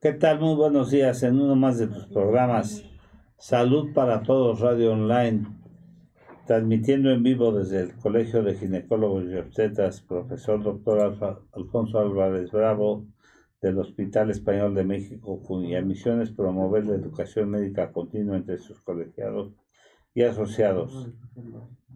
[0.00, 0.38] ¿Qué tal?
[0.38, 2.84] Muy buenos días en uno más de tus programas.
[3.36, 5.44] Salud para Todos Radio Online,
[6.46, 11.18] transmitiendo en vivo desde el Colegio de Ginecólogos y Obstetras, profesor doctor
[11.52, 13.06] Alfonso Álvarez Bravo,
[13.60, 18.80] del Hospital Español de México, cuya misión es promover la educación médica continua entre sus
[18.80, 19.52] colegiados
[20.14, 21.10] y asociados.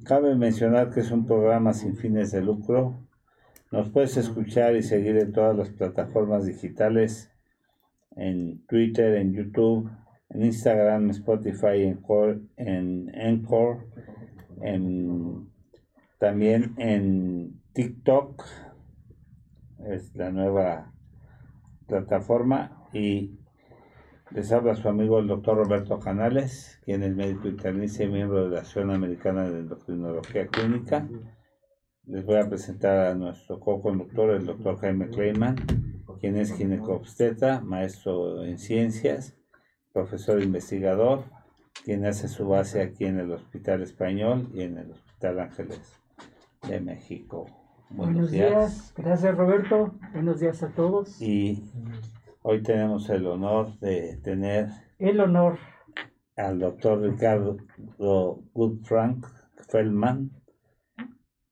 [0.03, 2.97] Cabe mencionar que es un programa sin fines de lucro.
[3.71, 7.32] Nos puedes escuchar y seguir en todas las plataformas digitales
[8.17, 9.91] en Twitter, en YouTube,
[10.31, 12.01] en Instagram, Spotify, en,
[12.57, 13.87] en Encore,
[14.61, 15.49] en,
[16.19, 18.45] también en TikTok,
[19.87, 20.93] es la nueva
[21.87, 23.39] plataforma, y
[24.31, 28.51] les habla su amigo el doctor Roberto Canales, quien es médico internista y miembro de
[28.51, 31.07] la Asociación Americana de Endocrinología Clínica.
[32.05, 35.57] Les voy a presentar a nuestro co-conductor, el doctor Jaime Kleiman
[36.19, 39.37] quien es ginecobstetra, maestro en ciencias,
[39.93, 41.25] profesor investigador,
[41.85, 46.01] quien hace su base aquí en el Hospital Español y en el Hospital Ángeles
[46.69, 47.47] de México.
[47.91, 48.95] Buenos, días.
[48.97, 51.21] gracias Roberto, buenos días a todos.
[51.21, 51.63] Y
[52.43, 54.69] hoy tenemos el honor de tener
[54.99, 55.59] el honor
[56.37, 57.59] al doctor Ricardo
[57.99, 59.27] Goodfrank
[59.69, 60.31] Feldman.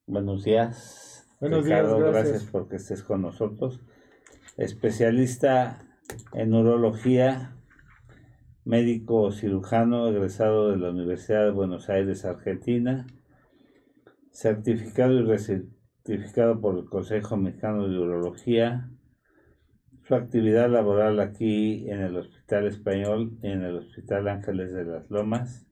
[0.07, 1.27] Buenos días.
[1.39, 2.31] Buenos Ricardo, días, gracias.
[2.31, 3.81] gracias porque estés con nosotros
[4.63, 5.81] especialista
[6.33, 7.55] en urología,
[8.63, 13.07] médico cirujano egresado de la Universidad de Buenos Aires, Argentina,
[14.31, 18.91] certificado y recertificado por el Consejo Mexicano de Urología.
[20.03, 25.65] Su actividad laboral aquí en el Hospital Español en el Hospital Ángeles de las Lomas.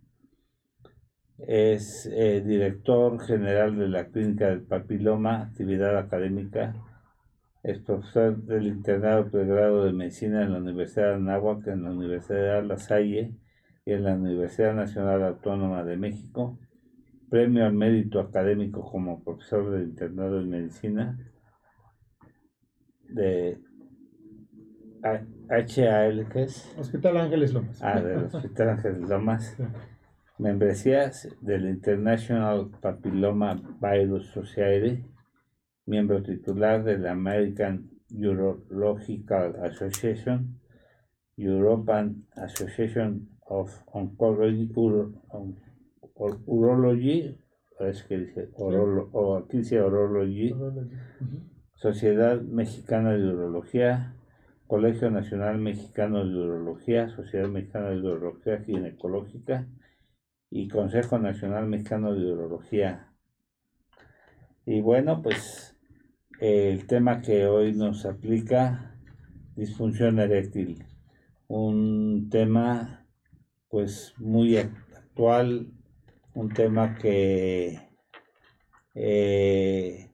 [1.37, 6.73] Es eh, director general de la Clínica del Papiloma, actividad académica
[7.63, 12.61] es profesor del internado pregrado de medicina en la Universidad de Anáhuac, en la Universidad
[12.61, 13.33] de La Salle
[13.85, 16.57] y en la Universidad Nacional Autónoma de México.
[17.29, 21.19] Premio al mérito académico como profesor del internado de medicina
[23.09, 23.59] de
[25.03, 26.75] HAL, ¿qué es?
[26.77, 27.81] Hospital Ángeles Lomas.
[27.83, 29.57] Ah, del Hospital Ángeles Lomas.
[30.37, 35.03] Membresías del International Papilloma Virus Society
[35.89, 40.59] miembro titular de la American Urological Association,
[41.35, 44.71] European Association of Oncology,
[46.45, 47.37] Urology,
[47.79, 50.53] es que dice, o aquí dice Urology,
[51.73, 54.15] Sociedad Mexicana de Urología,
[54.67, 59.67] Colegio Nacional Mexicano de Urología, Sociedad Mexicana de Urología Ginecológica
[60.51, 63.07] y Consejo Nacional Mexicano de Urología.
[64.65, 65.68] Y bueno, pues
[66.39, 68.95] el tema que hoy nos aplica,
[69.55, 70.85] disfunción eréctil,
[71.47, 73.05] un tema
[73.67, 75.71] pues muy actual,
[76.33, 77.89] un tema que,
[78.95, 80.11] eh,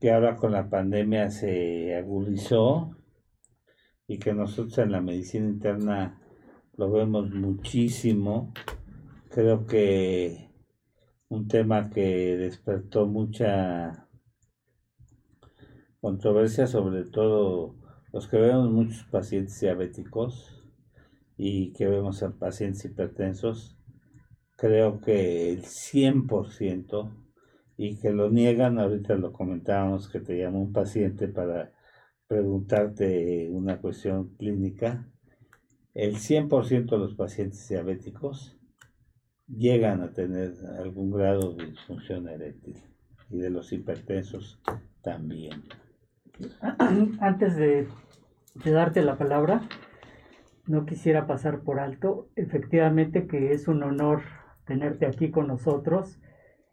[0.00, 2.96] que ahora con la pandemia se agudizó
[4.06, 6.22] y que nosotros en la medicina interna
[6.76, 8.54] lo vemos muchísimo.
[9.30, 10.48] Creo que
[11.28, 14.07] un tema que despertó mucha
[16.00, 17.74] controversia sobre todo
[18.12, 20.64] los que vemos muchos pacientes diabéticos
[21.36, 23.76] y que vemos a pacientes hipertensos,
[24.56, 27.10] creo que el 100%
[27.76, 31.72] y que lo niegan, ahorita lo comentábamos que te llamó un paciente para
[32.26, 35.08] preguntarte una cuestión clínica,
[35.94, 38.56] el 100% de los pacientes diabéticos
[39.48, 42.76] llegan a tener algún grado de disfunción eréctil
[43.30, 44.60] y de los hipertensos
[45.02, 45.62] también.
[47.20, 47.86] Antes de,
[48.64, 49.62] darte la palabra,
[50.66, 54.22] no quisiera pasar por alto, efectivamente que es un honor
[54.66, 56.20] tenerte aquí con nosotros.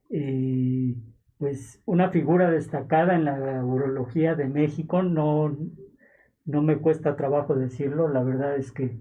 [0.10, 0.96] y
[1.38, 5.58] pues una figura destacada en la urología de México, no,
[6.46, 8.98] no me cuesta trabajo decirlo, la verdad es que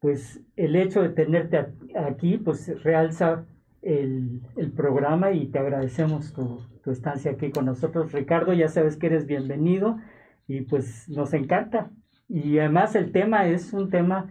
[0.00, 1.58] pues el hecho de tenerte
[1.94, 3.44] aquí pues realza
[3.82, 4.40] el,
[4.76, 8.12] programa y te agradecemos tu, tu estancia aquí con nosotros.
[8.12, 9.98] Ricardo, ya sabes que eres bienvenido
[10.46, 11.90] y pues nos encanta.
[12.28, 14.30] Y además el tema es un tema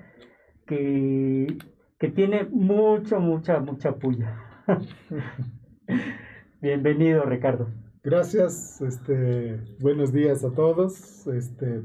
[0.66, 1.58] que,
[1.98, 4.40] que tiene mucho, mucha, mucha puya.
[6.62, 7.70] Bienvenido, Ricardo.
[8.04, 11.28] Gracias, este, buenos días a todos.
[11.28, 11.82] Este,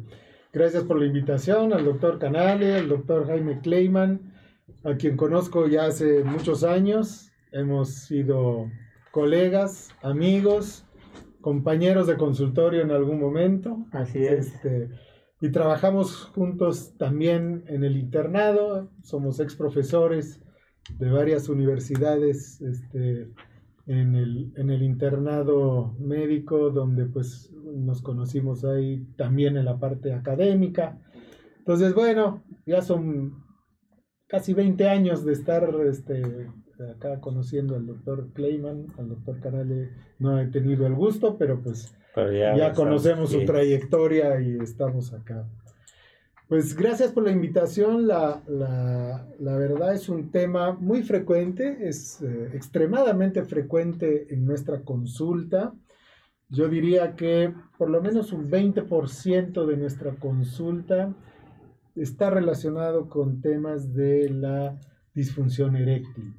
[0.53, 4.21] gracias por la invitación al doctor Canale, al doctor Jaime Kleiman,
[4.85, 7.33] a quien conozco ya hace muchos años.
[7.55, 8.69] Hemos sido
[9.13, 10.85] colegas, amigos,
[11.41, 13.87] compañeros de consultorio en algún momento.
[13.93, 14.53] Así es.
[14.55, 14.91] Este,
[15.41, 20.43] y trabajamos juntos también en el internado, somos ex profesores
[20.99, 23.29] de varias universidades este,
[23.87, 30.13] en, el, en el internado médico, donde pues nos conocimos ahí también en la parte
[30.13, 30.99] académica.
[31.59, 33.45] Entonces, bueno, ya son
[34.27, 36.51] casi 20 años de estar este,
[36.81, 41.95] acá conociendo al doctor Clayman, al doctor Canale, no he tenido el gusto, pero pues
[42.17, 45.47] ya, conocemos su trayectoria y estamos acá.
[46.49, 48.07] Pues gracias por la invitación.
[48.07, 48.43] La,
[49.39, 55.73] verdad es un tema muy frecuente, es eh, extremadamente frecuente en nuestra consulta.
[56.51, 61.15] Yo diría que por lo menos un 20% de nuestra consulta
[61.97, 64.79] está relacionado con temas de la
[65.15, 66.35] disfunción eréctil.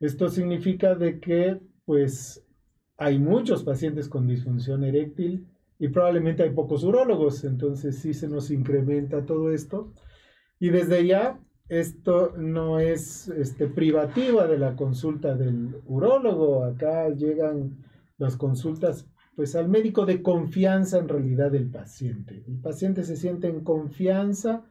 [0.00, 2.44] Esto significa de que pues
[2.96, 5.46] hay muchos pacientes con disfunción eréctil
[5.78, 9.92] y probablemente hay pocos urólogos, entonces sí se nos incrementa todo esto.
[10.58, 17.84] Y desde ya, esto no es este, privativa de la consulta del urólogo, acá llegan
[18.16, 19.06] las consultas
[19.36, 22.42] pues al médico de confianza en realidad del paciente.
[22.48, 24.64] El paciente se siente en confianza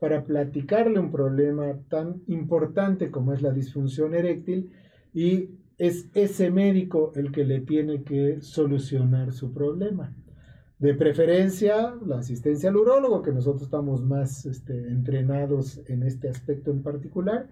[0.00, 4.72] para platicarle un problema tan importante como es la disfunción eréctil
[5.12, 10.14] y es ese médico el que le tiene que solucionar su problema.
[10.78, 16.70] De preferencia, la asistencia al urólogo, que nosotros estamos más este, entrenados en este aspecto
[16.70, 17.48] en particular,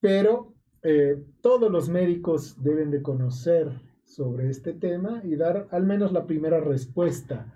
[0.00, 3.70] pero eh, todos los médicos deben de conocer
[4.04, 7.52] sobre este tema y dar al menos la primera respuesta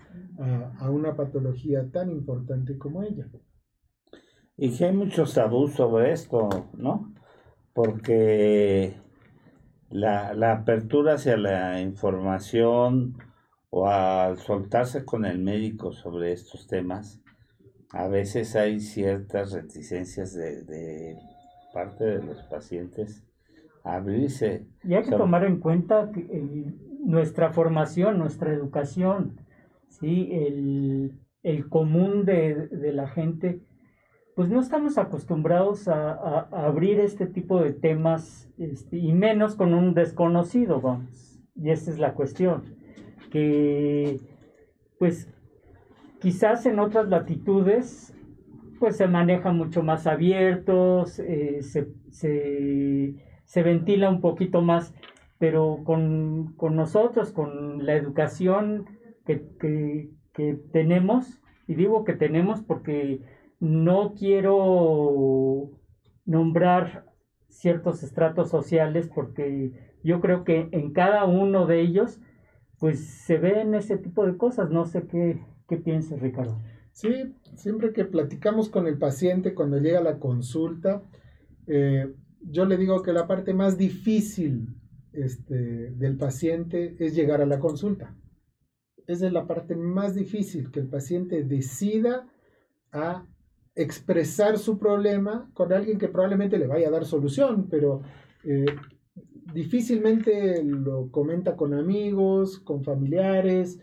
[0.79, 3.29] a una patología tan importante como ella.
[4.63, 7.15] Y que hay muchos tabús sobre esto, ¿no?
[7.73, 8.93] Porque
[9.89, 13.17] la, la apertura hacia la información
[13.71, 17.23] o al soltarse con el médico sobre estos temas,
[17.95, 21.17] a veces hay ciertas reticencias de, de
[21.73, 23.25] parte de los pacientes
[23.83, 24.67] a abrirse.
[24.85, 29.41] Y hay que tomar en cuenta que, eh, nuestra formación, nuestra educación,
[29.89, 30.29] ¿sí?
[30.33, 33.63] el, el común de, de la gente
[34.41, 39.93] pues no estamos acostumbrados a, abrir este tipo de temas este, y menos con un
[39.93, 41.39] desconocido, vamos.
[41.55, 42.63] Y esa es la cuestión.
[43.31, 44.19] Que
[44.99, 45.29] pues
[46.21, 48.15] quizás en otras latitudes
[48.79, 54.95] pues se maneja mucho más abiertos, eh, se, ventila un poquito más,
[55.37, 58.87] pero con, nosotros, con la educación
[59.27, 63.21] que tenemos, y digo que tenemos porque
[63.61, 65.71] no quiero
[66.25, 67.07] nombrar
[67.49, 69.73] ciertos estratos sociales porque
[70.03, 72.21] yo creo que en cada uno de ellos
[72.79, 74.71] pues se ven ese tipo de cosas.
[74.71, 76.59] No sé qué, qué piensas, Ricardo.
[76.93, 81.03] Sí, siempre que platicamos con el paciente cuando llega a la consulta,
[81.67, 84.75] eh, yo le digo que la parte más difícil
[85.13, 88.17] este, del paciente es llegar a la consulta.
[89.07, 92.29] Esa es la parte más difícil, que el paciente decida
[92.93, 93.27] a
[93.83, 98.03] expresar su problema con alguien que probablemente le vaya a dar solución, pero
[98.45, 98.67] eh,
[99.55, 103.81] difícilmente lo comenta con amigos, con familiares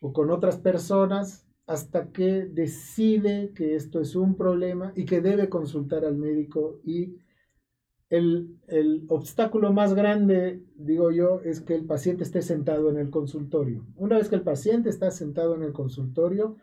[0.00, 5.48] o con otras personas hasta que decide que esto es un problema y que debe
[5.48, 7.16] consultar al médico y
[8.08, 13.10] el, el, obstáculo más grande, digo yo, es que el paciente esté sentado en el
[13.10, 13.86] consultorio.
[13.96, 16.56] Una vez que el paciente está sentado en el consultorio,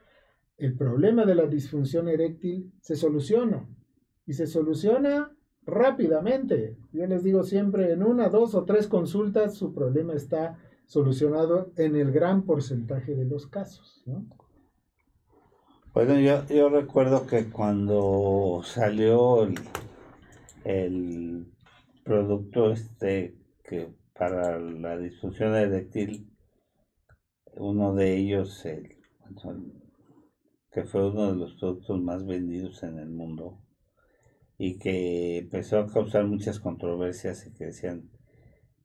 [0.58, 3.68] el problema de la disfunción eréctil se soluciona
[4.26, 5.32] y se soluciona
[5.66, 6.78] rápidamente.
[6.92, 11.96] Yo les digo siempre, en una, dos o tres consultas su problema está solucionado en
[11.96, 14.04] el gran porcentaje de los casos.
[15.94, 19.56] Bueno, yo, yo recuerdo que cuando salió el,
[20.64, 21.48] el
[22.04, 26.30] producto este que para la disfunción eréctil,
[27.58, 28.96] uno de ellos, el,
[30.76, 33.62] que fue uno de los productos más vendidos en el mundo
[34.58, 38.10] y que empezó a causar muchas controversias y que decían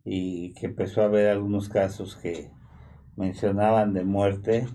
[0.05, 2.53] y que empezó a haber algunos casos que
[3.17, 4.69] mencionaban de muerte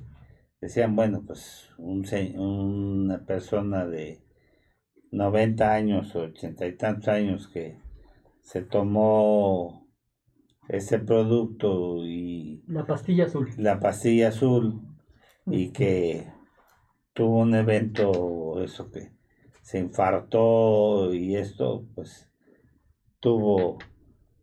[0.59, 2.05] decían bueno pues un,
[2.37, 4.21] una persona de
[5.13, 7.79] 90 años o 80 y tantos años que
[8.41, 9.87] se tomó
[10.67, 13.51] ese producto y la pastilla azul.
[13.55, 14.81] la pastilla azul
[15.45, 16.34] y que
[17.15, 19.09] tuvo un evento, eso que
[19.63, 22.29] se infartó y esto, pues
[23.19, 23.79] tuvo,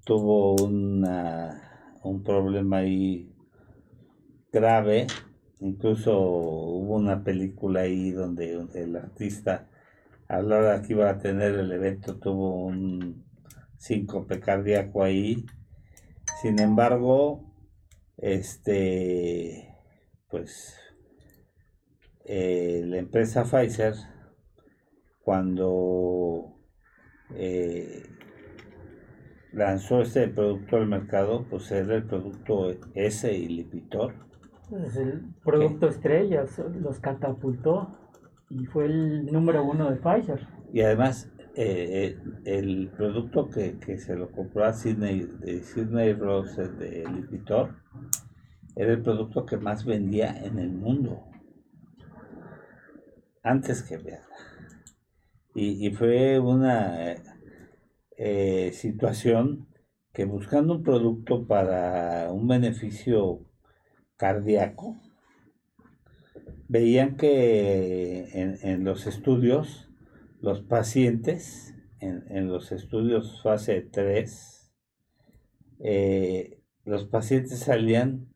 [0.04, 3.32] tuvo una, un problema ahí
[4.50, 5.06] grave
[5.62, 9.68] incluso hubo una película ahí donde, el artista
[10.28, 13.24] a la hora que iba a tener el evento tuvo un
[13.76, 15.44] síncope cardíaco ahí.
[16.40, 17.54] Sin embargo,
[18.16, 19.76] este,
[20.28, 20.81] pues,
[22.24, 23.94] eh, la empresa Pfizer,
[25.22, 26.56] cuando
[27.34, 28.02] eh,
[29.52, 34.14] lanzó este producto al mercado, pues era el producto S y Lipitor.
[34.84, 36.44] Es el producto estrella,
[36.80, 37.98] los catapultó
[38.48, 40.46] y fue el número uno de Pfizer.
[40.72, 46.68] Y además, eh, eh, el producto que, se lo compró a Sidney, de Sidney Rose
[46.68, 47.74] de Lipitor
[48.74, 51.24] era el producto que más vendía en el mundo.
[53.42, 54.26] Antes que verla.
[55.54, 57.14] Y, fue una
[58.16, 59.68] eh, situación
[60.12, 63.44] que buscando un producto para un beneficio
[64.16, 64.96] cardíaco,
[66.68, 69.90] veían que en, los estudios,
[70.40, 74.72] los pacientes, en, los estudios fase 3,
[75.80, 78.32] eh, los pacientes salían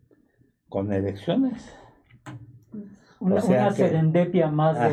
[0.68, 1.72] con erecciones.
[3.20, 4.76] Una, serendipia más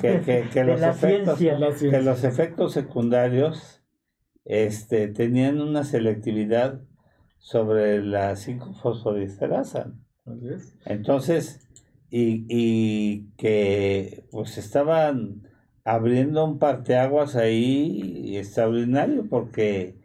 [0.00, 3.82] que, los efectos, que los efectos secundarios
[4.44, 6.80] este, tenían una selectividad
[7.38, 9.92] sobre la 5-fosfodiesterasa.
[10.84, 11.68] Entonces,
[12.10, 15.42] y, y, que pues estaban
[15.84, 20.00] abriendo un parteaguas ahí extraordinario porque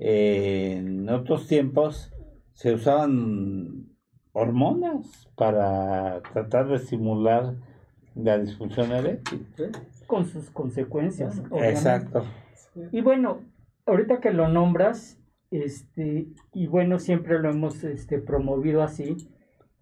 [0.00, 2.12] eh, en otros tiempos
[2.54, 3.91] se usaban
[4.32, 7.54] hormonas para tratar de estimular
[8.14, 9.46] la disfunción eréctil.
[10.06, 11.42] Con sus consecuencias.
[11.62, 12.24] Exacto.
[12.90, 13.40] Y bueno,
[13.86, 15.18] ahorita que lo nombras,
[15.50, 19.16] este, y bueno, siempre lo hemos este, promovido así,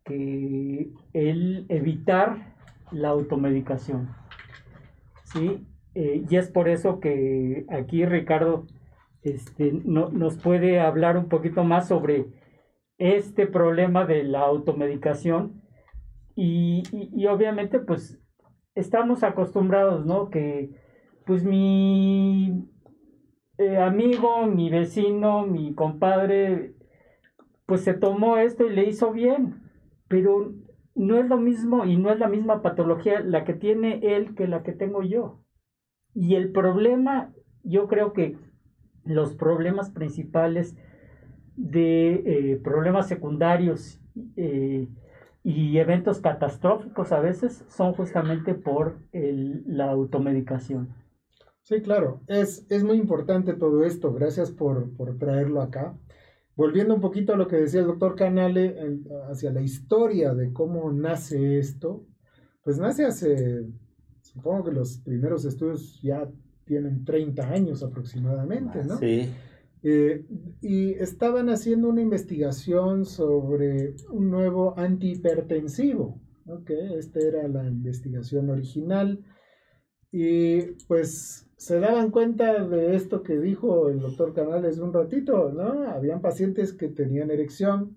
[0.04, 2.54] que el evitar
[2.90, 4.10] la automedicación.
[5.24, 5.66] ¿Sí?
[5.94, 8.66] Eh, y es por eso que aquí Ricardo
[9.22, 12.26] este, no, nos puede hablar un poquito más sobre
[13.00, 15.62] este problema de la automedicación
[16.36, 16.82] y,
[17.26, 18.22] obviamente pues
[18.74, 20.28] estamos acostumbrados, ¿no?
[20.28, 20.70] Que
[21.24, 22.68] pues mi
[23.56, 26.74] eh, amigo, mi vecino, mi compadre,
[27.64, 29.62] pues se tomó esto y le hizo bien,
[30.06, 30.52] pero
[30.94, 34.46] no es lo mismo y no es la misma patología la que tiene él que
[34.46, 35.40] la que tengo yo.
[36.14, 38.36] Y el problema, yo creo que
[39.04, 40.76] los problemas principales
[41.60, 44.00] de eh, problemas secundarios
[44.36, 44.88] eh,
[45.44, 50.88] y eventos catastróficos a veces son justamente por la automedicación.
[51.62, 55.94] Sí, claro, es, es muy importante todo esto, gracias por, traerlo acá.
[56.56, 58.76] Volviendo un poquito a lo que decía el doctor Canale
[59.30, 62.06] hacia la historia de cómo nace esto,
[62.62, 63.66] pues nace hace,
[64.22, 66.26] supongo que los primeros estudios ya
[66.64, 68.96] tienen 30 años aproximadamente, ¿no?
[68.96, 69.30] Sí.
[69.82, 70.26] Eh,
[70.60, 76.20] y estaban haciendo una investigación sobre un nuevo antihipertensivo.
[76.46, 79.24] Okay, esta era la investigación original.
[80.12, 85.88] Y pues se daban cuenta de esto que dijo el doctor Canales un ratito, ¿no?
[85.88, 87.96] Habían pacientes que tenían erección,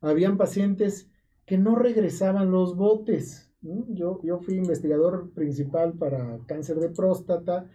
[0.00, 1.10] habían pacientes
[1.44, 3.52] que no regresaban los botes.
[3.60, 7.68] Yo, yo fui investigador principal para cáncer de próstata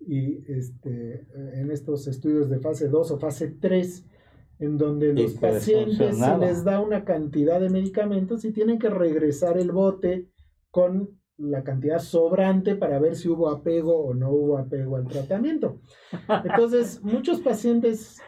[0.00, 4.06] y este, en estos estudios de fase 2 o fase 3,
[4.60, 9.58] en donde los pacientes se les da una cantidad de medicamentos y tienen que regresar
[9.58, 10.28] el bote
[10.70, 15.80] con la cantidad sobrante para ver si hubo apego o no hubo apego al tratamiento.
[16.44, 18.20] Entonces, muchos pacientes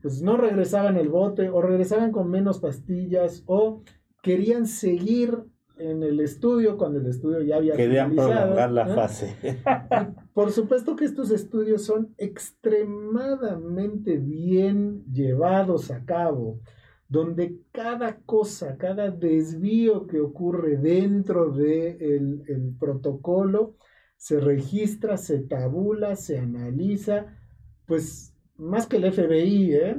[0.00, 3.82] pues no regresaban el bote o regresaban con menos pastillas o
[4.22, 5.44] querían seguir
[5.76, 9.36] en el estudio cuando el estudio ya había Querían prolongar la fase.
[10.32, 16.60] Por supuesto que estos estudios son extremadamente bien llevados a cabo,
[17.08, 21.98] donde cada cosa, cada desvío que ocurre dentro del
[22.44, 23.74] de el protocolo
[24.16, 27.38] se registra, se tabula, se analiza,
[27.86, 29.96] pues más que el FBI, ¿eh?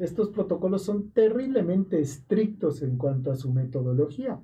[0.00, 4.42] Estos protocolos son terriblemente estrictos en cuanto a su metodología.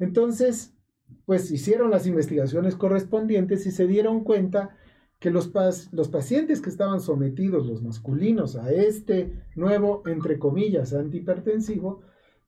[0.00, 0.76] Entonces,
[1.26, 4.76] pues hicieron las investigaciones correspondientes y se dieron cuenta
[5.18, 5.52] que los,
[5.92, 12.00] los pacientes que estaban sometidos, los masculinos, a este nuevo, entre comillas, antihipertensivo,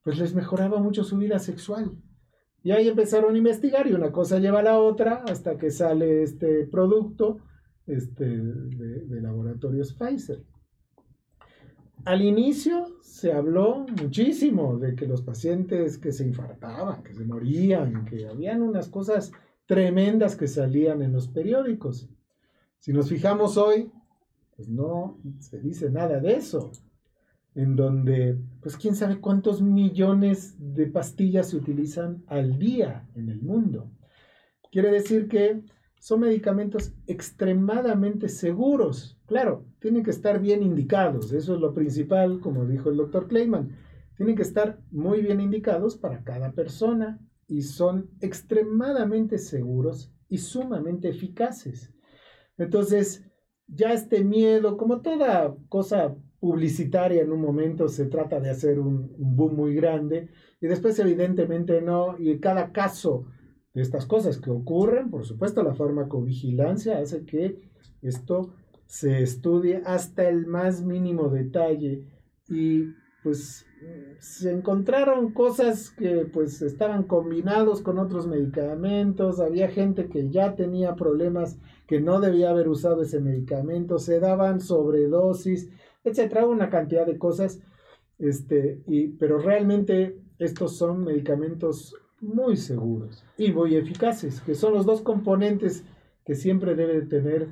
[0.03, 1.93] pues les mejoraba mucho su vida sexual.
[2.65, 6.23] Y ahí empezaron a investigar y una cosa lleva a la otra hasta que sale
[6.23, 7.41] este producto
[7.87, 10.43] este, de, de laboratorios Pfizer.
[12.05, 18.05] Al inicio se habló muchísimo de que los pacientes que se infartaban, que se morían,
[18.05, 19.33] que habían unas cosas
[19.67, 22.09] tremendas que salían en los periódicos.
[22.79, 23.93] Si nos fijamos hoy,
[24.57, 26.73] pues no se dice nada de eso.
[27.55, 33.43] En donde, pues quién sabe cuántos millones de pastillas se utilizan al día en el
[33.43, 33.91] mundo.
[34.71, 35.63] Quiere decir que
[36.03, 39.21] son medicamentos extremadamente seguros.
[39.27, 43.79] Claro, tienen que estar bien indicados, eso es lo principal, como dijo el doctor Kleiman.
[44.17, 51.09] Tienen que estar muy bien indicados para cada persona y son extremadamente seguros y sumamente
[51.09, 51.95] eficaces.
[52.59, 53.25] Entonces,
[53.69, 59.15] ya este miedo, como toda cosa publicitaria en un momento se trata de hacer un,
[59.17, 60.31] boom muy grande
[60.61, 63.29] y después evidentemente no, y cada caso
[63.75, 65.11] de estas cosas que ocurren.
[65.11, 67.57] Por supuesto, la farmacovigilancia hace que
[68.03, 68.55] esto
[68.87, 72.07] se estudie hasta el más mínimo detalle
[72.49, 73.65] y pues
[74.19, 80.95] se encontraron cosas que pues estaban combinados con otros medicamentos, había gente que ya tenía
[80.95, 85.71] problemas que no debía haber usado ese medicamento, se daban sobredosis,
[86.05, 87.61] etcétera, una cantidad de cosas,
[88.19, 94.87] este, y, pero realmente estos son medicamentos muy seguros y muy eficaces, que son los
[94.87, 95.85] dos componentes
[96.25, 97.49] que siempre debe tener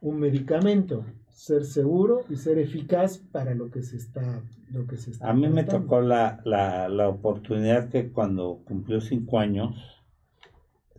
[0.00, 5.10] un medicamento, ser seguro y ser eficaz para lo que se está, lo que se
[5.10, 9.76] está A mí me tocó la, la, la oportunidad que cuando cumplió cinco años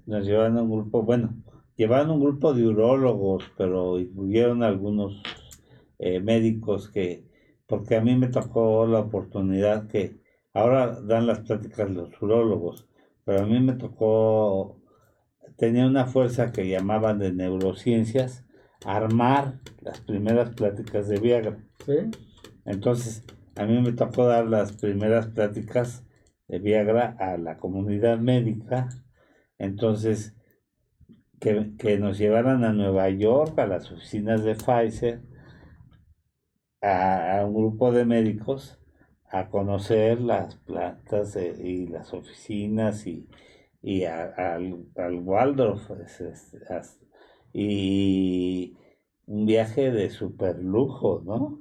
[0.06, 1.34] nos llevaron a un grupo, bueno,
[1.76, 5.22] llevaron un grupo de urólogos, pero incluyeron algunos
[5.98, 7.26] eh, médicos que,
[7.66, 10.20] porque a mí me tocó la oportunidad que
[10.54, 12.88] ahora dan las pláticas los urólogos,
[13.26, 14.82] pero a mí me tocó,
[15.58, 18.46] tenía una fuerza que llamaban de neurociencias,
[18.86, 21.58] armar las primeras pláticas de Viagra.
[22.66, 23.24] Entonces,
[23.56, 26.06] a mí me tocó dar las primeras pláticas
[26.48, 28.90] de Viagra a la comunidad médica.
[29.58, 30.36] Entonces,
[31.40, 35.22] que, que, nos llevaran a Nueva York, a las oficinas de Pfizer,
[36.82, 38.80] a, a un grupo de médicos
[39.30, 43.28] a conocer las plantas y las oficinas y,
[43.82, 45.90] y al, al, Waldorf
[47.54, 48.76] y
[49.28, 51.60] un viaje de super lujo, ¿no?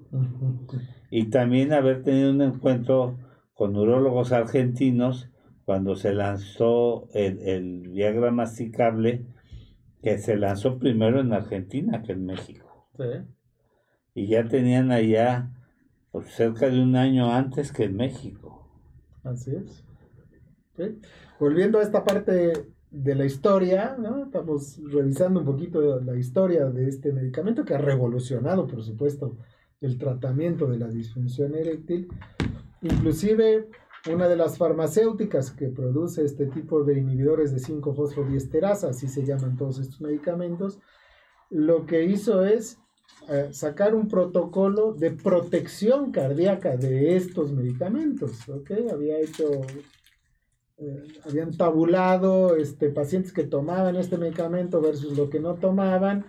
[1.11, 3.19] Y también haber tenido un encuentro
[3.55, 5.31] con urólogos argentinos
[5.65, 9.25] cuando se lanzó el, el Viagra masticable,
[10.03, 12.89] que se lanzó primero en Argentina que en México.
[14.15, 15.54] Y ya tenían allá
[16.15, 18.69] por cerca de un año antes que en México.
[19.25, 19.85] Así es.
[21.41, 22.53] Volviendo a esta parte
[22.93, 28.69] de la historia, estamos revisando un poquito la historia de este medicamento que ha revolucionado,
[28.69, 29.39] por supuesto,
[29.81, 32.07] el tratamiento de la disfunción eréctil.
[32.83, 33.69] Inclusive,
[34.09, 39.57] una de las farmacéuticas que produce este tipo de inhibidores de 5-fosfodiesterasa, así se llaman
[39.57, 40.79] todos estos medicamentos,
[41.51, 42.79] lo que hizo es
[43.29, 48.71] eh, sacar un protocolo de protección cardíaca de estos medicamentos, ¿ok?
[48.93, 49.63] Había hecho,
[50.77, 56.27] eh, habían tabulado este, pacientes que tomaban este medicamento versus lo que no tomaban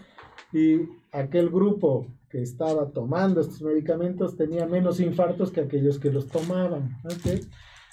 [0.54, 6.28] y aquel grupo que estaba tomando estos medicamentos tenía menos infartos que aquellos que los
[6.28, 7.42] tomaman, ¿ok?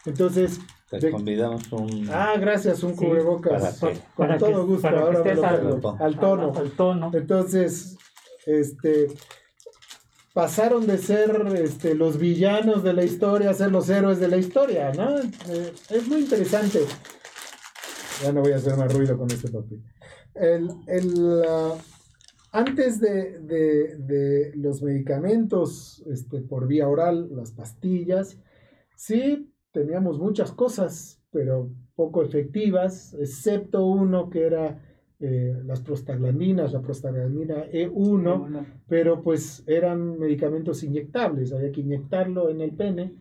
[0.06, 2.08] Entonces, te convidamos un.
[2.10, 3.78] Ah, gracias, un cubrebocas.
[3.78, 5.20] Para, con todo gusto, ahora
[5.98, 6.52] al, tono.
[6.54, 7.10] al, tono.
[7.14, 7.96] Entonces,
[8.46, 9.08] este,
[10.32, 14.36] pasaron de ser este, los villanos de la historia a ser los héroes de la
[14.36, 15.18] historia, ¿no?
[15.18, 16.80] Eh, es muy interesante.
[18.22, 19.82] Ya no voy a hacer más ruido con este papel.
[20.34, 21.74] El, el, uh,
[22.52, 28.38] antes de, de, de, los medicamentos este, por vía oral, las pastillas,
[28.96, 34.80] sí teníamos muchas cosas, pero poco efectivas, excepto uno que era
[35.24, 42.60] eh, las prostaglandinas, la prostaglandina E1, pero pues eran medicamentos inyectables, había que inyectarlo en
[42.60, 43.14] el pene,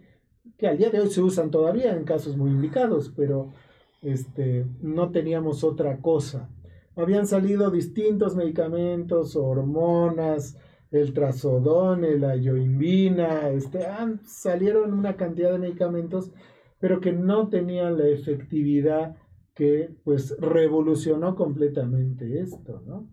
[0.57, 3.53] que al día de hoy se usan todavía en casos muy indicados, pero
[4.01, 6.49] este, no teníamos otra cosa.
[6.95, 10.57] Habían salido distintos medicamentos, hormonas,
[10.89, 13.85] el trazodone, la yoimbina, este,
[14.25, 16.31] salieron una cantidad de medicamentos,
[16.79, 19.15] pero que no tenían la efectividad
[19.55, 23.09] que pues revolucionó completamente esto, ¿no?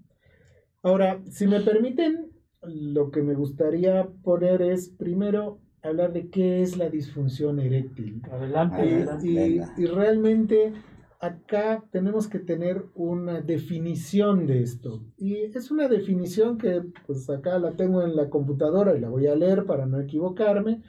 [0.83, 2.31] Ahora, si me permiten,
[2.63, 8.23] lo que me gustaría poner es primero hablar de qué es la disfunción eréctil.
[8.31, 9.07] Adelante.
[9.23, 10.73] Y, y, realmente
[11.21, 15.05] acá tenemos que tener una definición de esto.
[15.17, 19.27] Y es una definición que pues acá la tengo en la computadora y la voy
[19.27, 20.83] a leer para no equivocarme.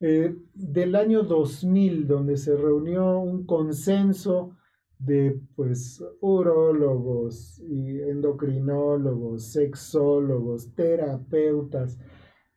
[0.00, 4.56] Eh, del año 2000, donde se reunió un consenso
[5.04, 11.98] de pues urólogos y endocrinólogos, sexólogos, terapeutas,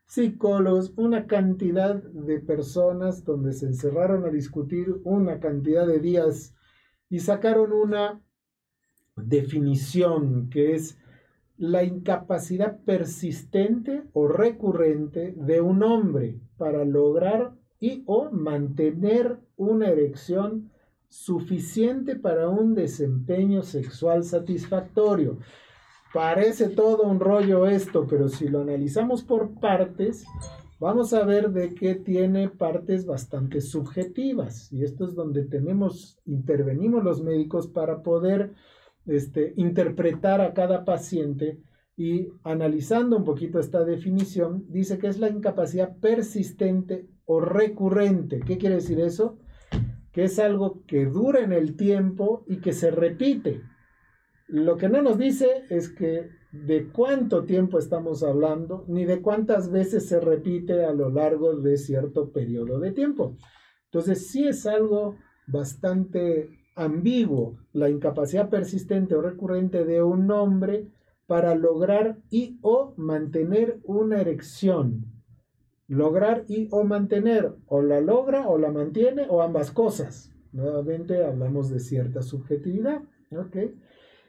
[0.05, 6.55] psicólogos, una cantidad de personas donde se encerraron a discutir una cantidad de días
[7.09, 8.21] y sacaron una
[9.15, 10.97] definición que es
[11.57, 20.71] la incapacidad persistente o recurrente de un hombre para lograr y o mantener una erección
[21.09, 25.39] suficiente para un desempeño sexual satisfactorio.
[26.13, 30.25] Parece todo un rollo esto, pero si lo analizamos por partes,
[30.79, 34.71] vamos a ver de que tiene partes bastante subjetivas.
[34.71, 38.53] Y esto es donde tenemos, intervenimos los médicos para poder
[39.05, 41.61] este, interpretar a cada paciente
[41.95, 48.39] y analizando un poquito esta definición, dice que es la incapacidad persistente o recurrente.
[48.39, 49.39] ¿Qué quiere decir eso?
[50.17, 53.61] Que es algo que dura en el tiempo y que se repite.
[54.47, 59.69] Lo que no nos dice es que de cuánto tiempo estamos hablando, ni de cuántas
[59.71, 63.35] veces se repite a lo largo de cierto periodo de tiempo.
[63.91, 70.87] Entonces, sí es algo bastante ambiguo la incapacidad persistente o recurrente de un hombre
[71.27, 75.16] para lograr y o mantener una erección.
[75.87, 80.31] Lograr y o mantener, o la logra o la mantiene o ambas cosas.
[80.51, 83.01] Nuevamente hablamos de cierta subjetividad.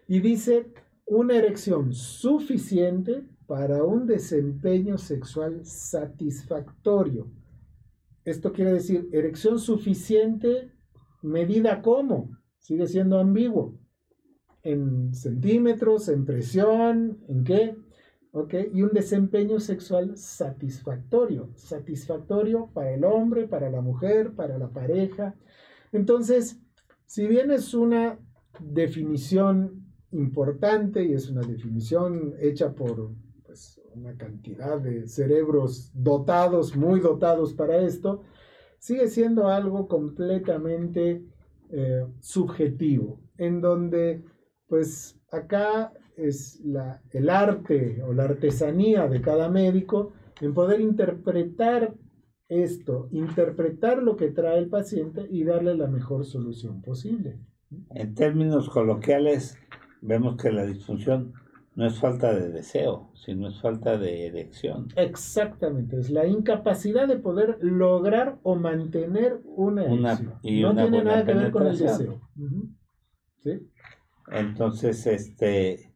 [0.07, 0.73] y dice
[1.07, 7.31] una erección suficiente para un desempeño sexual satisfactorio.
[8.25, 10.71] Esto quiere decir erección suficiente
[11.23, 13.79] medida como, sigue siendo ambiguo,
[14.63, 17.77] en centímetros, en presión, en qué,
[18.33, 18.55] ¿ok?
[18.73, 25.35] Y un desempeño sexual satisfactorio, satisfactorio para el hombre, para la mujer, para la pareja.
[25.93, 26.61] Entonces,
[27.07, 28.19] si bien es una
[28.61, 33.13] definición importante y es una definición hecha por
[33.45, 38.23] pues, una cantidad de cerebros dotados, muy dotados para esto,
[38.79, 41.25] sigue siendo algo completamente
[41.71, 44.25] eh, subjetivo, en donde
[44.67, 51.95] pues acá es la, el arte o la artesanía de cada médico en poder interpretar
[52.49, 57.39] esto, interpretar lo que trae el paciente y darle la mejor solución posible.
[57.91, 59.59] En términos coloquiales,
[60.01, 61.35] vemos que la disfunción
[61.75, 64.89] no es falta de deseo, sino es falta de erección.
[64.97, 70.41] Exactamente, es la incapacidad de poder lograr o mantener una erección.
[70.43, 72.21] no tiene nada que ver con el deseo.
[73.39, 73.61] ¿Sí?
[74.33, 75.88] Entonces, este,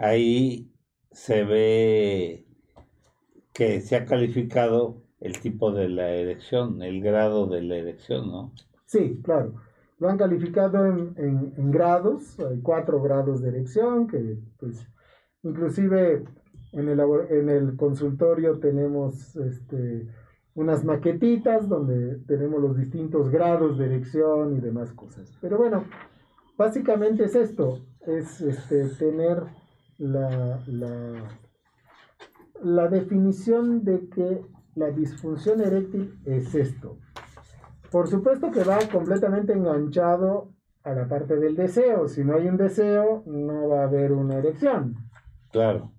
[0.00, 0.72] ahí
[1.12, 2.46] se ve
[3.52, 8.52] que se ha calificado el tipo de la erección, el grado de la erección, ¿no?
[8.86, 9.54] Sí, claro.
[9.98, 14.88] Lo han calificado en, grados, hay cuatro grados de erección, que pues
[15.42, 16.24] inclusive
[16.72, 20.08] en el, en el consultorio tenemos este,
[20.54, 25.36] unas maquetitas donde tenemos los distintos grados de erección y demás cosas.
[25.42, 25.84] Pero bueno,
[26.56, 29.59] básicamente es esto, es este, tener
[30.00, 31.38] la, la,
[32.62, 34.40] la definición de que
[34.74, 36.98] la disfunción eréctil es esto,
[37.90, 42.08] por supuesto que va completamente enganchado a la parte del deseo.
[42.08, 44.96] Si no hay un deseo, no va a haber una erección.
[45.50, 45.92] Claro.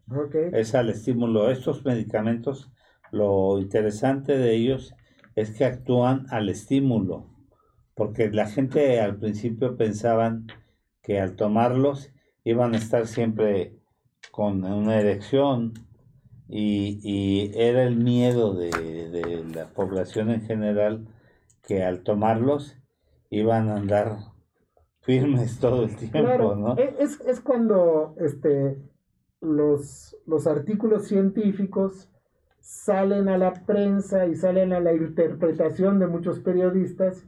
[0.53, 1.51] Es al estímulo.
[1.51, 2.71] Estos medicamentos,
[3.11, 4.95] lo interesante de ellos
[5.35, 7.27] es que actúan al estímulo.
[7.93, 10.47] Porque la gente al principio pensaban
[11.03, 12.11] que al tomarlos
[12.43, 13.75] iban a estar siempre
[14.29, 15.73] con una erección
[16.47, 18.69] y, era el miedo de,
[19.09, 21.07] de la población en general
[21.63, 22.77] que al tomarlos
[23.29, 24.17] iban a andar
[25.01, 26.77] firmes todo el tiempo, ¿no?
[26.77, 28.77] E, es, es cuando este,
[29.39, 32.09] los, los artículos científicos
[32.59, 37.25] salen a la prensa y salen a la interpretación de muchos periodistas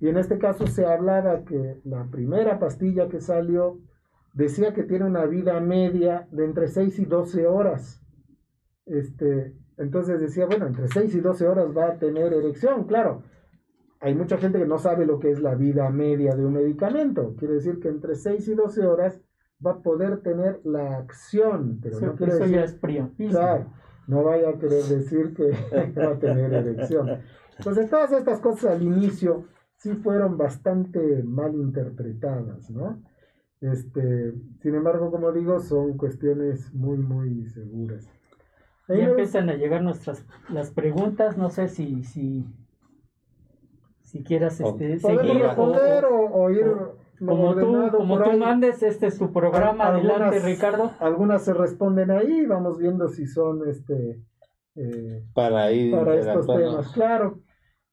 [0.00, 3.78] y en este caso se hablaba que la primera pastilla que salió
[4.34, 8.02] decía que tiene una vida media de entre 6 y 12 horas.
[8.84, 13.22] Este, entonces decía, bueno, entre 6 y 12 horas va a tener erección, claro
[14.04, 17.34] hay mucha gente que no sabe lo que es la vida media de un medicamento.
[17.38, 19.18] Quiere decir que entre 6 y 12 horas
[19.66, 22.74] va a poder tener la acción, pero no quiere decir, ya es
[23.30, 23.72] claro,
[24.06, 25.52] no vaya a querer decir que
[25.98, 27.08] va a tener erección.
[27.56, 29.46] Entonces, todas estas cosas al inicio
[29.78, 33.02] sí fueron bastante mal interpretadas, ¿no?
[33.72, 38.06] Este, sin embargo, como digo, son cuestiones muy, muy seguras.
[38.88, 42.44] Ya empiezan a llegar nuestras las preguntas, no sé si, si,
[44.02, 46.66] si quieras este, seguir responder o, ir
[47.18, 50.90] como tú, como tú mandes, este es tu programa, adelante Ricardo.
[51.00, 54.20] Algunas se responden ahí, vamos viendo si son este
[54.74, 57.38] eh, para, ir para estos temas, claro.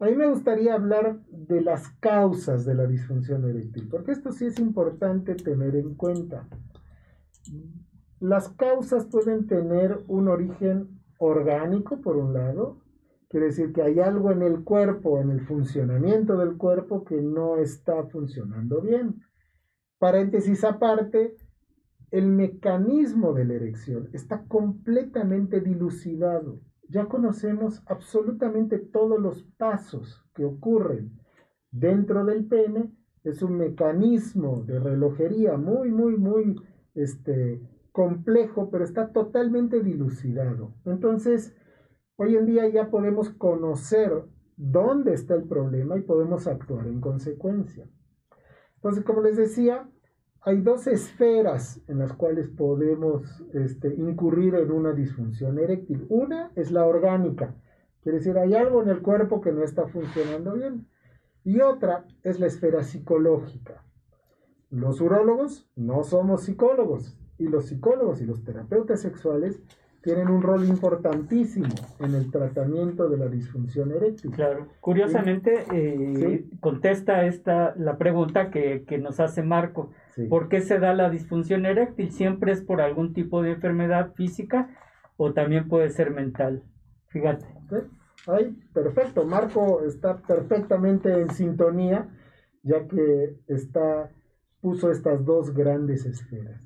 [0.02, 4.48] A mí me gustaría hablar de las causas de la disfunción eréctil, porque esto sí
[4.48, 6.50] es importante tener en cuenta.
[8.20, 12.80] Las causas pueden tener un origen orgánico, por un lado,
[13.30, 17.58] quiere decir que hay algo en el cuerpo, en el funcionamiento del cuerpo que no
[17.58, 19.22] está funcionando bien.
[20.00, 21.36] Paréntesis aparte,
[22.10, 26.60] el mecanismo de la erección está completamente dilucidado
[26.92, 31.18] ya conocemos absolutamente todos los pasos que ocurren
[31.72, 32.92] dentro del pene.
[33.24, 36.62] Es un mecanismo de relojería muy, muy, muy
[36.94, 40.74] este, complejo, pero está totalmente dilucidado.
[40.86, 41.56] Entonces,
[42.18, 44.24] hoy en día ya podemos conocer
[44.58, 47.88] dónde está el problema y podemos actuar en consecuencia.
[48.76, 49.90] Entonces, como les decía,
[50.44, 56.06] hay dos esferas en las cuales podemos este, incurrir en una disfunción eréctil.
[56.10, 57.56] Una es la orgánica,
[58.02, 60.88] quiere decir, hay algo en el cuerpo que no está funcionando bien.
[61.44, 63.84] Y otra es la esfera psicológica.
[64.70, 69.62] Los urólogos no somos psicólogos y los psicólogos y los terapeutas sexuales
[70.02, 74.32] tienen un rol importantísimo en el tratamiento de la disfunción eréctil.
[74.32, 79.92] Claro, curiosamente eh, contesta esta la pregunta que, que nos hace Marco.
[80.30, 82.12] ¿Por qué se da la disfunción eréctil?
[82.12, 84.70] ¿Siempre es por algún tipo de enfermedad física
[85.18, 86.64] o también puede ser mental?
[87.08, 87.46] Fíjate.
[88.28, 89.26] Ay, perfecto.
[89.26, 92.10] Marco está perfectamente en sintonía,
[92.64, 94.12] ya que está,
[94.62, 96.62] puso estas dos grandes esferas.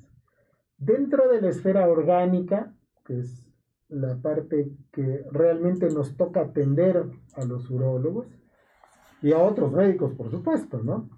[0.78, 2.74] Dentro de la esfera orgánica,
[3.06, 3.46] que es
[3.88, 8.26] la parte que realmente nos toca atender a los urólogos
[9.22, 11.08] y a otros médicos, por supuesto, ¿no?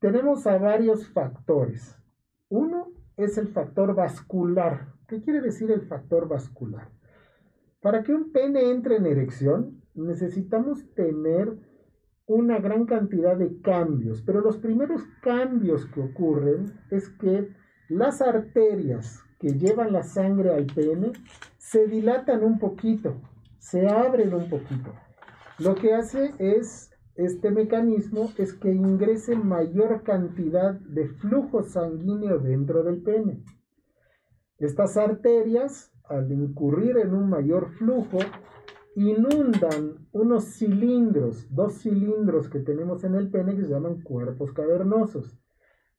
[0.00, 1.96] tenemos a varios factores.
[2.48, 4.94] Uno es el factor vascular.
[5.08, 6.88] ¿Qué quiere decir el factor vascular?
[7.80, 11.56] Para que un pene entre en erección, necesitamos tener
[12.26, 17.48] una gran cantidad de cambios, pero los primeros cambios que ocurren es que
[17.88, 21.12] las arterias que llevan la sangre al pene
[21.58, 23.20] se dilatan un poquito,
[23.58, 24.92] se abren un poquito.
[25.58, 32.84] Lo que hace es este mecanismo es que ingrese mayor cantidad de flujo sanguíneo dentro
[32.84, 33.42] del pene.
[34.58, 38.18] Estas arterias, al incurrir en un mayor flujo,
[38.94, 45.38] inundan unos cilindros, dos cilindros que tenemos en el pene que se llaman cuerpos cavernosos.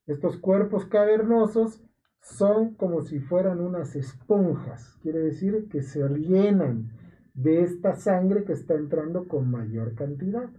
[0.08, 1.84] Estos cuerpos cavernosos
[2.22, 6.92] son como si fueran unas esponjas, quiere decir que se llenan
[7.34, 10.50] de esta sangre que está entrando con mayor cantidad.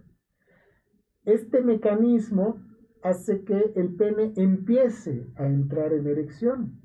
[1.23, 2.59] Este mecanismo
[3.03, 6.81] hace que el pene empiece a entrar en erección.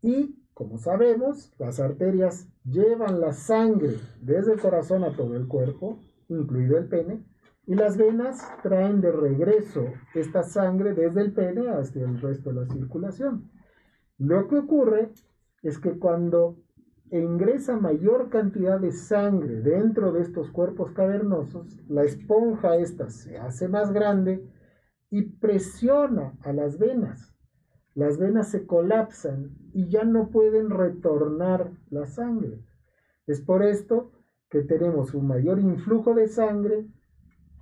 [0.00, 6.00] Y, como sabemos, las arterias llevan la sangre desde el corazón a todo el cuerpo,
[6.28, 7.24] incluido el pene,
[7.66, 12.60] y las venas traen de regreso esta sangre desde el pene hasta el resto de
[12.60, 13.50] la circulación.
[14.22, 15.10] Lo que ocurre
[15.64, 16.56] es que cuando
[17.10, 23.66] ingresa mayor cantidad de sangre dentro de estos cuerpos cavernosos, la esponja esta se hace
[23.66, 24.48] más grande
[25.10, 27.34] y presiona a las venas.
[27.96, 32.60] Las venas se colapsan y ya no pueden retornar la sangre.
[33.26, 34.12] Es por esto
[34.48, 36.86] que tenemos un mayor influjo de sangre,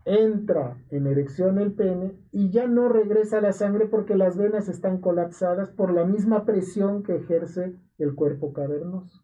[0.05, 5.01] entra en erección el pene y ya no regresa la sangre porque las venas están
[5.01, 9.23] colapsadas por la misma presión que ejerce el cuerpo cavernoso.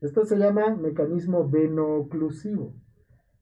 [0.00, 2.74] Esto se llama mecanismo veno-oclusivo.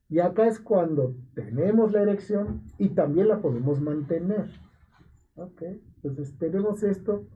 [0.09, 4.49] Y acá es cuando tenemos la erección y también la podemos mantener.
[5.35, 5.63] ¿Ok?
[6.03, 7.27] Entonces tenemos esto.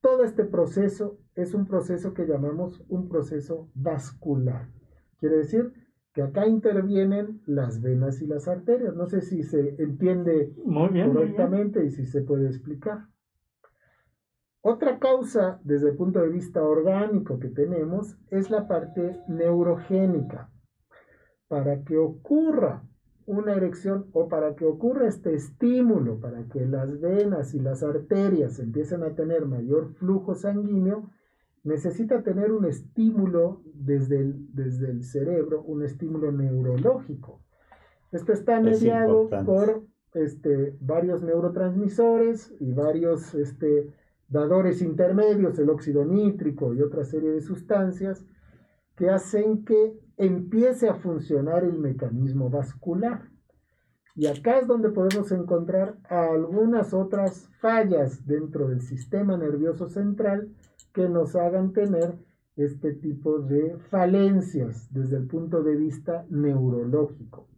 [0.00, 4.68] Todo este proceso es un proceso que llamamos un proceso vascular.
[5.18, 5.72] Quiere decir
[6.12, 8.94] que acá intervienen las venas y las arterias.
[8.94, 13.06] No sé si se entiende correctamente y si se puede explicar.
[14.60, 20.50] Otra causa desde el punto de vista orgánico que tenemos es la parte neurogénica.
[21.48, 22.84] Para que ocurra
[23.26, 28.58] una erección o para que ocurra este estímulo, para que las venas y las arterias
[28.58, 31.10] empiecen a tener mayor flujo sanguíneo,
[31.64, 37.40] necesita tener un estímulo desde el, desde el cerebro, un estímulo neurológico.
[38.10, 43.90] Esto está mediado por este, varios neurotransmisores y varios este,
[44.28, 48.24] dadores intermedios, el óxido nítrico y otra serie de sustancias
[48.96, 53.31] que hacen que empiece a funcionar el mecanismo vascular.
[54.14, 60.50] Y acá es donde podemos encontrar algunas otras fallas dentro del sistema nervioso central
[60.92, 62.18] que nos hagan tener
[62.56, 67.48] este tipo de falencias desde el punto de vista neurológico.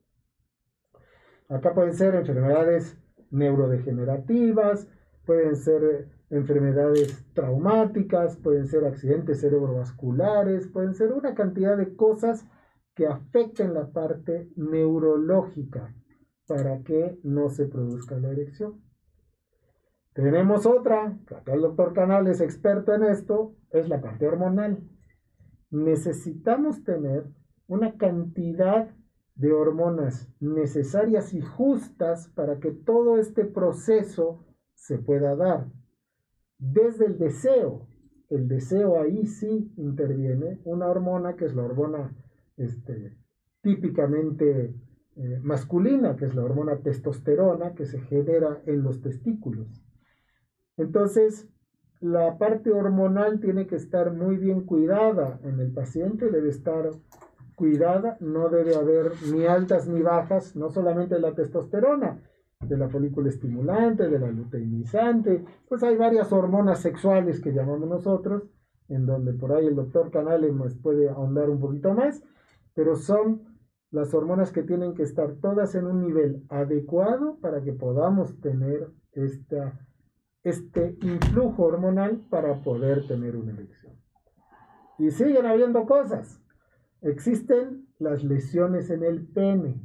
[1.49, 2.97] Acá pueden ser enfermedades
[3.33, 4.89] neurodegenerativas,
[5.27, 12.47] pueden ser enfermedades traumáticas, pueden ser accidentes cerebrovasculares, pueden ser una cantidad de cosas
[12.95, 15.93] que afecten la parte neurológica
[16.47, 18.83] para que no se produzca la erección.
[20.13, 24.79] Tenemos otra, acá el doctor Canal es experto en esto, es la parte hormonal.
[25.71, 27.27] Necesitamos tener
[27.67, 28.95] una cantidad
[29.35, 35.67] de hormonas necesarias y justas para que todo este proceso se pueda dar.
[36.59, 37.89] Desde el deseo,
[38.31, 42.17] el deseo ahí sí interviene una hormona que es la hormona
[42.57, 43.19] este,
[43.63, 44.75] típicamente
[45.17, 49.69] eh, masculina, que es la hormona testosterona que se genera en los testículos.
[50.77, 51.49] Entonces,
[52.01, 56.91] la parte hormonal tiene que estar muy bien cuidada en el paciente, debe estar
[57.55, 62.21] cuidada, no debe haber ni altas ni bajas, no solamente la testosterona,
[62.61, 68.45] de la folícula estimulante, de la luteinizante, pues hay varias hormonas sexuales que llamamos nosotros,
[68.89, 72.23] en donde por ahí el doctor Canales nos puede ahondar un poquito más,
[72.75, 73.54] pero son
[73.95, 78.91] las hormonas que tienen que estar todas en un nivel adecuado para que podamos tener
[80.43, 83.95] este influjo hormonal para poder tener una erección.
[84.99, 86.43] Y siguen habiendo cosas.
[87.03, 89.81] Existen las lesiones en el pene.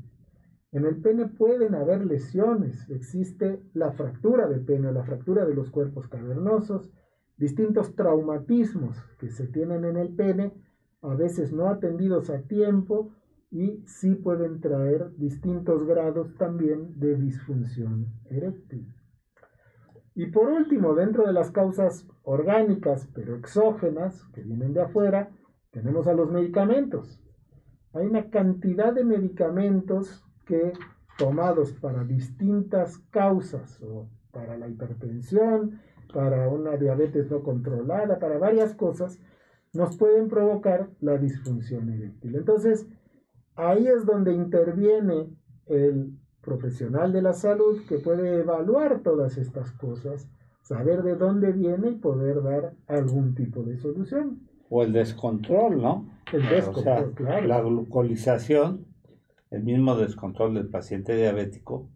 [0.71, 2.89] En el pene pueden haber lesiones.
[2.89, 6.89] Existe la fractura del pene la fractura de los cuerpos cavernosos,
[7.37, 10.51] distintos traumatismos que se tienen en el pene,
[11.03, 13.13] a veces no atendidos a tiempo
[13.51, 18.93] y sí pueden traer distintos grados también de disfunción eréctil.
[20.15, 25.29] Y por último, dentro de las causas orgánicas pero exógenas que vienen de afuera,
[25.71, 27.21] tenemos a los medicamentos.
[27.93, 30.73] Hay una cantidad de medicamentos que
[31.17, 35.79] tomados para distintas causas o para la hipertensión,
[36.13, 39.19] para una diabetes no controlada, para varias cosas,
[39.73, 42.35] nos pueden provocar la disfunción eréctil.
[42.35, 42.87] Entonces,
[43.59, 45.29] ahí es donde interviene
[45.67, 50.29] el profesional de la salud que puede evaluar todas estas cosas,
[50.61, 56.09] saber de dónde viene y poder dar algún tipo de solución o el descontrol, ¿no?
[56.31, 57.47] El descontrol, claro.
[57.47, 58.85] La glucolización,
[59.49, 61.89] el mismo descontrol del paciente diabético,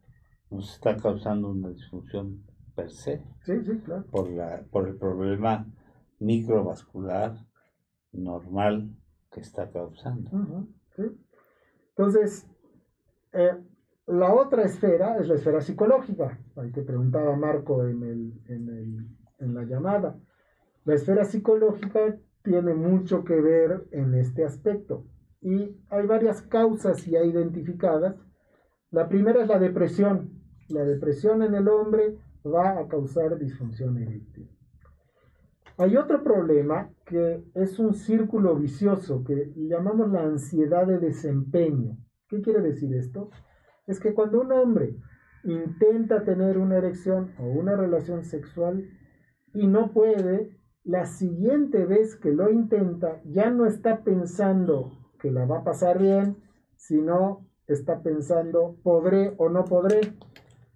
[0.49, 2.43] nos está causando una disfunción
[2.75, 3.23] per se.
[3.45, 4.05] Sí, sí, claro.
[4.11, 5.67] Por, la, por el problema
[6.19, 7.37] microvascular
[8.11, 8.89] normal
[9.31, 10.67] que está causando.
[11.95, 12.47] Entonces,
[13.33, 13.55] eh,
[14.07, 19.07] la otra esfera es la esfera psicológica, ahí que preguntaba Marco en, en, el,
[19.39, 20.19] en la llamada.
[20.85, 25.05] La esfera psicológica tiene mucho que ver en este aspecto.
[25.41, 28.15] Y hay varias causas ya identificadas.
[28.91, 30.41] La primera es la depresión.
[30.69, 34.49] La depresión en el hombre va a causar disfunción eréctil.
[35.77, 41.97] Hay otro problema que es un círculo vicioso que llamamos la ansiedad de desempeño.
[42.27, 43.31] ¿Qué quiere decir esto?
[43.87, 44.95] Es que cuando un hombre
[45.43, 48.87] intenta tener una erección o una relación sexual
[49.55, 55.45] y no puede, la siguiente vez que lo intenta ya no está pensando que la
[55.45, 56.37] va a pasar bien,
[56.75, 60.01] sino está pensando podré o no podré.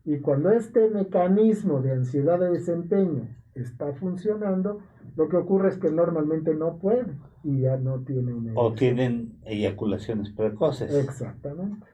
[0.06, 4.80] Y cuando este mecanismo de ansiedad de desempeño está funcionando,
[5.15, 8.54] lo que ocurre es que normalmente no puede y ya no tiene una...
[8.56, 10.93] O tienen eyaculaciones precoces.
[10.93, 11.86] Exactamente.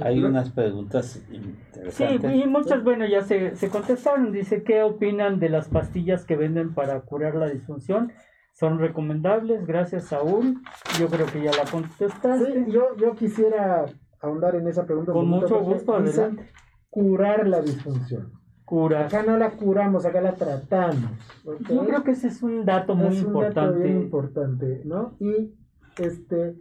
[0.00, 2.30] Hay unas preguntas interesantes.
[2.32, 4.32] Sí, y muchas, bueno, ya se, se contestaron.
[4.32, 8.12] Dice, ¿qué opinan de las pastillas que venden para curar la disfunción?
[8.54, 9.66] ¿Son recomendables?
[9.66, 10.60] Gracias, Saúl.
[10.98, 12.64] Yo creo que ya la contestaste.
[12.64, 13.86] Sí, yo, yo quisiera
[14.20, 15.12] ahondar en esa pregunta.
[15.12, 16.48] Con mucho gusto, adelante.
[16.88, 18.32] Curar la disfunción.
[18.72, 21.10] Acá no la curamos, acá la tratamos.
[21.68, 23.60] Yo creo que ese es un dato muy es importante.
[23.60, 25.16] Un dato bien importante, ¿no?
[25.20, 25.54] Y
[25.98, 26.56] este,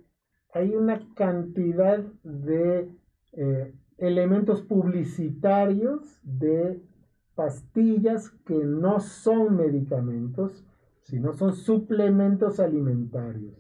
[0.53, 2.89] hay una cantidad de
[3.31, 6.81] eh, elementos publicitarios de
[7.33, 10.65] pastillas que no son medicamentos,
[11.03, 13.55] sino son suplementos alimentarios,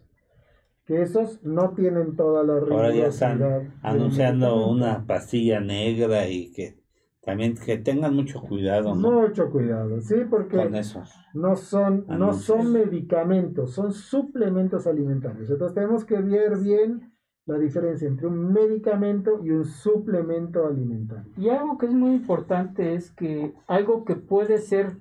[0.85, 6.80] que esos no tienen toda la Ahora ya están anunciando una pastilla negra y que
[7.21, 9.11] también que tengan mucho cuidado, ¿no?
[9.11, 11.03] Mucho cuidado, sí, porque Con eso.
[11.33, 15.49] no son, no son medicamentos, son suplementos alimentarios.
[15.49, 17.13] Entonces tenemos que ver bien
[17.45, 21.31] la diferencia entre un medicamento y un suplemento alimentario.
[21.37, 24.97] Y algo que es muy importante es que algo que puede ser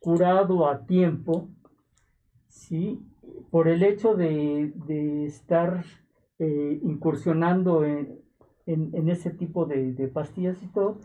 [0.00, 1.48] curado a tiempo,
[2.48, 3.00] ¿sí?
[3.50, 5.84] por el hecho de, de estar
[6.38, 8.18] eh, incursionando en,
[8.66, 10.98] en- en ese tipo de, de pastillas y todo,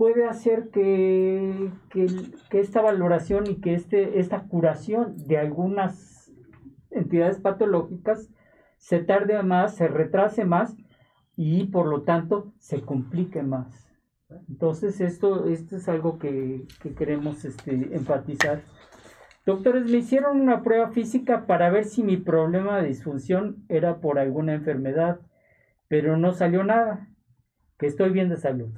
[0.00, 2.06] puede hacer que, que,
[2.58, 6.32] esta valoración y que este, esta curación de algunas
[6.90, 8.30] entidades patológicas
[8.78, 10.74] se tarde más, se retrase más
[11.36, 13.92] y por lo tanto se complique más.
[14.48, 18.62] Entonces esto, esto es algo que, que queremos este, enfatizar.
[19.44, 24.18] Doctores, me hicieron una prueba física para ver si mi problema de disfunción era por
[24.18, 25.20] alguna enfermedad,
[25.88, 27.10] pero no salió nada,
[27.78, 28.70] que estoy bien de salud.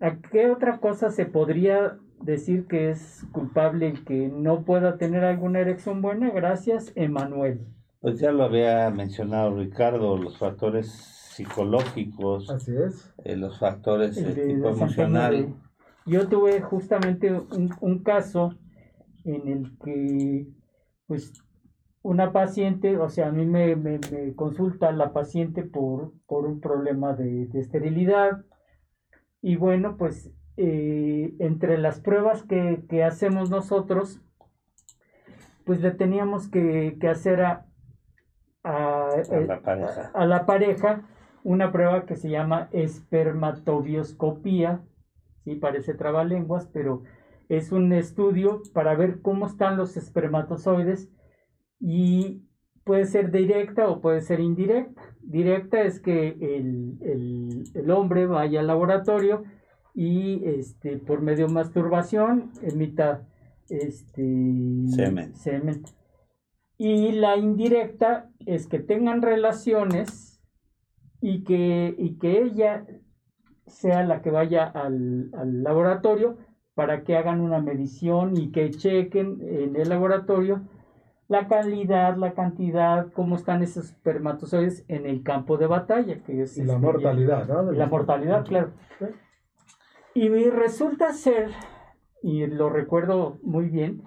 [0.00, 5.24] ¿A qué otra cosa se podría decir que es culpable y que no pueda tener
[5.24, 6.30] alguna erección buena?
[6.30, 7.66] Gracias, Emanuel.
[8.00, 10.88] Pues ya lo había mencionado Ricardo, los factores
[11.34, 13.12] psicológicos, Así es.
[13.24, 15.54] eh, los factores El de de tipo emocional.
[16.06, 18.54] Yo tuve justamente un, un caso
[19.24, 20.46] en el que,
[21.06, 21.32] pues,
[22.02, 26.60] una paciente, o sea, a mí me, me- me consulta la paciente por, por un
[26.60, 28.44] problema de, de esterilidad.
[29.40, 34.20] Y bueno, pues, eh, entre las pruebas que, que hacemos nosotros,
[35.64, 37.66] pues le teníamos que, que hacer a,
[38.64, 40.10] a- A la pareja.
[40.14, 41.02] a la pareja
[41.44, 44.82] una prueba que se llama espermatobioscopía,
[45.44, 47.02] sí, parece trabalenguas, pero
[47.48, 51.08] es un estudio para ver cómo están los espermatozoides
[51.80, 52.42] y
[52.88, 55.02] puede ser directa o puede ser indirecta.
[55.20, 59.44] Directa es que el, el- el hombre vaya al laboratorio
[59.94, 63.28] y este, por medio de masturbación emita
[63.68, 64.22] este,
[64.96, 65.34] Semen.
[65.34, 65.82] semen.
[66.78, 70.40] Y la indirecta es que tengan relaciones
[71.20, 72.86] y que, y que ella
[73.66, 76.38] sea la que vaya al, al laboratorio
[76.74, 80.62] para que hagan una medición y que chequen en el laboratorio
[81.28, 86.56] la calidad, la cantidad, cómo están esos espermatozoides en el campo de batalla, que es
[86.56, 87.70] Y la este, mortalidad, ¿no?
[87.70, 88.72] la mortalidad, claro.
[90.14, 91.50] Y resulta ser,
[92.22, 94.02] y lo recuerdo muy bien,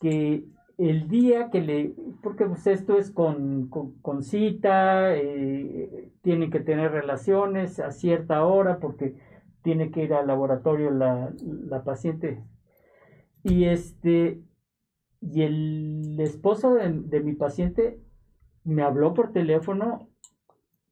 [0.00, 0.44] que
[0.76, 6.60] el día que le, porque pues esto es con, con, con cita, eh, tienen que
[6.60, 9.16] tener relaciones a cierta hora porque
[9.62, 11.32] tiene que ir al laboratorio la,
[11.66, 12.44] la paciente.
[13.42, 14.42] Y este,
[15.20, 18.00] y el esposo de, de mi paciente
[18.64, 20.08] me habló por teléfono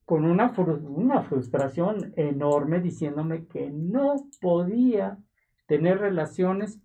[0.04, 5.18] con una, fru- una frustración enorme diciéndome que no podía
[5.66, 6.80] tener relaciones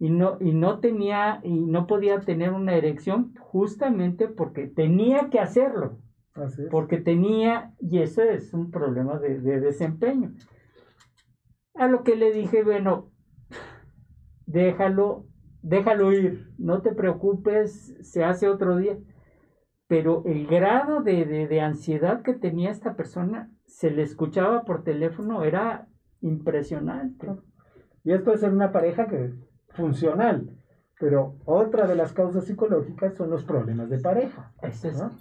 [0.00, 5.40] y no, y no tenía y no podía tener una erección justamente porque tenía que
[5.40, 5.98] hacerlo,
[6.34, 6.68] Así es.
[6.68, 10.34] porque tenía, y eso es un problema de, de desempeño.
[11.74, 13.10] A lo que le dije, bueno,
[14.46, 15.26] déjalo,
[15.62, 18.98] déjalo ir, no te preocupes, se hace otro día.
[19.86, 24.84] Pero el grado de, de, de ansiedad que tenía esta persona, se le escuchaba por
[24.84, 25.88] teléfono, era
[26.20, 27.28] impresionante.
[28.04, 29.34] Y esto es en una pareja que es
[29.70, 30.50] funcional.
[30.98, 34.52] Pero otra de las causas psicológicas son los problemas de pareja.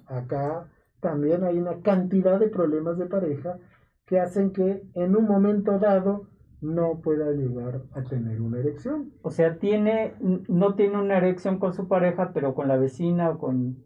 [0.08, 0.68] Acá
[1.00, 3.58] también hay una cantidad de problemas de pareja
[4.06, 6.28] que hacen que en un momento dado
[6.62, 9.12] no pueda llegar a tener una erección.
[9.22, 10.14] O sea, tiene,
[10.48, 13.78] no tiene una erección con su pareja, pero con la vecina o con...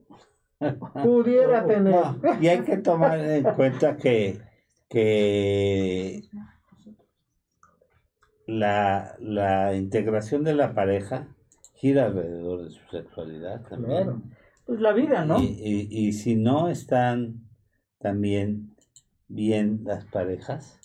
[1.03, 1.93] Pudiera tener.
[1.95, 4.39] No, y hay que tomar en cuenta que,
[4.89, 6.21] que
[8.47, 11.27] la, la integración de la pareja
[11.75, 14.03] gira alrededor de su sexualidad también.
[14.03, 14.21] Claro.
[14.65, 15.39] Pues la vida, ¿no?
[15.41, 17.41] Y, y- y si no están
[17.99, 18.75] también
[19.27, 20.79] bien las parejas,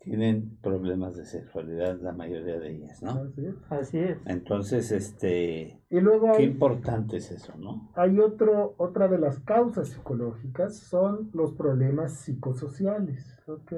[0.00, 3.10] tienen problemas de sexualidad la mayoría de ellas, ¿no?
[3.10, 3.54] Así es.
[3.70, 4.18] Así es.
[4.26, 7.90] Entonces, este, Y luego qué importante es eso, ¿no?
[7.94, 13.38] hay otro, otra de las causas psicológicas, son los problemas psicosociales.
[13.46, 13.72] ¿ok?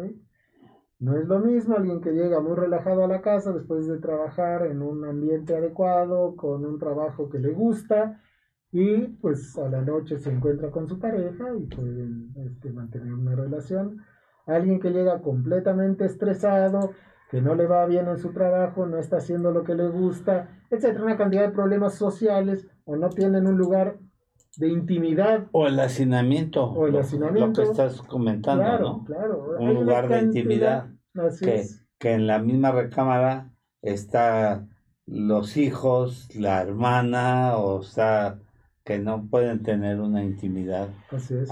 [0.99, 4.67] No es lo mismo alguien que llega muy relajado a la casa después de trabajar
[4.67, 8.21] en un ambiente adecuado, con un trabajo que le gusta,
[8.71, 13.35] y pues a la noche se encuentra con su pareja y pueden este, mantener una
[13.35, 14.03] relación.
[14.47, 16.93] Alguien que llega completamente estresado,
[17.31, 20.49] que no le va bien en su trabajo, no está haciendo lo que le gusta,
[20.71, 23.99] etcétera, una cantidad de problemas sociales o no tienen un lugar
[24.57, 25.47] de intimidad.
[25.53, 26.65] O el hacinamiento.
[26.65, 27.47] O el hacinamiento.
[27.47, 29.05] Lo que estás comentando, claro, ¿no?
[29.05, 29.57] claro.
[29.61, 30.89] Un lugar de intimidad.
[31.15, 31.87] Así Que, es.
[31.99, 34.67] que en la misma recámara está
[35.07, 38.39] los hijos, la hermana, o sea,
[38.91, 40.89] que no pueden tener una intimidad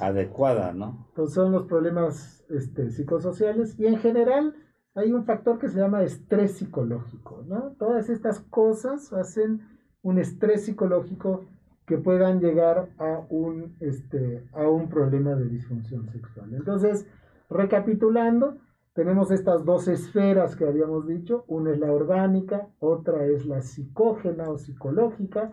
[0.00, 1.06] adecuada, ¿no?
[1.10, 4.56] Entonces son los problemas este, psicosociales y en general
[4.96, 7.76] hay un factor que se llama estrés psicológico, ¿no?
[7.78, 9.60] Todas estas cosas hacen
[10.02, 11.44] un estrés psicológico
[11.86, 16.52] que puedan llegar a un, este, a un problema de disfunción sexual.
[16.54, 17.06] Entonces,
[17.48, 18.56] recapitulando,
[18.94, 24.50] tenemos estas dos esferas que habíamos dicho, una es la orgánica, otra es la psicógena
[24.50, 25.52] o psicológica,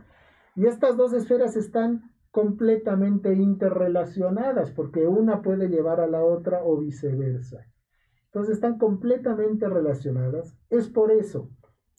[0.55, 6.77] y estas dos esferas están completamente interrelacionadas, porque una puede llevar a la otra o
[6.77, 7.65] viceversa.
[8.25, 10.57] Entonces están completamente relacionadas.
[10.69, 11.49] Es por eso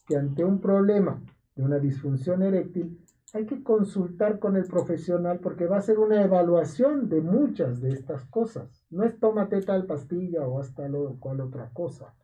[0.06, 1.22] que ante un problema
[1.54, 3.00] de una disfunción eréctil
[3.32, 7.90] hay que consultar con el profesional porque va a ser una evaluación de muchas de
[7.90, 8.84] estas cosas.
[8.90, 12.14] No es tómate tal pastilla o hasta lo cual otra cosa,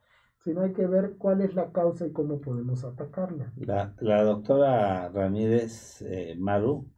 [0.43, 3.53] sino hay que ver cuál es la causa y cómo podemos atacarla.
[3.57, 6.91] La, la doctora Ramírez eh, Maru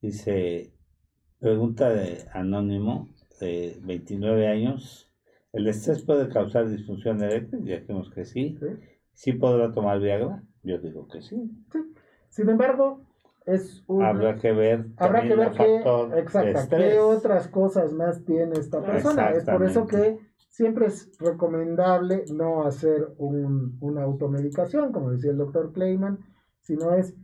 [0.00, 0.72] dice,
[1.38, 3.08] pregunta de anónimo,
[3.40, 5.12] de 29 años,
[5.52, 7.64] ¿el estrés puede causar disfunción eréctil?
[7.64, 8.56] Ya dijimos que sí.
[8.58, 8.66] ¿sí?
[9.12, 10.42] ¿Sí podrá tomar Viagra?
[10.62, 11.50] Yo digo que sí.
[12.30, 13.07] Sin embargo,
[13.48, 14.02] es un...
[14.04, 15.76] Habrá que ver Habrá que ver qué,
[16.54, 16.68] estrés.
[16.68, 19.30] qué otras cosas más tiene esta persona.
[19.30, 20.18] Es por eso que
[20.48, 26.18] siempre es recomendable no hacer un- una automedicación, como decía el doctor Kleiman,
[26.60, 27.14] sino es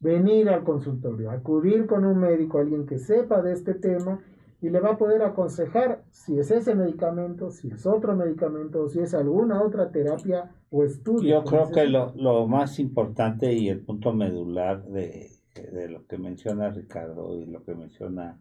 [0.00, 4.20] venir al consultorio, acudir con un médico, alguien que sepa de este tema
[4.60, 8.88] y le va a poder aconsejar si es ese medicamento, si es otro medicamento, o
[8.88, 11.28] si es alguna otra terapia o estudio.
[11.40, 15.28] Yo creo que lo más importante y el punto medular de,
[15.62, 18.40] de lo que menciona Ricardo y lo que menciona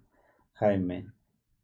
[0.53, 1.07] Jaime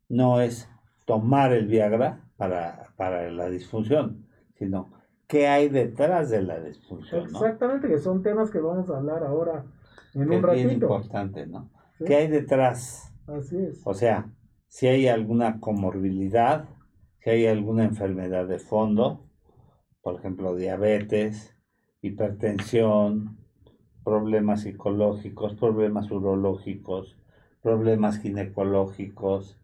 [0.10, 0.70] no es
[1.06, 4.92] tomar el Viagra para, para la disfunción, sino
[5.28, 7.40] qué hay detrás de la disfunción, ¿no?
[7.40, 9.66] Exactamente, que son temas que vamos a hablar ahora
[10.14, 10.86] en Que un es bien ratito.
[10.86, 11.72] importante, ¿no?
[11.98, 12.06] ¿sí?
[12.06, 13.14] ¿Qué hay detrás?
[13.28, 13.82] Así es.
[13.86, 14.30] O sea,
[14.68, 16.70] si hay alguna comorbilidad,
[17.20, 19.26] si hay alguna enfermedad de fondo,
[20.02, 21.56] por ejemplo, diabetes,
[22.02, 23.38] hipertensión,
[24.04, 27.16] problemas psicológicos, problemas urológicos,
[27.62, 29.58] problemas ginecológicos,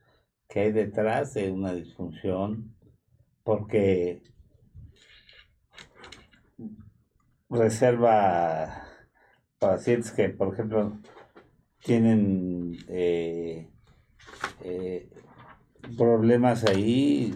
[0.48, 2.74] que hay detrás de una disfunción,
[3.44, 4.22] porque
[7.50, 8.84] reserva
[9.60, 10.94] pacientes que, por ejemplo,
[11.84, 13.70] tienen eh,
[14.62, 15.10] eh,
[15.98, 17.36] problemas ahí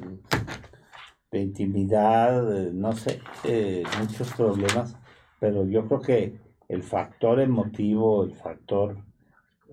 [1.31, 4.95] de intimidad, no sé, eh, muchos problemas,
[5.39, 6.42] pero yo creo que
[6.73, 8.97] el factor emotivo, el factor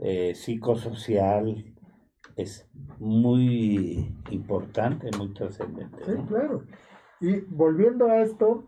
[0.03, 1.65] eh, psicosocial
[2.37, 6.05] es muy importante, muy trascendente.
[6.05, 6.65] Sí, claro.
[7.21, 8.65] Y volviendo a esto,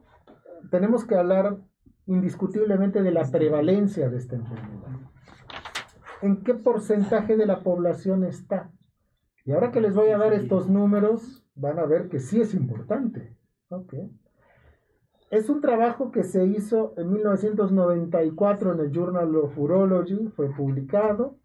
[0.70, 1.58] tenemos que hablar
[2.06, 4.98] indiscutiblemente de la prevalencia de esta enfermedad.
[6.22, 8.72] ¿En qué porcentaje de la población está?
[9.44, 12.54] Y ahora que les voy a dar estos números, van a ver que sí es
[12.54, 13.36] importante.
[13.68, 13.94] Ok.
[15.32, 21.38] Es un trabajo que se hizo en 1994 en el Journal of Urology, fue publicado,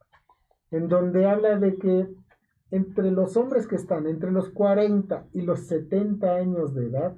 [0.71, 2.09] en donde habla de que
[2.69, 7.15] entre los hombres que están entre los 40 y los 70 años de edad,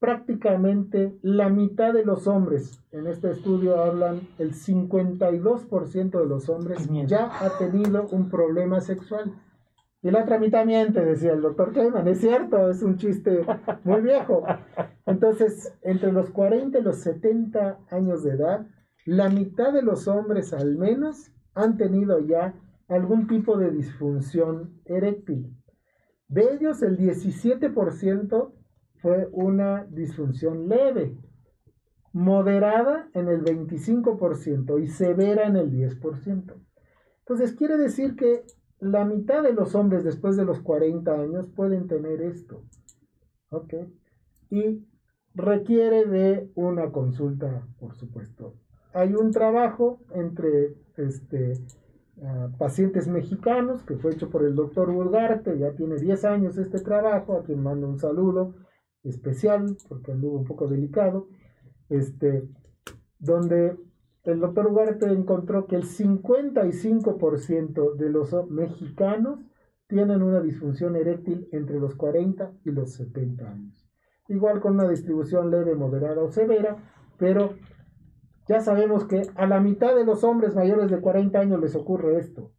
[0.00, 6.88] prácticamente la mitad de los hombres, en este estudio hablan el 52% de los hombres
[7.06, 9.40] ya ha tenido un problema sexual.
[10.06, 12.06] Y la otra mitad miente, decía el doctor Kleiman.
[12.06, 13.44] Es cierto, es un chiste
[13.82, 14.44] muy viejo.
[15.04, 18.68] Entonces, entre los 40 y los 70 años de edad,
[19.04, 22.54] la mitad de los hombres al menos han tenido ya
[22.86, 25.56] algún tipo de disfunción eréctil.
[26.28, 28.52] De ellos, el 17%
[28.98, 31.18] fue una disfunción leve,
[32.12, 36.54] moderada en el 25% y severa en el 10%.
[37.18, 38.44] Entonces, quiere decir que
[38.80, 42.62] la mitad de los hombres después de los 40 años pueden tener esto.
[43.50, 43.74] ¿Ok?
[44.50, 44.84] Y
[45.34, 48.54] requiere de una consulta, por supuesto.
[48.92, 51.54] Hay un trabajo entre este,
[52.22, 56.80] ah, pacientes mexicanos que fue hecho por el doctor Ugarte, ya tiene 10 años este
[56.80, 58.54] trabajo, a quien mando un saludo
[59.04, 61.28] especial porque anduvo un poco delicado,
[61.88, 62.48] este,
[63.18, 63.76] donde
[64.26, 69.38] el doctor Ugarte encontró que el 55% de los mexicanos
[69.86, 73.88] tienen una disfunción eréctil entre los 40 y los 70 años.
[74.28, 76.76] Igual con una distribución leve, moderada o severa,
[77.18, 77.54] pero
[78.48, 82.18] ya sabemos que a la mitad de los hombres mayores de 40 años les ocurre
[82.18, 82.50] esto.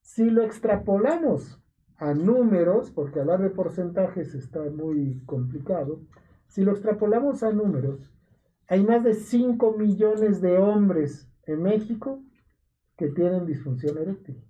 [0.00, 1.62] Si lo extrapolamos
[1.96, 6.00] a números, porque hablar de porcentajes está muy complicado,
[6.48, 8.10] si lo extrapolamos a números,
[8.70, 12.22] hay más de 5 millones de hombres en México
[12.96, 14.44] que tienen disfunción eréctil.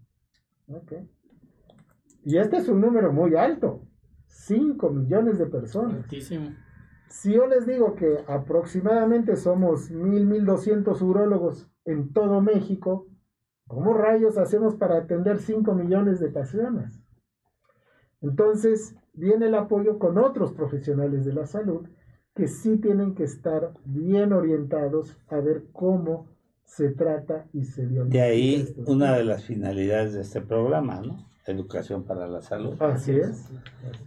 [2.23, 3.89] Y este es un número muy alto,
[4.27, 6.07] 5 millones de personas.
[7.09, 13.07] Si yo les digo que aproximadamente somos 1.000, 1.200 urólogos en todo México,
[13.67, 17.03] ¿cómo rayos hacemos para atender 5 millones de personas?
[18.21, 21.89] Entonces, viene el apoyo con otros profesionales de la salud
[22.41, 26.27] que sí tienen que estar bien orientados a ver cómo
[26.65, 31.29] se trata y se De ahí una de las finalidades de este programa, ¿no?
[31.47, 32.81] Educación para la salud.
[32.81, 33.51] Así es.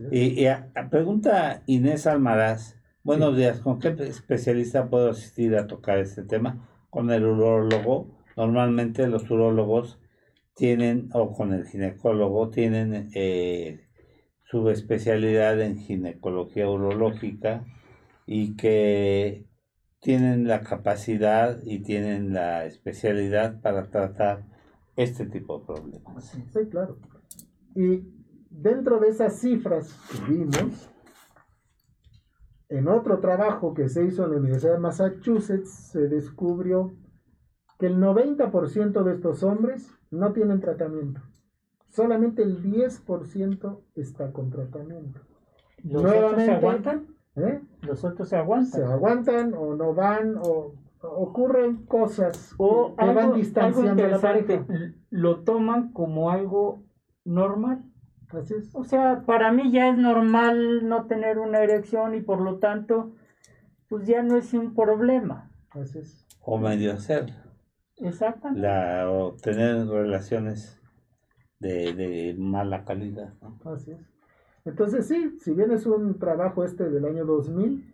[0.09, 0.47] Y,
[0.89, 6.67] pregunta Inés Almaraz, buenos días, ¿con qué especialista puedo asistir a tocar este tema?
[6.89, 8.17] Con el urólogo.
[8.35, 9.99] Normalmente los urólogos
[10.55, 13.85] tienen, o con el ginecólogo, tienen eh,
[14.45, 17.63] subespecialidad en ginecología urológica
[18.25, 19.47] y que
[19.99, 24.45] tienen la capacidad y tienen la especialidad para tratar
[24.95, 26.25] este tipo de problemas.
[26.25, 26.97] Sí, claro.
[27.75, 28.03] Y
[28.49, 30.89] dentro de esas cifras que vimos,
[32.69, 36.95] en otro trabajo que se hizo en la Universidad de Massachusetts, se descubrió
[37.79, 41.21] que el 90% de estos hombres no tienen tratamiento.
[41.89, 45.21] Solamente el 10% está con tratamiento.
[45.83, 47.12] ¿Los Nuevamente, se aguantan?
[47.35, 47.61] ¿Eh?
[47.81, 48.71] ¿Los otros se aguantan?
[48.71, 54.65] Se aguantan o no van o ocurren cosas o que van distanciando la pareja.
[55.09, 56.83] Lo toman como algo
[57.25, 57.83] normal.
[58.29, 58.69] Así es.
[58.73, 63.13] O sea, para mí ya es normal no tener una erección y por lo tanto,
[63.87, 65.51] pues ya no es un problema.
[65.69, 66.25] Así es.
[66.41, 67.33] O medio hacer.
[67.97, 68.61] Exactamente.
[68.61, 70.81] La, o tener relaciones
[71.59, 73.33] de, mala calidad.
[73.65, 74.12] Así es.
[74.65, 77.93] Entonces sí, si bien es un trabajo este del año 2000,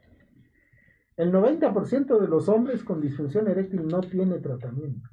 [1.17, 5.09] el 90% de los hombres con disfunción eréctil no tiene tratamiento.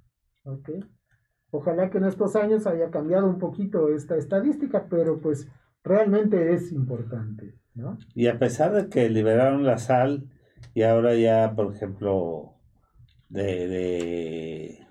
[1.51, 5.49] Ojalá que en estos años haya cambiado un poquito esta estadística, pero pues
[5.83, 7.55] realmente es importante.
[8.15, 10.29] Y a pesar de que liberaron la sal
[10.75, 12.55] y ahora ya, por ejemplo,
[13.29, 14.87] de, de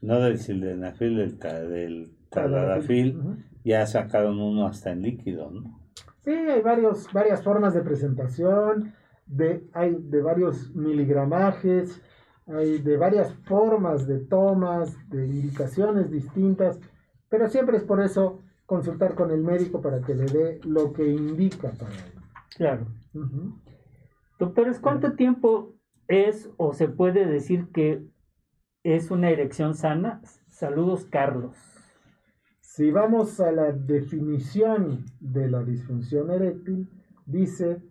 [0.00, 3.18] no del sildenafil, del, del taladafil,
[3.64, 5.80] ya sacaron uno hasta en líquido, ¿no?
[6.20, 8.94] Sí, hay varios, varias formas de presentación,
[9.26, 12.02] de, hay de varios miligramajes,
[12.46, 16.78] hay de varias formas de tomas, de indicaciones distintas,
[17.28, 21.06] pero siempre es por eso consultar con el médico para que le dé lo que
[21.06, 22.12] indica para él.
[22.56, 22.86] Claro.
[24.38, 25.74] Doctores, ¿cuánto tiempo
[26.08, 28.04] es o se puede decir que
[28.82, 30.20] es una erección sana?
[30.48, 31.79] Saludos, Carlos.
[32.72, 36.88] Si vamos a la definición de la disfunción eréctil,
[37.26, 37.82] dice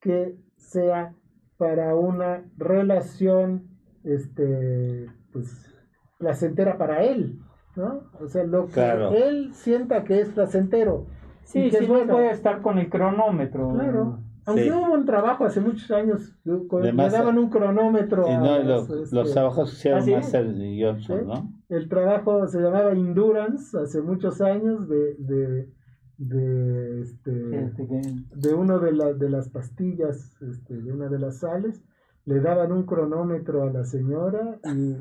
[0.00, 1.12] que sea
[1.56, 3.66] para una relación
[4.04, 5.76] este, pues,
[6.18, 7.40] placentera para él,
[7.74, 8.04] ¿no?
[8.20, 11.06] O sea, lo que él sienta que es placentero.
[11.42, 13.70] Sí, sí, no puede estar con el cronómetro.
[13.70, 14.20] Claro.
[14.46, 18.28] Aunque hubo un trabajo hace muchos años, le daban un cronómetro.
[18.28, 21.57] Y no, los, este, trabajos se hicieron más seriosos, ¿no?
[21.68, 25.68] El trabajo se llamaba Endurance hace muchos años de, de,
[26.16, 31.84] de, este, de uno de, la, de las pastillas, este, de una de las sales.
[32.24, 34.96] Le daban un cronómetro a la señora y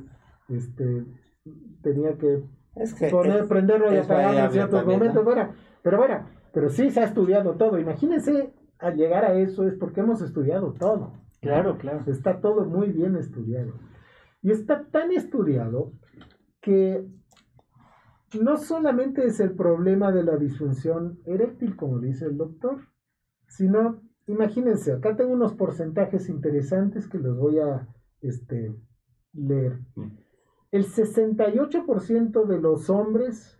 [0.53, 1.05] este,
[1.81, 2.43] tenía que,
[3.11, 5.23] poner, prenderlo y apagarlo en ciertos momentos.
[5.23, 7.79] Bueno, pero bueno, pero sí se ha estudiado todo.
[7.79, 11.13] Imagínense al llegar a eso es porque hemos estudiado todo.
[11.39, 12.03] Claro, claro.
[12.07, 13.73] Está todo muy bien estudiado.
[14.41, 15.93] Y está tan estudiado
[16.67, 17.07] que
[18.41, 22.81] no solamente es el problema de la disfunción eréctil, como dice el doctor,
[23.47, 27.87] sino, imagínense, acá tengo unos porcentajes interesantes que los voy a
[28.19, 28.75] este,
[29.31, 29.79] leer.
[30.71, 33.57] El 68% de los hombres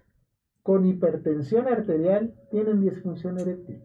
[0.61, 3.81] con hipertensión arterial tienen disfunción eréctil.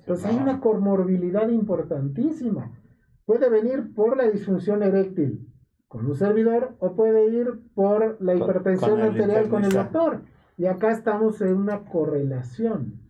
[0.00, 2.76] Entonces hay una comorbilidad importantísima.
[3.24, 5.47] Puede venir por la disfunción eréctil
[5.88, 10.22] con un servidor o puede ir por la hipertensión arterial con el doctor.
[10.56, 13.00] Y acá estamos en una correlación.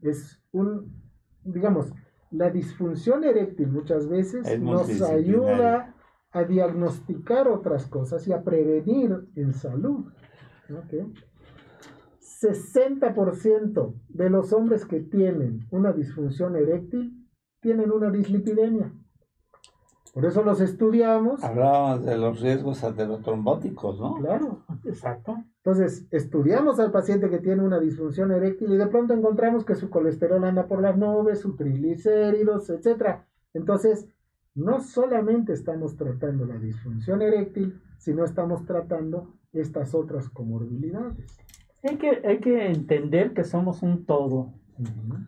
[0.00, 1.00] Es un,
[1.44, 1.92] digamos,
[2.30, 5.94] la disfunción eréctil muchas veces nos ayuda
[6.32, 10.06] a diagnosticar otras cosas y a prevenir en salud.
[12.42, 17.28] 60% de los hombres que tienen una disfunción eréctil
[17.60, 18.92] tienen una dislipidemia.
[20.12, 21.42] Por eso los estudiamos.
[21.42, 24.16] Hablábamos de los riesgos aterotrombóticos, ¿no?
[24.16, 24.62] Claro.
[24.84, 25.42] Exacto.
[25.56, 29.88] Entonces, estudiamos al paciente que tiene una disfunción eréctil y de pronto encontramos que su
[29.88, 33.20] colesterol anda por las nubes, su triglicéridos, etc.
[33.54, 34.06] Entonces,
[34.54, 41.38] no solamente estamos tratando la disfunción eréctil, sino estamos tratando estas otras comorbilidades.
[41.84, 44.52] Hay que, hay que entender que somos un todo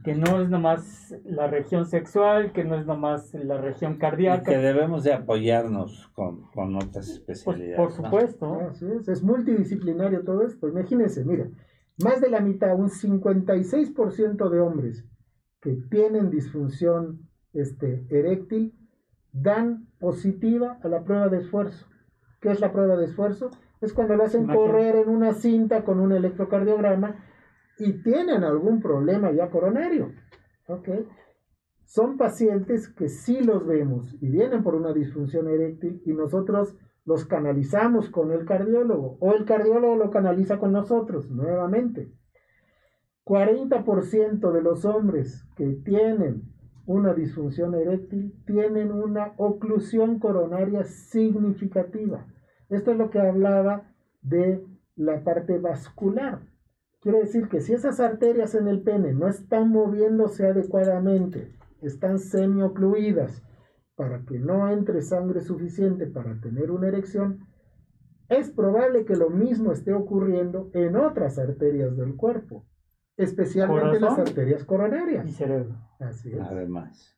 [0.02, 4.50] que no es nomás la región sexual, que no es nomás la región cardíaca.
[4.50, 7.76] que debemos de apoyarnos con, con otras especialidades.
[7.76, 8.70] por supuesto.
[8.70, 10.68] es, es multidisciplinario todo esto.
[10.68, 11.48] Imagínense, mira,
[12.02, 15.04] más de la mitad, un 56% de hombres
[15.60, 18.74] que tienen disfunción este, eréctil
[19.32, 21.86] dan positiva a la prueba de esfuerzo.
[22.40, 23.50] ¿Qué es la prueba de esfuerzo?
[23.80, 27.16] Es cuando lo hacen correr en una cinta con un electrocardiograma
[27.78, 30.12] y tienen algún problema ya coronario.
[31.84, 37.26] Son pacientes que sí los vemos y vienen por una disfunción eréctil y nosotros los
[37.26, 42.10] canalizamos con el cardiólogo o el cardiólogo lo canaliza con nosotros nuevamente.
[43.24, 46.42] 40% de los hombres que tienen
[46.86, 52.26] una disfunción eréctil tienen una oclusión coronaria significativa.
[52.68, 53.90] Esto es lo que hablaba
[54.22, 54.64] de
[54.96, 56.40] la parte vascular.
[57.04, 63.42] Quiere decir que si esas arterias en el pene no están moviéndose adecuadamente, están semiocluidas
[63.94, 67.46] para que no entre sangre suficiente para tener una erección,
[68.30, 72.64] es probable que lo mismo esté ocurriendo en otras arterias del cuerpo,
[73.18, 75.28] especialmente las arterias coronarias.
[75.28, 75.76] Y cerebro.
[75.98, 76.40] Así es.
[76.40, 77.14] Además.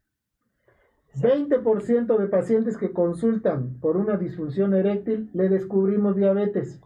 [1.14, 6.80] 20% de pacientes que consultan por una disfunción eréctil le descubrimos diabetes.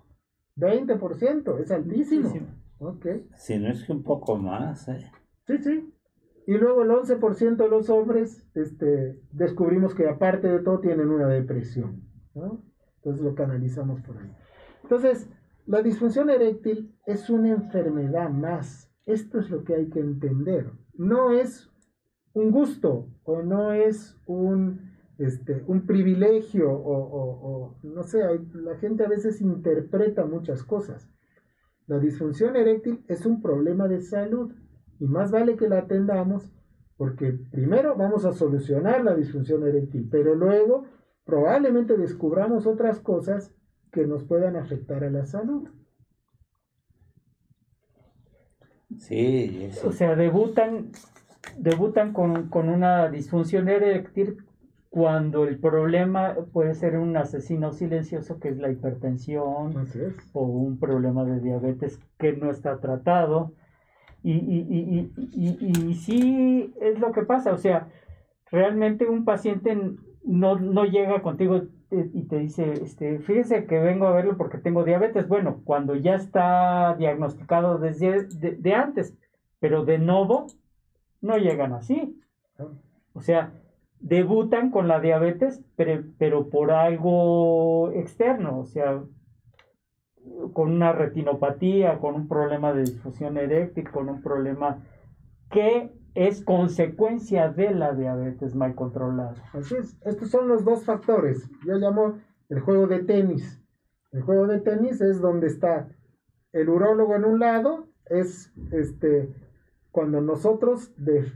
[0.58, 2.59] 20%, es altísimo.
[2.80, 3.06] Ok.
[3.36, 5.10] Si no es que un poco más, ¿eh?
[5.46, 5.94] Sí, sí.
[6.46, 11.28] Y luego el 11% de los hombres este, descubrimos que aparte de todo tienen una
[11.28, 12.02] depresión.
[12.34, 12.62] ¿no?
[12.96, 14.34] Entonces lo canalizamos por ahí.
[14.82, 15.28] Entonces,
[15.66, 18.90] la disfunción eréctil es una enfermedad más.
[19.04, 20.72] Esto es lo que hay que entender.
[20.94, 21.70] No es
[22.32, 28.20] un gusto o no es un, este, un privilegio o, o no sé,
[28.54, 31.10] la gente a veces interpreta muchas cosas.
[31.90, 34.52] La disfunción eréctil es un problema de salud
[35.00, 36.48] y más vale que la atendamos
[36.96, 40.84] porque primero vamos a solucionar la disfunción eréctil, pero luego
[41.24, 43.52] probablemente descubramos otras cosas
[43.90, 45.68] que nos puedan afectar a la salud.
[48.96, 50.92] Sí, O sea, debutan,
[51.58, 54.36] debutan con, con una disfunción eréctil
[54.90, 59.86] cuando el problema puede ser un asesino silencioso que es la hipertensión
[60.32, 63.52] o un problema de diabetes que no está tratado.
[64.22, 67.88] Y, y, y, y, sí es lo que pasa, o sea,
[68.50, 69.74] realmente un paciente
[70.24, 74.84] no, no llega contigo y te dice, este, fíjese que vengo a verlo porque tengo
[74.84, 75.26] diabetes.
[75.26, 79.16] Bueno, cuando ya está diagnosticado desde de, antes,
[79.58, 80.46] pero de nuevo
[81.20, 82.20] no llegan así.
[82.58, 82.68] Ah.
[83.12, 83.52] O sea,
[84.00, 89.02] debutan con la diabetes, pero, pero por algo externo, o sea,
[90.52, 94.84] con una retinopatía, con un problema de difusión eréctil, con un problema
[95.50, 99.42] que es consecuencia de la diabetes mal controlada.
[99.52, 101.48] Así es, estos son los dos factores.
[101.66, 103.62] Yo llamo el juego de tenis.
[104.12, 105.88] El juego de tenis es donde está
[106.52, 109.32] el urólogo en un lado, es este
[109.92, 110.92] cuando nosotros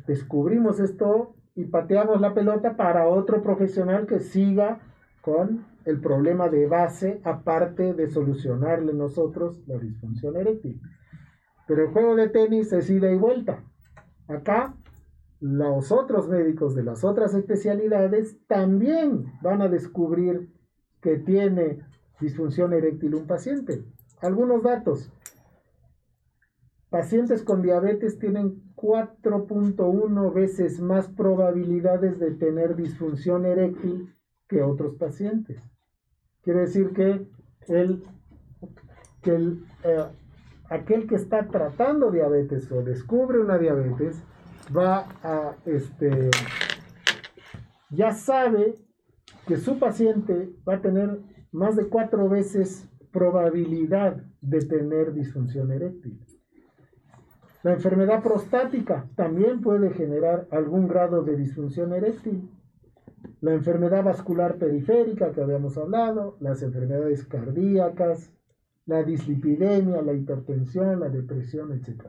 [0.07, 4.80] descubrimos esto y pateamos la pelota para otro profesional que siga
[5.20, 10.80] con el problema de base, aparte de solucionarle nosotros la disfunción eréctil.
[11.66, 13.62] Pero el juego de tenis es ida y vuelta.
[14.28, 14.74] Acá
[15.40, 20.50] los otros médicos de las otras especialidades también van a descubrir
[21.00, 21.80] que tiene
[22.20, 23.84] disfunción eréctil un paciente.
[24.20, 25.11] Algunos datos.
[26.95, 34.14] Pacientes con diabetes tienen 4.1 veces más probabilidades de tener disfunción eréctil
[34.47, 35.61] que otros pacientes.
[36.42, 37.26] Quiere decir que,
[37.66, 38.05] el,
[39.22, 40.05] que el, eh,
[40.70, 44.22] aquel que está tratando diabetes o descubre una diabetes
[44.70, 46.30] va a, este,
[47.90, 48.76] ya sabe
[49.49, 51.18] que su paciente va a tener
[51.51, 56.24] más de cuatro veces probabilidad de tener disfunción eréctil.
[57.65, 62.51] La enfermedad prostática también puede generar algún grado de disfunción eréctil.
[63.41, 68.31] La enfermedad vascular periférica que habíamos hablado, las enfermedades cardíacas,
[68.85, 72.09] la dislipidemia, la hipertensión, la depresión, etc.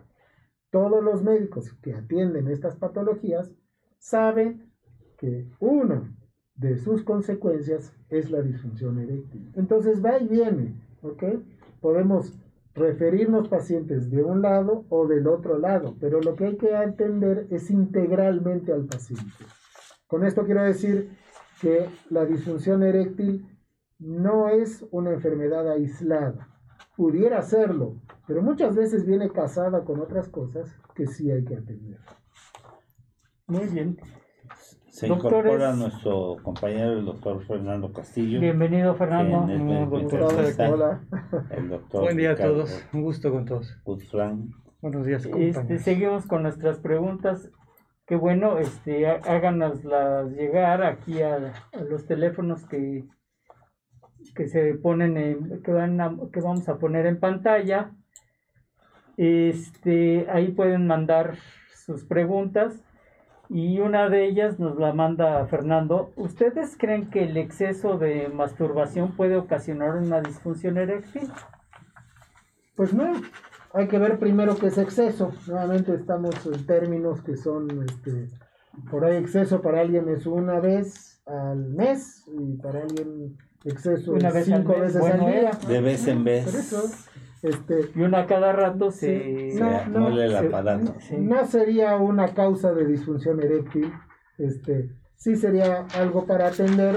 [0.71, 3.49] Todos los médicos que atienden estas patologías
[3.97, 4.69] saben
[5.17, 6.13] que uno,
[6.55, 9.51] de sus consecuencias es la disfunción eréctil.
[9.55, 11.23] Entonces va y viene, ¿ok?
[11.79, 12.33] Podemos
[12.75, 17.47] referirnos pacientes de un lado o del otro lado, pero lo que hay que atender
[17.49, 19.45] es integralmente al paciente.
[20.07, 21.17] Con esto quiero decir
[21.61, 23.47] que la disfunción eréctil
[23.97, 26.49] no es una enfermedad aislada.
[26.97, 31.99] Pudiera serlo, pero muchas veces viene casada con otras cosas que sí hay que atender.
[33.47, 33.97] Muy bien.
[34.95, 35.39] Se Doctores.
[35.39, 38.39] incorpora nuestro compañero, el doctor Fernando Castillo.
[38.39, 39.39] Bienvenido, Fernando.
[39.53, 40.31] Es Muy el buen doctor.
[41.51, 43.77] El doctor Buen día a Ricardo todos, un gusto con todos.
[44.79, 45.81] Buenos días, Este, compañeros.
[45.83, 47.51] seguimos con nuestras preguntas.
[48.07, 53.03] Qué bueno, este, há- háganoslas llegar aquí a, a los teléfonos que,
[54.33, 57.91] que se ponen en, que van a- que vamos a poner en pantalla.
[59.17, 61.35] Este, ahí pueden mandar
[61.85, 62.81] sus preguntas
[63.49, 66.11] y una de ellas nos la manda Fernando.
[66.15, 71.31] ¿Ustedes creen que el exceso de masturbación puede ocasionar una disfunción eréctil?
[72.75, 73.13] Pues no,
[73.73, 75.31] hay que ver primero qué es exceso.
[75.47, 78.29] Nuevamente estamos en términos que son, este,
[78.89, 84.29] por ahí exceso para alguien es una vez al mes y para alguien exceso Una
[84.29, 85.51] es vez al cinco mes, veces bueno, al día.
[85.67, 86.83] De vez en Por vez eso,
[87.49, 89.51] este, Y una cada rato se...
[89.51, 90.99] Sí, no, no, muele el se-.
[91.01, 91.15] Sí.
[91.17, 93.91] no sería una causa de disfunción eréctil,
[94.37, 96.95] este, sí sería algo para atender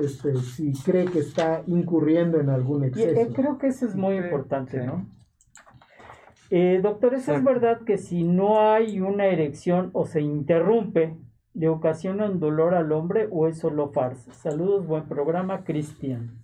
[0.00, 3.20] este, si cree que está incurriendo en algún Y, exceso.
[3.20, 4.86] eh, creo que eso es muy Sí, importante, sí.
[4.86, 5.06] ¿no?
[6.50, 11.16] Eh, doctor, ¿eso es verdad que si no hay una erección o se interrumpe,
[11.54, 14.32] le ocasiona un dolor al hombre o es solo farsa?
[14.32, 16.38] Saludos, buen programa, Cristian.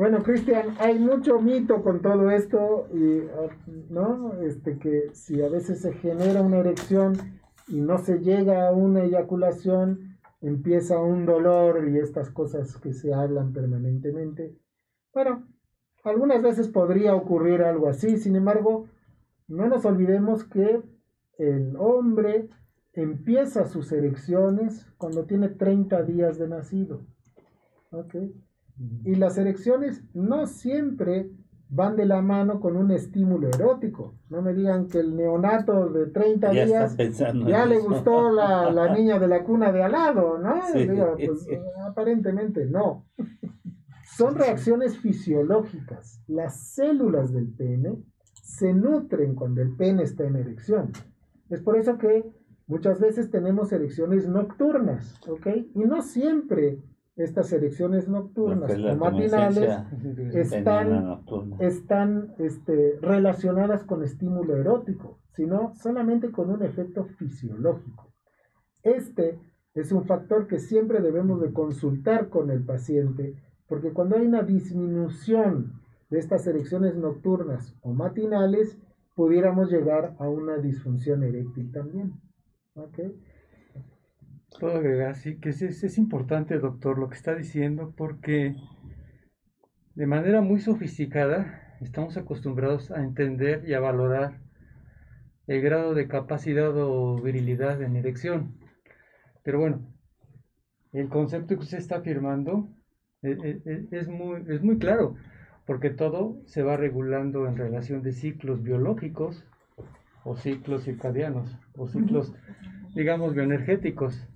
[0.00, 3.54] Bueno, Cristian, hay mucho mito con todo esto, y, ah,
[3.90, 4.32] ¿no?
[4.40, 7.18] Este, que si a veces se genera una erección
[7.68, 13.12] y no se llega a una eyaculación, empieza un dolor y estas cosas que se
[13.12, 14.56] hablan permanentemente.
[15.12, 15.46] Bueno,
[16.02, 18.88] algunas veces podría ocurrir algo así, sin embargo,
[19.48, 20.80] no nos olvidemos que
[21.36, 22.48] el hombre
[22.94, 27.02] empieza sus erecciones cuando tiene 30 días de nacido.
[27.90, 28.14] ¿ok?
[29.04, 31.30] Y las erecciones no siempre
[31.68, 34.14] van de la mano con un estímulo erótico.
[34.28, 36.96] No me digan que el neonato de 30 Ya días
[37.46, 40.60] ya le gustó la, la niña de la cuna de al lado, ¿no?
[40.72, 40.88] Sí.
[40.88, 41.46] Digo, pues,
[41.86, 43.06] aparentemente no.
[44.16, 46.20] Son reacciones fisiológicas.
[46.26, 48.02] Las células del pene
[48.42, 50.90] se nutren cuando el pene está en erección.
[51.48, 52.24] Es por eso que
[52.66, 55.46] muchas veces tenemos erecciones nocturnas, ¿ok?
[55.74, 56.80] Y no siempre
[57.24, 59.78] estas erecciones nocturnas o matinales
[60.34, 61.22] están
[61.58, 68.12] están este, relacionadas con estímulo erótico, sino solamente con un efecto fisiológico.
[68.82, 69.38] Este
[69.74, 73.34] es un factor que siempre debemos de consultar con el paciente,
[73.68, 78.78] porque cuando hay una disminución de estas erecciones nocturnas o matinales,
[79.14, 82.14] pudiéramos llegar a una disfunción eréctil también.
[82.74, 82.98] ¿ok?
[84.60, 88.54] Puedo agregar, sí, que es, es, importante, doctor, lo que está diciendo, porque
[89.94, 94.38] de manera muy sofisticada estamos acostumbrados a entender y a valorar
[95.46, 98.54] el grado de capacidad o virilidad en erección.
[99.42, 99.80] Pero bueno,
[100.92, 102.68] el concepto que usted está afirmando
[103.22, 105.16] e- e- e- es muy, es muy claro,
[105.64, 109.42] porque todo se va regulando en relación de ciclos biológicos
[110.22, 112.34] o ciclos circadianos o ciclos,
[112.94, 114.26] digamos, bioenergéticos.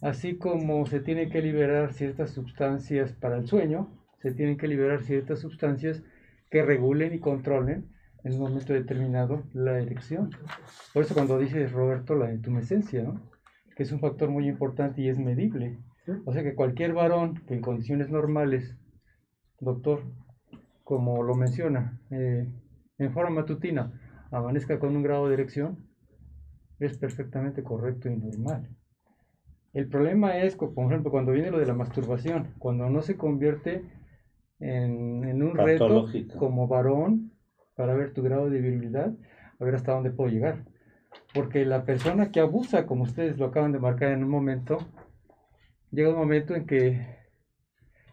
[0.00, 3.90] Así como se tienen que liberar ciertas sustancias para el sueño,
[4.22, 6.02] se tienen que liberar ciertas sustancias
[6.50, 7.88] que regulen y controlen
[8.24, 10.30] en un momento determinado la erección.
[10.92, 13.20] Por eso cuando dices, Roberto, la intumescencia, ¿no?
[13.76, 15.78] que es un factor muy importante y es medible.
[16.24, 18.76] O sea que cualquier varón que en condiciones normales,
[19.60, 20.02] doctor,
[20.84, 22.48] como lo menciona, eh,
[22.98, 23.92] en forma matutina,
[24.30, 25.86] amanezca con un grado de erección,
[26.78, 28.68] es perfectamente correcto y normal.
[29.74, 33.84] El problema es, por ejemplo, cuando viene lo de la masturbación, cuando no se convierte
[34.60, 36.06] en, en un reto
[36.38, 37.32] como varón
[37.76, 39.12] para ver tu grado de virilidad,
[39.60, 40.64] a ver hasta dónde puedo llegar.
[41.34, 44.78] Porque la persona que abusa, como ustedes lo acaban de marcar en un momento,
[45.90, 47.18] llega un momento en que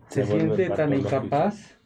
[0.10, 1.78] se, Se siente tan incapaz,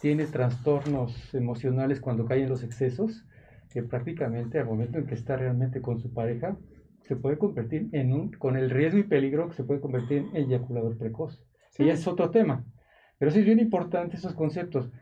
[0.00, 3.24] tiene trastornos emocionales cuando caen los excesos,
[3.70, 6.56] que prácticamente al momento en que está realmente con su pareja,
[7.10, 10.36] se puede convertir en un, con el riesgo y peligro que se puede convertir en
[10.36, 11.42] eyaculador precoz.
[11.76, 12.64] Y es otro tema.
[13.18, 14.92] Pero sí es bien importante esos conceptos.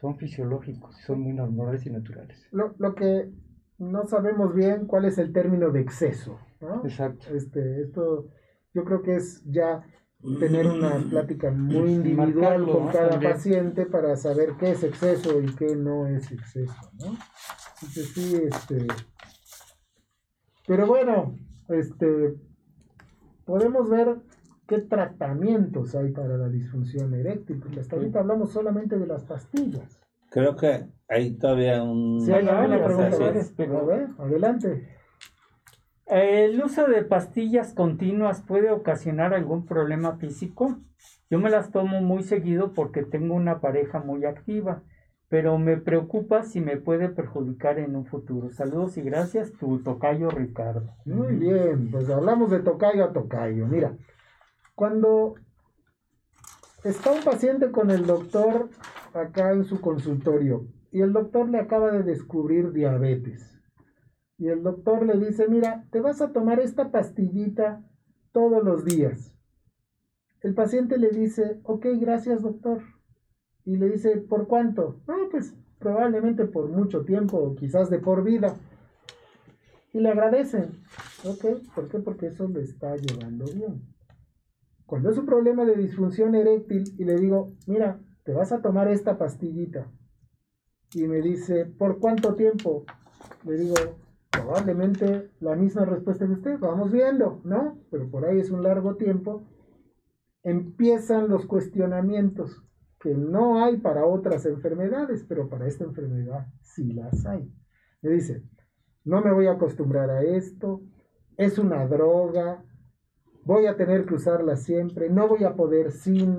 [0.00, 2.46] Son fisiológicos, son muy normales y naturales.
[2.52, 3.32] Lo, lo que
[3.78, 6.38] no sabemos bien cuál es el término de exceso.
[6.60, 6.84] ¿no?
[6.84, 7.34] Exacto.
[7.34, 8.28] Este, esto
[8.72, 9.84] yo creo que es ya
[10.38, 13.32] tener una plática muy individual Marcarlo, con cada También.
[13.32, 17.16] paciente para saber qué es exceso y qué no es exceso, ¿no?
[17.82, 18.86] Entonces sí, este...
[20.68, 21.36] Pero bueno,
[21.68, 22.34] este...
[23.44, 24.16] Podemos ver
[24.66, 30.00] qué tratamientos hay para la disfunción eréctil, porque hasta ahorita hablamos solamente de las pastillas.
[30.30, 32.20] Creo que hay todavía un...
[32.20, 34.88] Si hay varias, pregunta, A ver, adelante.
[36.06, 40.78] ¿El uso de pastillas continuas puede ocasionar algún problema físico?
[41.30, 44.82] Yo me las tomo muy seguido porque tengo una pareja muy activa,
[45.28, 48.50] pero me preocupa si me puede perjudicar en un futuro.
[48.50, 50.94] Saludos y gracias, tu tocayo Ricardo.
[51.04, 53.66] Muy bien, pues hablamos de tocayo a tocayo.
[53.66, 53.96] Mira,
[54.74, 55.34] cuando
[56.84, 58.70] está un paciente con el doctor
[59.14, 63.56] acá en su consultorio y el doctor le acaba de descubrir diabetes
[64.38, 67.82] y el doctor le dice, mira, te vas a tomar esta pastillita
[68.32, 69.32] todos los días.
[70.42, 72.82] El paciente le dice, ok, gracias doctor.
[73.66, 75.00] Y le dice, ¿por cuánto?
[75.08, 78.56] No, pues probablemente por mucho tiempo quizás de por vida.
[79.92, 80.82] Y le agradecen.
[81.24, 81.44] Ok,
[81.74, 81.98] ¿por qué?
[81.98, 83.82] Porque eso le está llevando bien.
[84.86, 88.86] Cuando es un problema de disfunción eréctil y le digo, mira, te vas a tomar
[88.86, 89.90] esta pastillita.
[90.94, 92.84] Y me dice, ¿por cuánto tiempo?
[93.44, 93.74] Le digo,
[94.30, 97.80] probablemente la misma respuesta de usted, vamos viendo, ¿no?
[97.90, 99.42] Pero por ahí es un largo tiempo.
[100.44, 102.62] Empiezan los cuestionamientos
[103.06, 107.48] que no hay para otras enfermedades, pero para esta enfermedad sí las hay.
[108.02, 108.42] Me dice,
[109.04, 110.80] no me voy a acostumbrar a esto,
[111.36, 112.64] es una droga,
[113.44, 116.30] voy a tener que usarla siempre, no voy a poder sin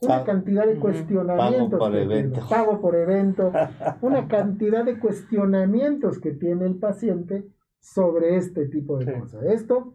[0.00, 2.18] una Pago- cantidad de cuestionamientos Pago por que tiene.
[2.20, 2.40] evento.
[2.48, 3.52] pago por evento,
[4.00, 7.46] una cantidad de cuestionamientos que tiene el paciente
[7.80, 9.20] sobre este tipo de Sí.
[9.20, 9.42] cosas.
[9.44, 9.92] Esto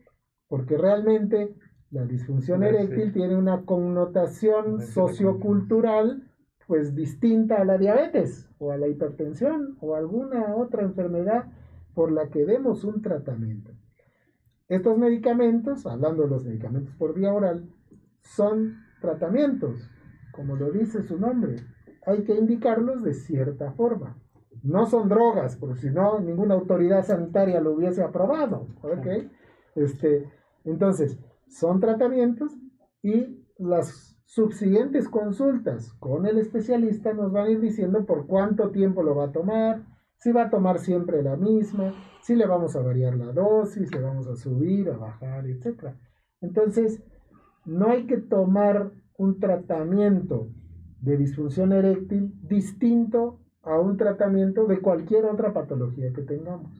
[0.47, 1.55] porque realmente
[1.91, 2.67] la disfunción Sí.
[2.67, 6.23] eréctil tiene una connotación sociocultural
[6.67, 11.45] pues distinta a la diabetes o a la hipertensión o alguna otra enfermedad
[11.95, 13.71] por la que demos un tratamiento.
[14.67, 17.67] Estos medicamentos, hablando de los medicamentos por vía oral,
[18.21, 19.89] son tratamientos,
[20.31, 21.55] como lo dice su nombre.
[22.05, 24.15] Hay que indicarlos de cierta forma.
[24.61, 28.67] No son drogas, porque si no, ninguna autoridad sanitaria lo hubiese aprobado.
[28.83, 29.07] ¿ok?
[29.75, 30.29] Este,
[30.65, 31.17] entonces,
[31.49, 32.57] son tratamientos
[33.01, 39.01] y las subsiguientes consultas con el especialista nos van a ir diciendo por cuánto tiempo
[39.03, 39.83] lo va a tomar,
[40.17, 44.01] si va a tomar siempre la misma, si le vamos a variar la dosis, le
[44.01, 45.95] vamos a subir, a bajar, etc.
[46.41, 47.01] Entonces,
[47.65, 50.49] no hay que tomar un tratamiento
[51.01, 56.71] de disfunción eréctil distinto a un tratamiento de cualquier otra patología que tengamos.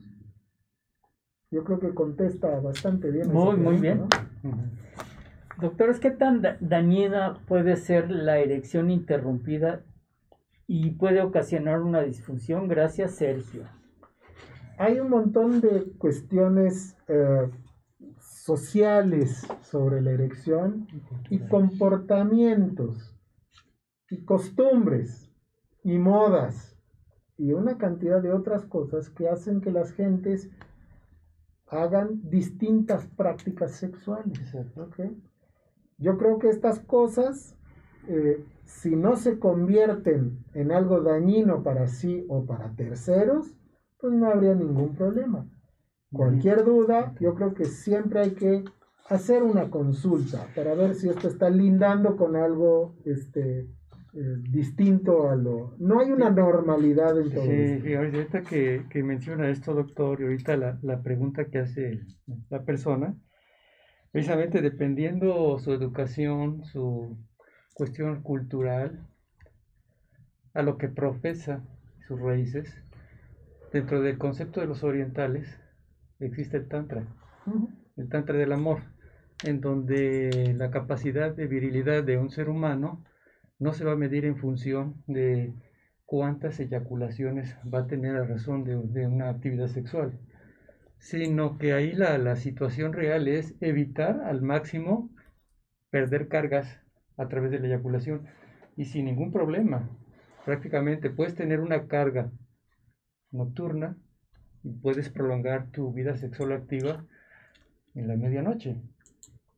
[1.50, 3.32] Yo creo que contesta bastante bien.
[3.32, 3.98] Muy, muy bien.
[4.00, 4.08] ¿no?
[5.60, 9.82] Doctores, ¿qué tan da- dañina puede ser la erección interrumpida
[10.66, 12.66] y puede ocasionar una disfunción?
[12.68, 13.64] Gracias, Sergio.
[14.78, 17.50] Hay un montón de cuestiones eh,
[18.20, 20.86] sociales sobre la erección
[21.28, 23.14] y comportamientos
[24.10, 25.30] y costumbres
[25.84, 26.76] y modas
[27.36, 30.48] y una cantidad de otras cosas que hacen que las gentes
[31.70, 34.54] hagan distintas prácticas sexuales.
[35.98, 37.56] Yo creo que estas cosas,
[38.08, 43.54] eh, si no se convierten en algo dañino para sí o para terceros,
[43.98, 45.48] pues no habría ningún problema.
[46.12, 48.64] Cualquier duda, yo creo que siempre hay que
[49.08, 53.68] hacer una consulta para ver si esto está lindando con algo este,
[54.14, 55.76] eh, distinto a lo...
[55.78, 57.88] No hay una normalidad en todo Sí, esto.
[57.88, 62.00] y ahorita que, que menciona esto, doctor, y ahorita la, la pregunta que hace
[62.48, 63.16] la persona,
[64.12, 67.16] precisamente dependiendo su educación, su
[67.74, 69.06] cuestión cultural,
[70.54, 71.62] a lo que profesa
[72.06, 72.74] sus raíces,
[73.72, 75.46] dentro del concepto de los orientales
[76.18, 77.04] existe el tantra,
[77.96, 78.82] el tantra del amor,
[79.44, 83.04] en donde la capacidad de virilidad de un ser humano
[83.60, 85.54] no se va a medir en función de
[86.06, 90.18] cuántas eyaculaciones va a tener a razón de, una actividad sexual,
[90.98, 95.10] sino que ahí la, la situación real es evitar al máximo
[95.90, 96.80] perder cargas
[97.16, 98.26] a través de la eyaculación
[98.76, 99.88] y sin ningún problema.
[100.44, 102.32] Prácticamente puedes tener una carga
[103.30, 103.96] nocturna
[104.62, 107.04] y puedes prolongar tu vida sexual activa
[107.94, 108.76] en la medianoche.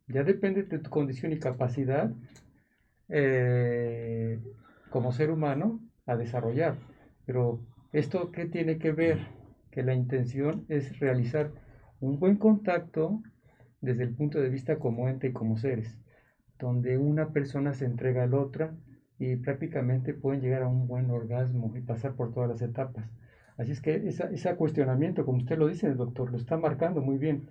[0.08, 2.12] Ya depende de tu condición y capacidad
[3.12, 4.40] eh,
[4.90, 6.76] como ser humano a desarrollar.
[7.26, 7.60] Pero
[7.92, 9.18] esto qué tiene que ver?
[9.70, 11.52] Que la intención es realizar
[12.00, 13.22] un buen contacto
[13.80, 15.98] desde el punto de vista como ente y como seres,
[16.58, 18.74] donde una persona se entrega a la otra
[19.18, 23.10] y prácticamente pueden llegar a un buen orgasmo y pasar por todas las etapas.
[23.56, 27.50] Así es que ese cuestionamiento, como usted lo dice, doctor, lo está marcando muy bien.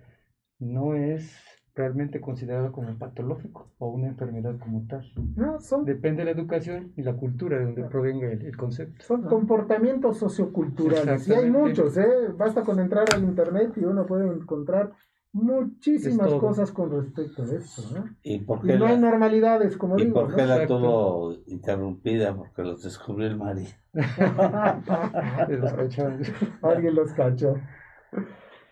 [0.59, 5.05] No es realmente considerado como patológico o una enfermedad como tal.
[5.35, 9.05] No, son, Depende de la educación y la cultura de donde provenga el, concepto.
[9.05, 11.27] Son comportamientos socioculturales.
[11.27, 12.29] Y hay muchos, ¿eh?
[12.37, 14.91] Basta con entrar al internet y uno puede encontrar
[15.33, 17.83] muchísimas cosas con respecto a eso.
[18.21, 20.25] ¿Y, por no hay normalidades, como ¿y digo.
[20.25, 22.35] ¿Por qué la tuvo interrumpida?
[22.35, 23.69] Porque los descubrió el marido.
[26.61, 27.55] Alguien los cachó.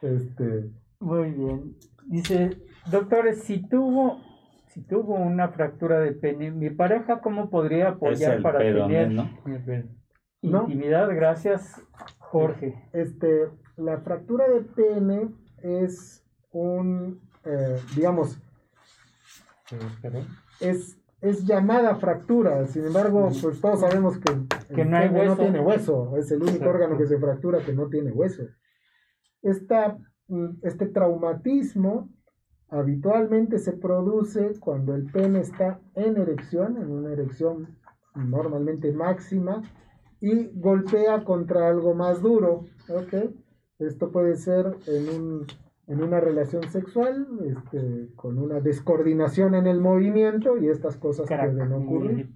[0.01, 0.69] Este.
[0.99, 1.77] Muy bien.
[2.05, 4.21] Dice, doctores, si tuvo,
[4.67, 9.11] si tuvo una fractura de pene, mi pareja, ¿cómo podría apoyar para tener
[10.41, 11.09] intimidad?
[11.09, 11.81] Gracias,
[12.19, 12.89] Jorge.
[12.93, 15.29] Este, la fractura de pene
[15.61, 18.41] es un, eh, digamos,
[20.59, 25.35] es, es llamada fractura, sin embargo, pues todos sabemos que, que no, hay hueso.
[25.35, 28.43] no tiene hueso, es el único órgano que se fractura que no tiene hueso.
[29.41, 29.97] Esta
[30.29, 32.07] Mm, este traumatismo
[32.69, 37.77] habitualmente se produce cuando el pene está en erección, en una erección
[38.15, 39.63] normalmente máxima,
[40.21, 42.65] y golpea contra algo más duro.
[43.79, 45.45] Esto puede ser en,
[45.87, 52.31] una relación sexual, este, con una descoordinación en el movimiento, y estas cosas pueden ocurrir.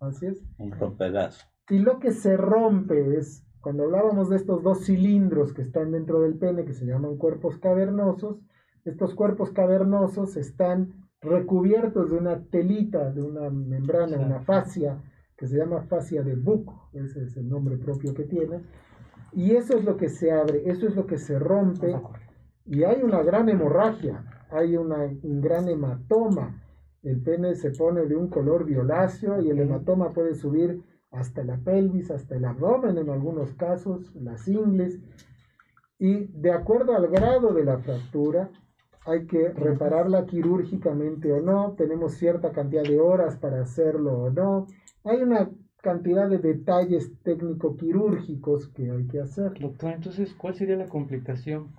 [0.00, 0.44] Así es.
[0.58, 1.46] Un rompedazo.
[1.70, 6.20] Y lo que se rompe es cuando hablábamos de estos dos cilindros que están dentro
[6.20, 8.40] del pene, que se llaman cuerpos cavernosos,
[8.84, 15.00] estos cuerpos cavernosos están recubiertos de una telita, de una membrana, una fascia,
[15.36, 18.62] que se llama fascia de Buck, ese es el nombre propio que tiene,
[19.32, 21.96] y eso es lo que se abre, eso es lo que se rompe,
[22.64, 26.62] y hay una gran hemorragia, hay una, un gran hematoma,
[27.02, 31.56] el pene se pone de un color violáceo y el hematoma puede subir hasta la
[31.58, 35.00] pelvis, hasta el abdomen en algunos casos, las ingles,
[35.98, 38.50] y de acuerdo al grado de la fractura,
[39.04, 44.66] hay que repararla quirúrgicamente o no, tenemos cierta cantidad de horas para hacerlo o no,
[45.04, 45.50] hay una
[45.82, 49.58] cantidad de detalles técnico-quirúrgicos que hay que hacer.
[49.58, 51.72] Doctor, entonces, ¿cuál sería la complicación?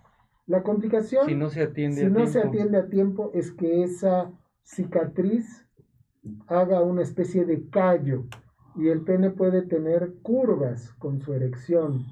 [0.46, 2.32] La complicación, si no se atiende, si a, no tiempo.
[2.32, 4.30] Se atiende a tiempo, es que esa
[4.64, 5.66] cicatriz
[6.48, 8.26] haga una especie de callo
[8.76, 12.06] y el pene puede tener curvas con su erección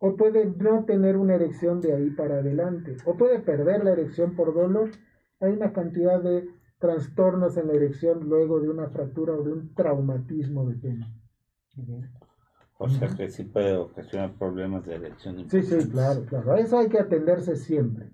[0.00, 4.34] o puede no tener una erección de ahí para adelante o puede perder la erección
[4.34, 4.90] por dolor.
[5.40, 9.74] Hay una cantidad de trastornos en la erección luego de una fractura o de un
[9.74, 11.06] traumatismo de pene.
[12.78, 15.48] O sea que sí puede ocasionar problemas de erección.
[15.50, 16.52] Sí, sí, claro, claro.
[16.52, 18.10] A eso hay que atenderse siempre.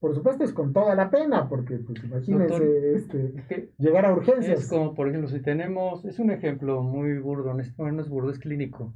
[0.00, 4.64] Por supuesto es con toda la pena, porque pues imagínense este, llegar a urgencias.
[4.64, 8.38] Es como, por ejemplo, si tenemos, es un ejemplo muy burdo, no es burdo, es
[8.38, 8.92] clínico.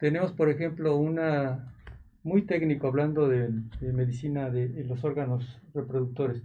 [0.00, 1.74] Tenemos, por ejemplo, una,
[2.22, 6.42] muy técnico, hablando de, medicina de, los órganos reproductores,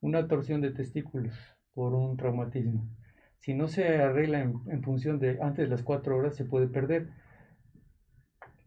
[0.00, 1.34] una torsión de testículos
[1.74, 2.88] por un traumatismo.
[3.38, 6.68] Si no se arregla en, en función de antes de las cuatro horas, se puede
[6.68, 7.08] perder.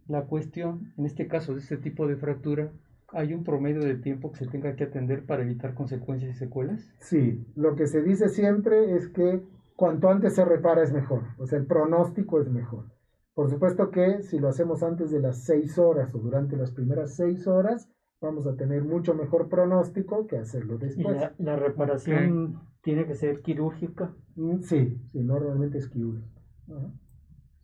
[0.08, 2.72] La cuestión, en este caso, de este tipo de fractura,
[3.16, 6.92] ¿Hay un promedio de tiempo que se tenga que atender para evitar consecuencias y secuelas?
[7.00, 9.44] Sí, lo que se dice siempre es que
[9.76, 12.86] cuanto antes se repara es mejor, o sea, el pronóstico es mejor.
[13.34, 17.16] Por supuesto que si lo hacemos antes de las seis horas o durante las primeras
[17.16, 17.90] seis horas,
[18.22, 21.18] vamos a tener mucho mejor pronóstico que hacerlo después.
[21.38, 24.14] ¿Y la, reparación tiene que ser quirúrgica?
[24.36, 26.42] Mm, sí, sí, normalmente es quirúrgica.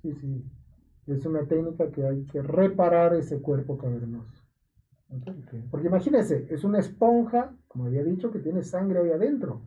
[0.02, 0.46] Sí, sí.
[1.08, 4.44] Es una técnica que hay que reparar ese cuerpo cavernoso.
[5.72, 9.62] Porque imagínense, es una esponja, como había dicho, que tiene sangre ahí adentro.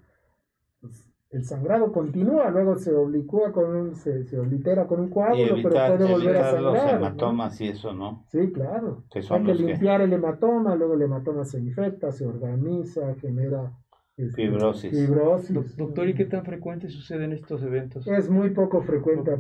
[0.81, 5.57] Pues, el sangrado continúa, luego se oblicúa con un, se, se oblitera con un coágulo,
[5.63, 6.63] pero puede volver a sangrar.
[6.63, 8.27] los hematomas y eso, ¿no?
[8.29, 9.05] Sí, claro.
[9.31, 13.73] Hay que limpiar el hematoma, luego el hematoma se infecta, se organiza, genera
[14.15, 14.91] este, fibrosis.
[14.91, 15.77] fibrosis.
[15.77, 18.07] Doctor, ¿y qué tan frecuente suceden estos eventos?
[18.07, 19.33] Es muy poco frecuente,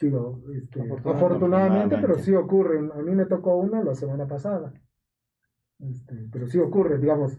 [0.00, 2.90] digo, este, afortunadamente, afortunadamente, pero sí ocurren.
[2.90, 4.72] A mí me tocó uno la semana pasada.
[5.78, 7.38] Este, pero sí ocurre, digamos.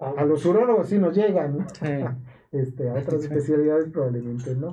[0.00, 1.66] A, los urólogos sí nos llegan.
[2.54, 4.70] este, a otras especialidades probablemente no.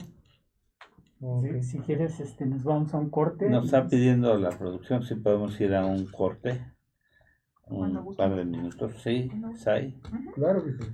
[1.61, 3.47] Si, quieres, este, nos vamos a un corte.
[3.47, 6.59] Nos está pidiendo la producción si podemos ir a un corte.
[7.67, 8.93] Un par de minutos.
[9.03, 9.31] Sí,
[10.33, 10.91] Claro que sí.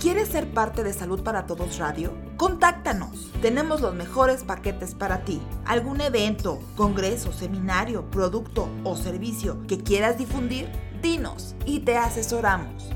[0.00, 2.12] ¿Quieres ser parte de Salud para Todos Radio?
[2.36, 3.32] Contáctanos.
[3.42, 5.40] Tenemos los mejores paquetes para ti.
[5.66, 10.68] ¿Algún evento, congreso, seminario, producto o servicio que quieras difundir?
[11.02, 12.95] Dinos y te asesoramos.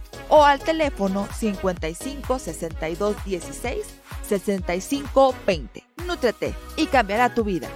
[0.31, 3.85] o al teléfono 55 62 16
[4.27, 5.83] 65 20.
[6.07, 7.69] Nútrete y cambiará tu vida.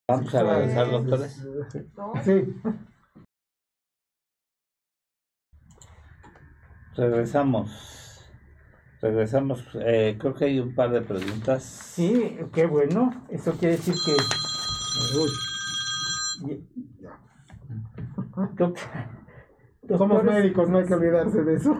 [0.09, 1.45] Vamos a regresar, doctores.
[2.23, 2.55] Sí.
[6.95, 8.27] Regresamos.
[9.03, 9.63] Regresamos.
[9.75, 11.63] Eh, creo que hay un par de preguntas.
[11.63, 13.27] Sí, qué bueno.
[13.29, 14.15] Eso quiere decir que...
[19.95, 21.77] Somos médicos, no hay que olvidarse de eso.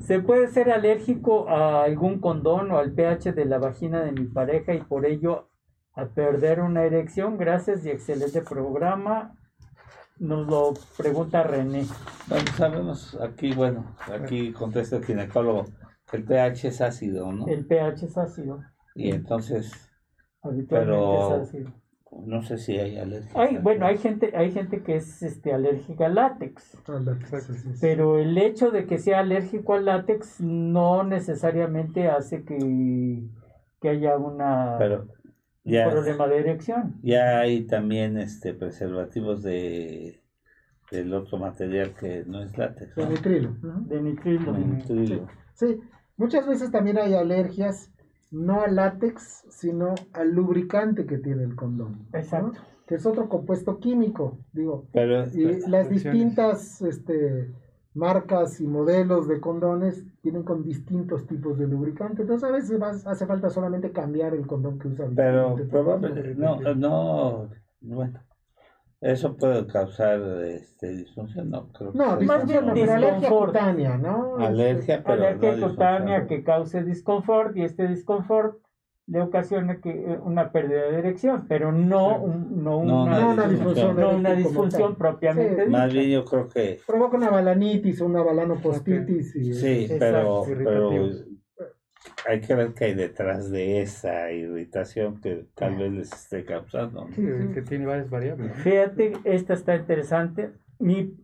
[0.00, 4.24] ¿Se puede ser alérgico a algún condón o al pH de la vagina de mi
[4.24, 5.50] pareja y por ello
[5.96, 7.38] a perder una erección?
[7.38, 9.34] Gracias y excelente programa.
[10.18, 11.84] Nos lo pregunta René.
[12.28, 15.64] Bueno, sabemos, aquí, bueno, aquí contesta el ginecólogo,
[16.12, 17.46] el pH es ácido, ¿no?
[17.48, 18.60] El pH es ácido.
[18.94, 19.72] Y entonces,
[20.42, 21.72] Habitualmente Pero- es ácido.
[22.24, 23.30] no sé si hay alergia.
[23.34, 26.78] Hay, bueno, hay gente, hay gente que es este, alérgica al látex.
[26.88, 27.00] Ah.
[27.80, 33.22] Pero el hecho de que sea alérgico al látex no necesariamente hace que,
[33.80, 35.08] que haya una, Pero
[35.66, 36.94] ya, problema de erección.
[37.02, 40.22] ya hay también este preservativos de
[40.90, 43.10] del otro material que no es látex, De ¿no?
[43.10, 43.56] nitrilo.
[43.86, 44.52] De nitrilo.
[44.56, 45.26] Nitrilo.
[45.54, 45.80] Sí,
[46.16, 47.90] muchas veces también hay alergias,
[48.30, 52.06] no al látex, sino al lubricante que tiene el condón.
[52.12, 52.18] ¿no?
[52.18, 52.60] Exacto.
[52.86, 54.86] Que es otro compuesto químico, digo.
[54.92, 57.50] Pero Y las distintas este,
[57.96, 62.22] marcas y modelos de condones vienen con distintos tipos de lubricante.
[62.22, 65.06] Entonces a veces vas- hace falta solamente cambiar el condón que usa.
[65.16, 66.20] pero habitualmente.
[66.22, 67.50] probablemente no, no,
[67.80, 68.20] bueno,
[69.00, 71.92] eso puede causar este disfunción, no creo.
[71.92, 74.36] que No, sea Más bien alergia cutánea, ¿no?
[74.38, 78.58] alergia, pero Alergia no cutánea que cause disconfort y este disconfort
[79.08, 83.30] le ocasiona que eh, una pérdida de erección, pero no, un- no No, una, No
[83.32, 83.96] una disfunción.
[84.00, 85.70] no una disfunción propiamente Sí.
[85.70, 86.00] Más dicha.
[86.00, 89.36] bien yo creo que Provoca una balanitis o una balanopostitis.
[89.36, 90.90] Y, sí, pero, pero
[92.28, 97.04] hay que ver qué hay detrás de esa irritación que tal vez les esté causando.
[97.04, 97.12] ¿no?
[97.14, 97.22] Sí,
[97.54, 98.52] que tiene varias variables.
[98.56, 100.50] Fíjate, esta está interesante.
[100.80, 101.14] Mi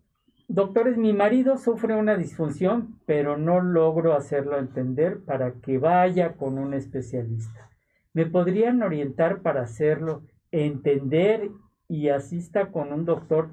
[0.48, 6.58] doctores, mi marido sufre una disfunción, pero no logro hacerlo entender para que vaya con
[6.58, 7.70] un especialista.
[8.14, 11.50] ¿Me podrían orientar para hacerlo entender
[11.88, 13.50] y asista con un doctor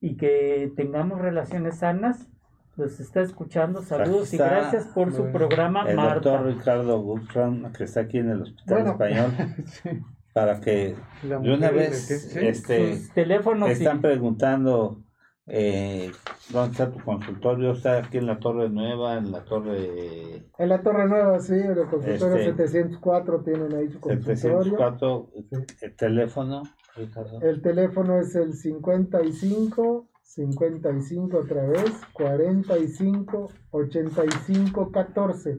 [0.00, 2.28] y que tengamos relaciones sanas?
[2.76, 3.80] los está escuchando.
[3.80, 6.14] Saludos y gracias por su programa, El Marta.
[6.30, 8.90] doctor Ricardo Gutron, que está aquí en el Hospital Bueno.
[8.90, 9.32] Español,
[9.66, 9.88] Sí,
[10.34, 15.00] para que de una vez este, teléfonos y- están preguntando
[15.46, 16.10] eh,
[16.50, 17.72] dónde está tu consultorio.
[17.72, 21.78] Está aquí en la Torre Nueva, en la Torre En la Torre Nueva, sí, en
[21.78, 24.36] el consultorio Este, 704 tienen ahí su consultorio.
[24.36, 25.56] 704, Sí.
[25.82, 26.62] el teléfono,
[26.96, 27.40] Ricardo.
[27.42, 35.58] El teléfono es el 55 55 otra vez 45 85 14.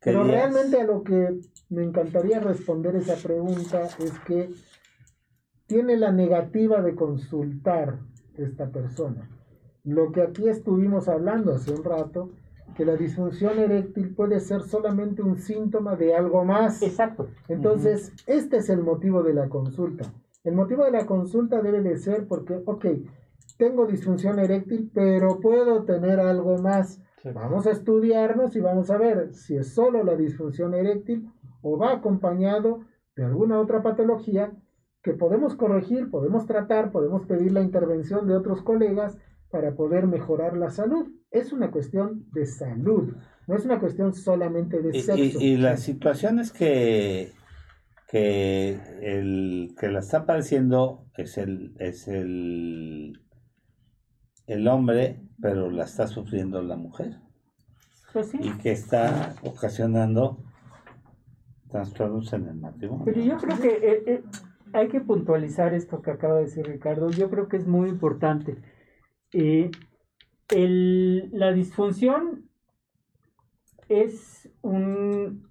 [0.00, 0.34] Pero días?
[0.36, 1.40] realmente a lo que
[1.70, 4.50] me encantaría responder esa pregunta es que
[5.66, 7.98] tiene la negativa de consultar
[8.36, 9.28] esta persona.
[9.84, 12.30] Lo que aquí estuvimos hablando hace un rato,
[12.76, 16.82] que la disfunción eréctil puede ser solamente un síntoma de algo más.
[16.82, 17.28] Exacto.
[17.48, 20.12] Entonces, este es el motivo de la consulta.
[20.44, 22.86] El motivo de la consulta debe de ser porque, ok,
[23.58, 27.00] tengo disfunción eréctil, pero puedo tener algo más.
[27.22, 27.28] sí.
[27.34, 31.28] Vamos a estudiarnos y vamos a ver si es solo la disfunción eréctil
[31.60, 32.80] o va acompañado
[33.14, 34.52] de alguna otra patología
[35.02, 39.18] que podemos corregir, podemos tratar, podemos pedir la intervención de otros colegas
[39.50, 41.08] para poder mejorar la salud.
[41.30, 43.14] Es una cuestión de salud,
[43.46, 45.38] no es una cuestión solamente de Y, sexo.
[45.40, 47.32] y, y las situaciones que,
[48.08, 53.20] que el que la está padeciendo es el, es el,
[54.46, 57.18] el hombre, pero la está sufriendo la mujer.
[58.12, 58.38] Pues sí.
[58.40, 60.44] Y que está ocasionando
[61.70, 63.04] trastornos en el matrimonio.
[63.06, 64.22] Pero yo creo que eh, eh,
[64.72, 67.10] hay que puntualizar esto que acaba de decir Ricardo.
[67.10, 68.58] Yo creo que es muy importante.
[69.32, 69.70] Eh,
[70.50, 72.48] el- la disfunción
[73.88, 75.46] es un,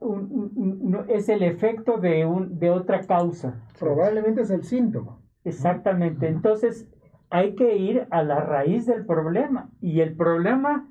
[0.00, 3.62] un- un- un- no, es el efecto de, un, de otra causa.
[3.78, 5.18] Probablemente es el síntoma.
[5.44, 6.28] Exactamente.
[6.28, 6.88] Entonces
[7.30, 9.70] hay que ir a la raíz del problema.
[9.80, 10.88] Y el problema,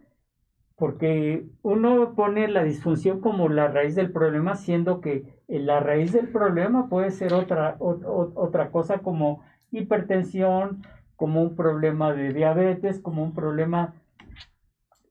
[0.77, 6.27] porque uno pone la disfunción como la raíz del problema, siendo que la raíz del
[6.29, 9.41] problema puede ser otra, o- o- otra cosa como
[9.71, 10.83] hipertensión,
[11.15, 13.93] como un problema de diabetes, como un problema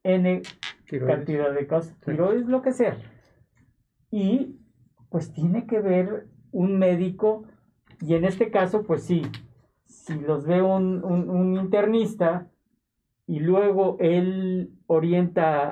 [0.03, 0.43] N
[0.87, 1.17] Tiroides.
[1.17, 2.11] cantidad de casos, Sí.
[2.11, 2.99] tiroides, lo que sea.
[4.11, 4.59] Y
[5.09, 7.45] pues tiene que ver un médico,
[8.01, 9.23] y en este caso, pues sí,
[9.87, 12.49] si los ve un, un- un internista
[13.27, 15.63] y luego él orienta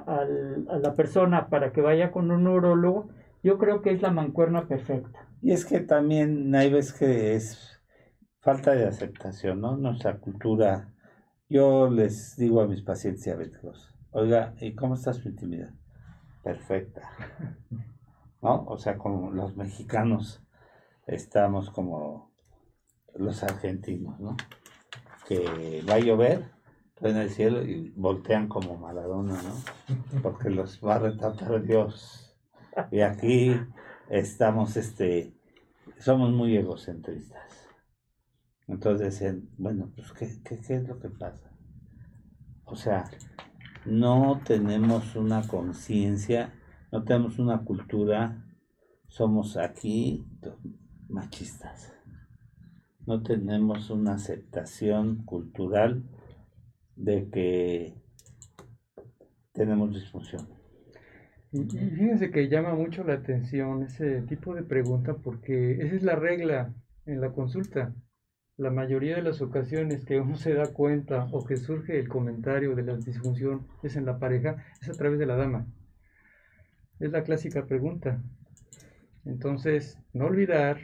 [0.00, 3.08] a, la persona para que vaya con un neurólogo,
[3.42, 5.28] yo creo que es la mancuerna perfecta.
[5.40, 7.80] Y es que también hay veces que es
[8.40, 9.76] falta de aceptación, ¿no?
[9.76, 10.92] Nuestra cultura.
[11.48, 15.72] Yo les digo a mis pacientes diabéticos, oiga, ¿y cómo está su intimidad?
[16.42, 17.02] Perfecta.
[18.42, 18.64] ¿No?
[18.66, 20.42] O sea, como los mexicanos
[21.06, 22.30] estamos como
[23.14, 24.36] los argentinos, ¿no?
[25.26, 26.44] Que va a llover,
[27.00, 30.20] ven el cielo y voltean como Maradona, ¿no?
[30.22, 32.36] Porque los va a retratar Dios.
[32.90, 33.56] Y aquí
[34.08, 35.34] estamos, este,
[35.98, 37.68] somos muy egocentristas.
[38.68, 39.22] Entonces
[39.58, 41.50] bueno, pues ¿qué, qué, qué es lo que pasa?
[42.64, 43.10] O sea,
[43.84, 46.54] no tenemos una conciencia,
[46.92, 48.44] no tenemos una cultura,
[49.08, 50.24] somos aquí
[51.08, 51.92] machistas.
[53.06, 56.04] No tenemos una aceptación cultural
[57.00, 57.94] de que
[59.52, 60.46] tenemos disfunción.
[61.52, 66.14] Y, fíjense que llama mucho la atención ese tipo de pregunta porque esa es la
[66.14, 66.72] regla
[67.06, 67.92] en la consulta.
[68.56, 72.76] La mayoría de las ocasiones que uno se da cuenta o que surge el comentario
[72.76, 75.66] de la disfunción es en la pareja, es a través de la dama.
[77.00, 78.22] Es la clásica pregunta.
[79.24, 80.78] Entonces, no olvidar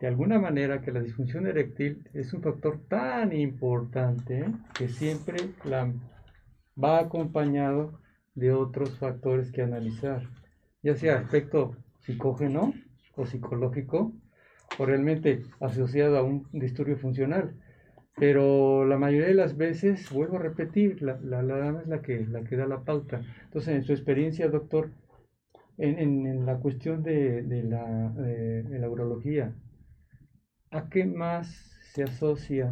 [0.00, 4.44] de alguna manera que la disfunción eréctil es un factor tan importante
[4.74, 5.92] que siempre la
[6.82, 7.98] va acompañado
[8.34, 10.22] de otros factores que analizar,
[10.82, 12.74] ya sea aspecto psicógeno
[13.16, 14.12] o psicológico
[14.78, 17.54] o realmente asociado a un disturbio funcional.
[18.14, 22.02] Pero la mayoría de las veces, vuelvo a repetir, la, la, la dama es la
[22.02, 23.20] que, la que da la pauta.
[23.44, 24.90] Entonces, en su experiencia, doctor,
[25.76, 29.52] en, en, la cuestión de, de la, de la urología,
[30.70, 31.48] ¿a qué más
[31.92, 32.70] se asocia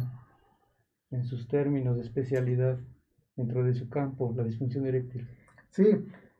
[1.11, 2.79] en sus términos de especialidad
[3.35, 5.27] dentro de su campo la disfunción eréctil?
[5.69, 5.85] Sí,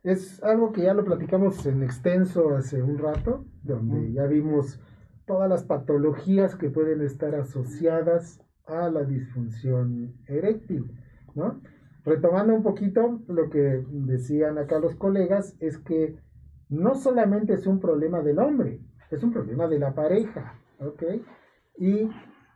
[0.03, 4.79] es algo que ya lo platicamos en extenso hace un rato, donde ya vimos
[5.25, 10.91] todas las patologías que pueden estar asociadas a la disfunción eréctil,
[11.35, 11.61] ¿no?
[12.03, 16.15] Retomando un poquito lo que decían acá los colegas, es que
[16.69, 18.79] no solamente es un problema del hombre,
[19.11, 21.03] es un problema de la pareja, ¿ok?
[21.77, 22.09] Y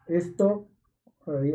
[0.08, 0.68] esto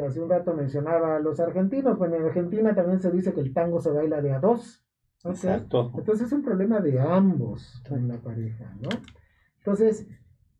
[0.06, 3.52] hace un rato mencionaba a los argentinos, bueno, en Argentina también se dice que el
[3.52, 4.84] tango se baila de a dos.
[5.24, 5.32] ¿ok?
[5.32, 5.92] Exacto.
[5.96, 8.88] Entonces es un problema de ambos en la pareja, ¿no?
[9.58, 10.06] Entonces,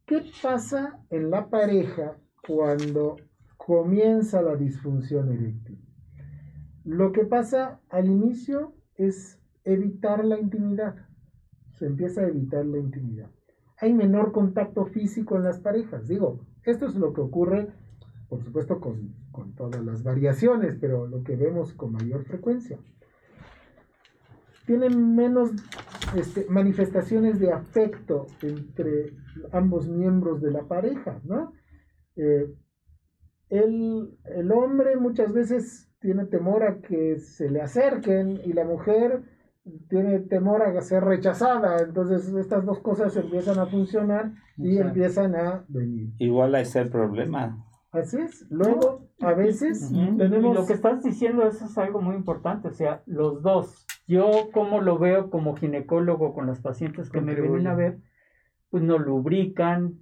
[0.07, 2.17] ¿qué pasa en la pareja
[2.47, 3.17] cuando
[3.57, 5.79] comienza la disfunción eréctil?
[6.85, 10.97] Lo que pasa al inicio es evitar la intimidad.
[11.73, 13.31] Se empieza a evitar la intimidad.
[13.79, 16.09] Hay menor contacto físico en las parejas.
[16.09, 17.69] Digo, esto es lo que ocurre,
[18.29, 22.79] por supuesto, con, con todas las variaciones, pero lo que vemos con mayor frecuencia
[24.67, 25.53] tienen menos
[26.17, 29.13] este, manifestaciones de afecto entre
[29.53, 31.53] ambos miembros de la pareja, ¿no?
[32.17, 32.53] Eh,
[33.49, 39.23] el, el hombre muchas veces tiene temor a que se le acerquen y la mujer
[39.89, 44.89] tiene temor a ser rechazada, entonces estas dos cosas empiezan a funcionar y Exacto.
[44.89, 46.11] empiezan a venir.
[46.19, 47.63] Igual está el problema.
[47.91, 48.47] Así es.
[48.51, 50.55] Luego, a veces Y- y tenemos...
[50.55, 53.87] lo que estás diciendo eso es algo muy importante, o sea, los dos.
[54.07, 57.55] Yo como lo veo como ginecólogo con las pacientes que me Contribuye.
[57.63, 57.99] vienen a ver,
[58.71, 59.95] pues no lubrican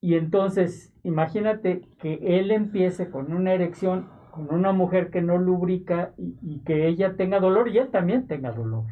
[0.00, 4.08] y entonces imagínate que él empiece con una erección
[4.46, 8.26] con una mujer que no lubrica y, y que ella tenga dolor y él también
[8.26, 8.84] tenga dolor.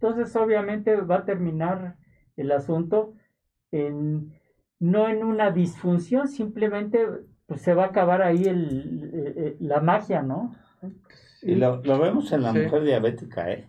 [0.00, 1.96] Entonces obviamente va a terminar
[2.36, 3.14] el asunto
[3.70, 4.32] en
[4.80, 7.06] no en una disfunción, simplemente
[7.46, 10.54] pues se va a acabar ahí el, la magia, ¿no?
[11.42, 12.58] Y lo, lo vemos en la Sí.
[12.58, 13.68] mujer diabética, ¿eh?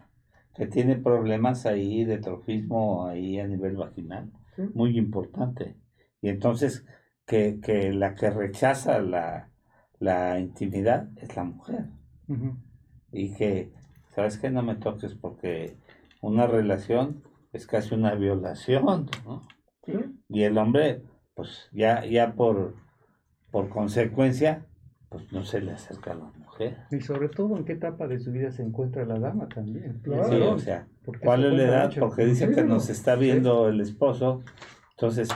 [0.55, 4.31] Que tiene problemas ahí de trofismo ahí a nivel vaginal.
[4.55, 4.63] Sí.
[4.73, 5.75] Muy importante.
[6.21, 6.85] Y entonces,
[7.25, 9.49] que, que la que rechaza la,
[10.03, 11.85] la intimidad es la mujer.
[13.11, 13.71] Y que,
[14.13, 14.49] ¿sabes qué?
[14.49, 15.77] No me toques porque
[16.21, 17.23] una relación
[17.53, 19.41] es casi una violación, ¿no?
[19.85, 19.93] ¿sí?
[20.27, 21.03] Y el hombre,
[21.35, 22.75] pues ya, ya por,
[23.49, 24.65] por consecuencia,
[25.07, 26.79] pues no se le acerca a la mujer.
[26.91, 30.01] Y sobre todo en qué etapa de su vida se encuentra la dama también.
[30.03, 30.27] Claro.
[30.27, 30.87] Sí, o sea,
[31.23, 31.85] ¿cuál es la edad?
[31.85, 32.01] mucho.
[32.01, 34.41] Porque dice que nos está viendo el esposo.
[34.91, 35.29] Entonces,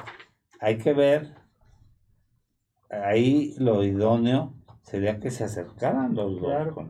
[0.60, 1.36] hay que ver,
[2.90, 4.57] ahí lo idóneo
[4.90, 6.74] sería que se acercaran los dos Claro.
[6.74, 6.88] con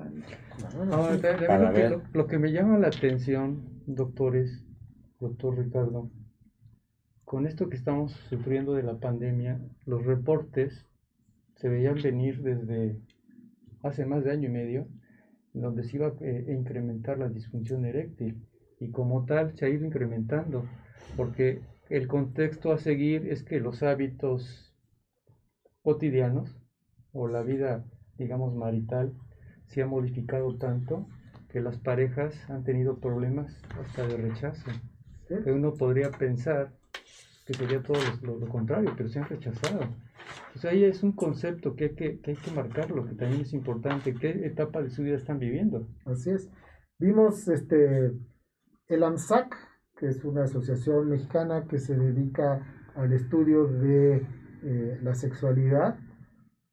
[1.47, 1.91] Para lo, que, ver.
[1.91, 4.63] lo- lo que me llama la atención, doctores,
[5.19, 6.11] doctor Ricardo,
[7.25, 10.85] con esto que estamos sufriendo de la pandemia, los reportes
[11.55, 12.99] se veían venir desde
[13.83, 14.87] hace más de año y medio,
[15.55, 18.45] en donde se iba eh, a incrementar la disfunción eréctil
[18.79, 20.65] y como tal se ha ido incrementando,
[21.15, 24.73] porque el contexto a seguir es que los hábitos
[25.81, 26.55] cotidianos
[27.17, 27.83] o la vida,
[28.17, 29.13] digamos, marital
[29.67, 31.07] se ha modificado tanto
[31.49, 34.69] que las parejas han tenido problemas hasta de rechazo.
[35.27, 36.71] Que uno podría pensar
[37.45, 39.81] que sería todo lo, lo- lo contrario, pero se han rechazado.
[40.55, 43.41] O sea, ahí es un concepto que hay que, que hay que marcarlo, que también
[43.41, 44.13] es importante.
[44.13, 45.87] ¿Qué etapa de su vida están viviendo?
[46.05, 46.49] Así es.
[46.99, 48.11] Vimos este
[48.87, 49.53] el AMSAC,
[49.97, 52.65] que es una asociación mexicana que se dedica
[52.95, 54.25] al estudio de
[54.63, 55.97] eh, la sexualidad,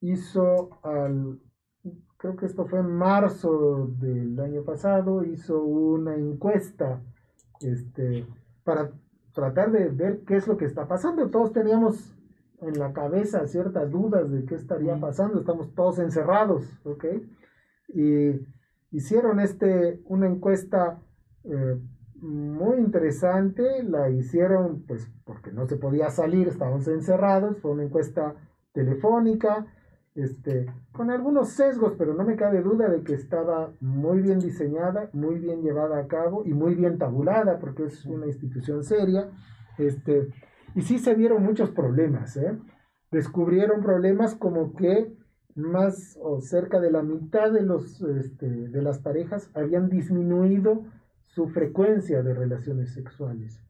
[0.05, 1.41] hizo al
[2.25, 7.03] creo que esto fue en marzo del año pasado, hizo una encuesta
[7.61, 8.27] este,
[8.65, 8.93] para
[9.35, 11.29] tratar de ver qué es lo que está pasando.
[11.29, 12.17] Todos teníamos
[12.63, 17.05] en la cabeza ciertas dudas de qué estaría pasando, estamos todos encerrados, ¿ok?
[17.89, 18.41] Y
[18.91, 21.03] hicieron este, una encuesta
[21.45, 21.79] eh,
[22.23, 28.35] muy interesante, la hicieron pues porque no se podía salir, estábamos encerrados, fue una encuesta
[28.73, 29.67] telefónica,
[30.15, 35.11] este, con algunos sesgos, pero no me cabe duda de que estaba muy bien diseñada,
[35.13, 39.31] muy bien llevada a cabo y muy bien tabulada, porque es una institución seria.
[39.77, 40.29] Este,
[40.75, 42.57] y sí se vieron muchos problemas, ¿eh?
[43.11, 45.17] Descubrieron problemas como que
[45.55, 50.85] más o cerca de la mitad de, los, este, de las parejas habían disminuido
[51.27, 53.61] su frecuencia de relaciones sexuales.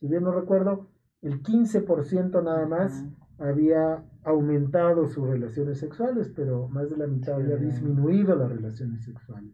[0.00, 0.88] Si bien no recuerdo,
[1.22, 3.04] el 15% nada más
[3.38, 9.52] había aumentado sus relaciones sexuales, pero más de la mitad había disminuido las relaciones sexuales.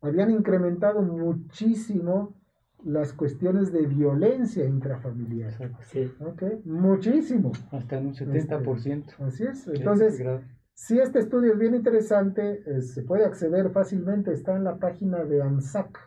[0.00, 2.34] Habían incrementado muchísimo
[2.84, 5.54] las cuestiones de violencia intrafamiliar.
[5.82, 6.12] Sí.
[6.20, 6.42] ¿ok?
[6.64, 7.52] Muchísimo.
[7.70, 9.14] Hasta en un 70%.
[9.20, 9.66] Así es.
[9.68, 10.22] Entonces,
[10.74, 15.24] si este estudio es bien interesante, eh, se puede acceder fácilmente, está en la página
[15.24, 15.98] de ANSAC,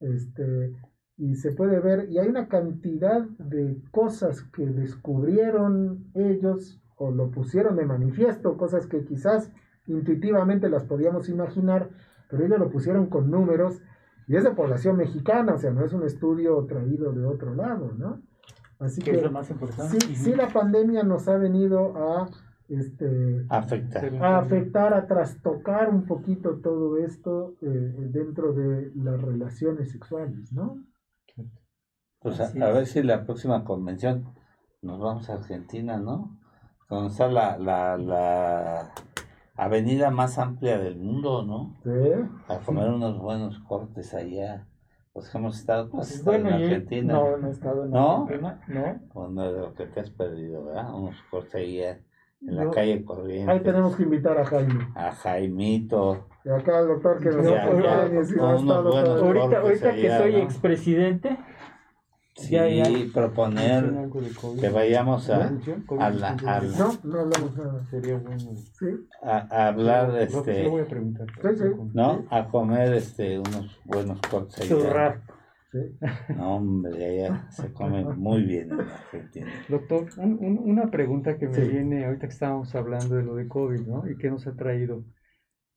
[0.00, 0.74] este,
[1.20, 7.30] y se puede ver, y hay una cantidad de cosas que descubrieron ellos o lo
[7.30, 9.52] pusieron de manifiesto, cosas que quizás
[9.86, 11.90] intuitivamente las podíamos imaginar,
[12.30, 13.82] pero ellos lo pusieron con números,
[14.28, 17.92] y es de población mexicana, o sea, no es un estudio traído de otro lado,
[17.98, 18.22] ¿no?
[18.78, 20.00] Así que es lo más importante.
[20.00, 22.30] Sí, sí, la pandemia nos ha venido a
[22.68, 24.00] este, Afecta.
[24.22, 30.78] a afectar, a trastocar un poquito todo esto eh, dentro de las relaciones sexuales, ¿no?
[32.20, 34.34] Pues a, ver si la próxima convención
[34.82, 36.36] nos vamos a Argentina, ¿no?
[36.88, 38.92] Donde está la, la, la
[39.56, 41.76] avenida más amplia del mundo, ¿no?
[41.82, 42.28] Sí.
[42.48, 44.66] A comer unos buenos cortes allá.
[45.12, 47.12] Pues que hemos estado, ¿tú has Pues bueno, en Argentina.
[47.14, 48.22] no, no he estado en ¿No?
[48.24, 49.00] Argentina, no.
[49.12, 50.94] Bueno, de lo que te has perdido, ¿verdad?
[50.94, 52.00] Unos cortes allá
[52.46, 53.48] en la calle Corrientes.
[53.48, 54.88] Ahí tenemos que invitar a Jaime.
[54.94, 56.26] A Jaimito.
[56.44, 57.64] Y acá el doctor que nos ha.
[57.64, 60.38] Ahorita, ahorita que allá, soy ¿no?
[60.38, 61.38] expresidente,
[62.48, 63.12] Sí, ya.
[63.12, 64.60] proponer algo de COVID?
[64.60, 65.48] que vayamos a,
[65.98, 67.84] a la- al- No, no hablamos nada.
[67.90, 68.38] Sería bueno.
[68.78, 68.86] Sí,
[69.22, 71.26] a, a hablar, No, este, sí lo voy a preguntar.
[71.42, 71.64] Sí, sí.
[71.94, 72.24] ¿no?
[72.30, 74.68] A comer este unos buenos cortes allá.
[74.68, 75.22] churrar.
[75.72, 75.78] sí.
[76.36, 79.46] No, hombre, allá se come muy bien en Argentina.
[79.68, 81.68] Doctor, un- un- una pregunta que me Sí.
[81.68, 84.08] viene ahorita que estábamos hablando de lo de COVID, ¿no?
[84.10, 85.04] Y que nos ha traído.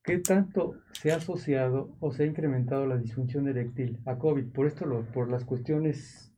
[0.05, 4.51] ¿Qué tanto se ha asociado o se ha incrementado la disfunción eréctil a COVID?
[4.51, 6.32] Por esto, lo, por las cuestiones,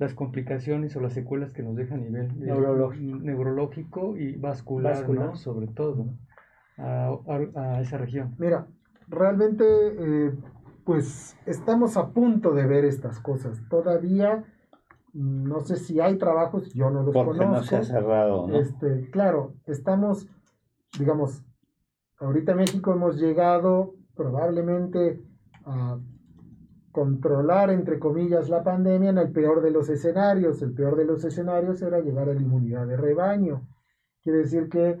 [0.00, 3.18] las complicaciones o las secuelas que nos deja a nivel eh, Neurológico.
[3.18, 5.26] neurológico y vascular, Vascular.
[5.26, 5.36] ¿no?
[5.36, 6.06] Sobre todo
[6.78, 7.10] a,
[7.54, 8.34] a- a esa región.
[8.38, 8.66] Mira,
[9.08, 10.32] realmente, eh,
[10.84, 13.60] pues estamos a punto de ver estas cosas.
[13.68, 14.42] Todavía,
[15.12, 17.66] no sé si hay trabajos, yo no los Porque no conozco.
[17.66, 18.56] se ha cerrado, ¿no?
[18.58, 20.26] Este, claro, estamos,
[20.98, 21.44] digamos,
[22.18, 25.20] ahorita en México hemos llegado probablemente
[25.66, 25.98] a
[26.92, 30.62] controlar, entre comillas, la pandemia en el peor de los escenarios.
[30.62, 33.68] El peor de los escenarios era llegar a la inmunidad de rebaño.
[34.22, 35.00] Quiere decir que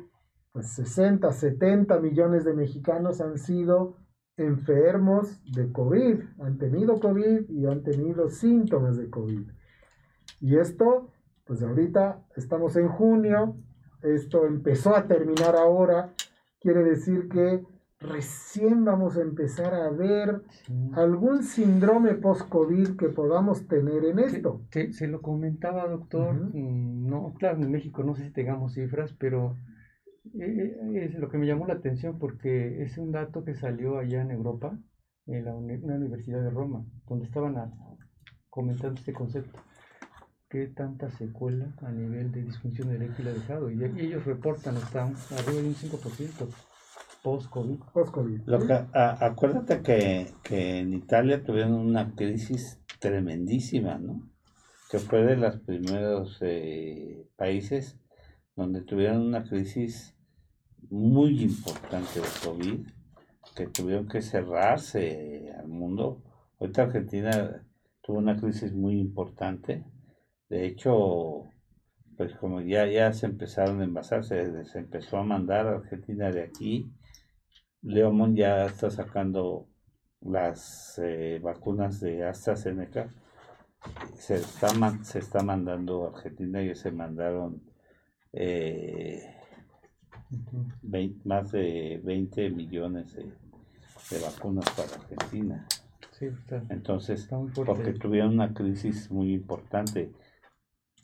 [0.52, 3.96] pues, 60, 70 millones de mexicanos han sido
[4.36, 9.50] enfermos de COVID, han tenido COVID y han tenido síntomas de COVID.
[10.40, 11.10] Y esto,
[11.44, 13.56] pues ahorita estamos en junio,
[14.02, 16.14] esto empezó a terminar ahora,
[16.60, 17.64] quiere decir que
[18.00, 20.42] recién vamos a empezar a ver
[20.94, 24.62] algún síndrome post-COVID que podamos tener en esto.
[24.72, 26.34] Se, se lo comentaba, doctor.
[26.54, 29.56] Mm, No, claro, en México no sé si tengamos cifras, pero
[30.38, 33.98] eh, eh, es lo que me llamó la atención porque es un dato que salió
[33.98, 34.78] allá en Europa,
[35.26, 37.72] en la una universidad de Roma, donde estaban a-
[38.48, 39.58] comentando este concepto.
[40.48, 43.70] ¿Qué tanta secuela a nivel de disfunción eréctil ha dejado?
[43.70, 46.48] Y, ellos reportan hasta arriba de un 5%
[47.22, 47.78] post-COVID.
[47.92, 48.40] Post-COVID.
[48.46, 54.28] Lo que, a- acuérdate que, que en Italia tuvieron una crisis tremendísima, ¿no?
[54.90, 57.96] Que fue de los primeros eh, países
[58.56, 60.14] donde tuvieron una crisis
[60.90, 62.86] muy importante de COVID,
[63.54, 66.22] que tuvieron que cerrarse al mundo.
[66.58, 67.62] Ahorita Argentina
[68.02, 69.84] tuvo una crisis muy importante.
[70.48, 71.44] De hecho,
[72.16, 76.30] pues como ya, ya se empezaron a envasar, se, se empezó a mandar a Argentina
[76.30, 76.90] de aquí.
[77.82, 79.66] Leomón ya está sacando
[80.20, 83.08] las eh, vacunas de AstraZeneca.
[84.14, 84.68] Se está,
[85.02, 87.62] se está mandando a Argentina y se mandaron
[88.32, 89.34] eh,
[91.24, 95.66] más de 20 millones de, de vacunas para Argentina.
[96.12, 100.12] Sí, está, Entonces, está porque tuvieron una crisis muy importante.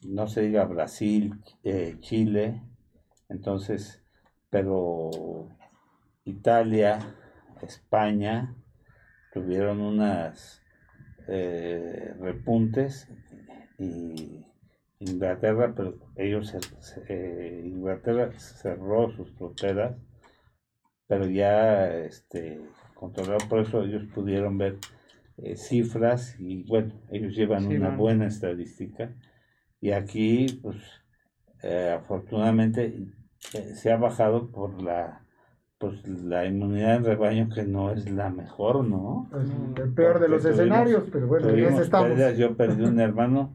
[0.03, 2.63] No se diga Brasil, eh, Chile,
[3.31, 4.03] entonces,
[4.51, 5.49] pero
[6.27, 6.99] Italia,
[7.63, 8.55] España
[9.33, 10.61] tuvieron unas
[11.29, 13.09] eh, repuntes
[13.79, 14.45] y
[14.99, 16.53] Inglaterra, pero ellos,
[17.09, 19.97] eh, Inglaterra cerró sus fronteras,
[21.07, 22.61] pero ya este,
[22.95, 24.79] controlado, por eso ellos pudieron ver
[25.39, 29.15] eh, cifras y bueno, ellos llevan Sí, una buena estadística.
[29.81, 30.77] Y aquí pues
[31.95, 33.07] afortunadamente
[33.39, 35.26] se ha bajado por la
[35.79, 39.29] pues la inmunidad en rebaño que no es la mejor, ¿no?
[39.43, 42.09] Es el peor de los tuvimos- escenarios, pero bueno, en ese estamos.
[42.09, 43.55] pérdidas, yo perdí un hermano.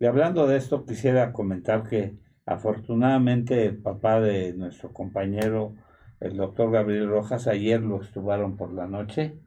[0.00, 2.14] Y hablando de esto, quisiera comentar que
[2.46, 5.74] afortunadamente el papá de nuestro compañero,
[6.20, 9.38] el doctor Gabriel Rojas, ayer lo estuvaron por la noche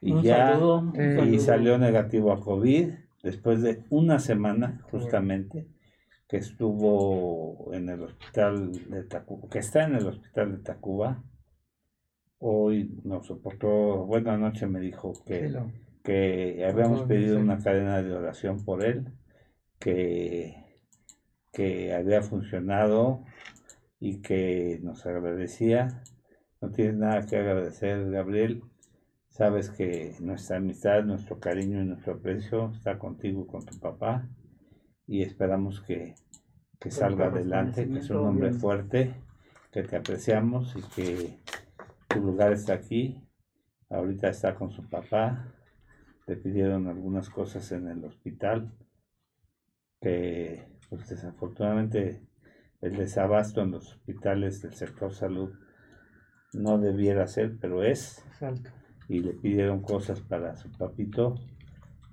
[0.00, 1.40] y Un ya saludo, eh, y saludo.
[1.40, 2.90] salió negativo a COVID
[3.22, 5.66] después de una semana justamente
[6.28, 11.22] que estuvo en el hospital de Tacuba, que está en el hospital de Tacuba.
[12.38, 15.52] Hoy nos soportó, bueno, anoche me dijo que
[16.08, 19.12] que habíamos pedido una cadena de oración por él,
[19.78, 20.64] que,
[21.52, 23.24] que había funcionado
[24.00, 26.02] y que nos agradecía.
[26.62, 28.62] No tienes nada que agradecer, Gabriel.
[29.28, 34.26] Sabes que nuestra amistad, nuestro cariño y nuestro aprecio está contigo y con tu papá
[35.06, 36.14] y esperamos que,
[36.80, 39.14] que salga adelante, que es un hombre fuerte
[39.70, 41.38] que te apreciamos y que
[42.08, 43.22] tu lugar está aquí.
[43.90, 45.54] Ahorita está con su papá.
[46.26, 48.72] Le pidieron algunas cosas en el hospital
[50.00, 52.22] que pues desafortunadamente
[52.80, 55.52] el desabasto en los hospitales del sector salud
[56.52, 58.24] no debiera ser, pero es.
[59.08, 61.34] Y le pidieron cosas para su papito.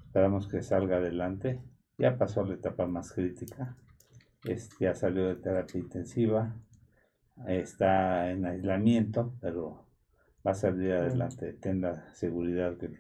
[0.06, 1.62] Esperamos que salga adelante.
[1.98, 3.78] Ya pasó la etapa más crítica.
[4.44, 6.56] Este, ya salió de terapia intensiva.
[7.48, 9.85] Está en aislamiento, pero
[10.46, 11.54] va a salir adelante.
[11.54, 12.92] Ten la seguridad que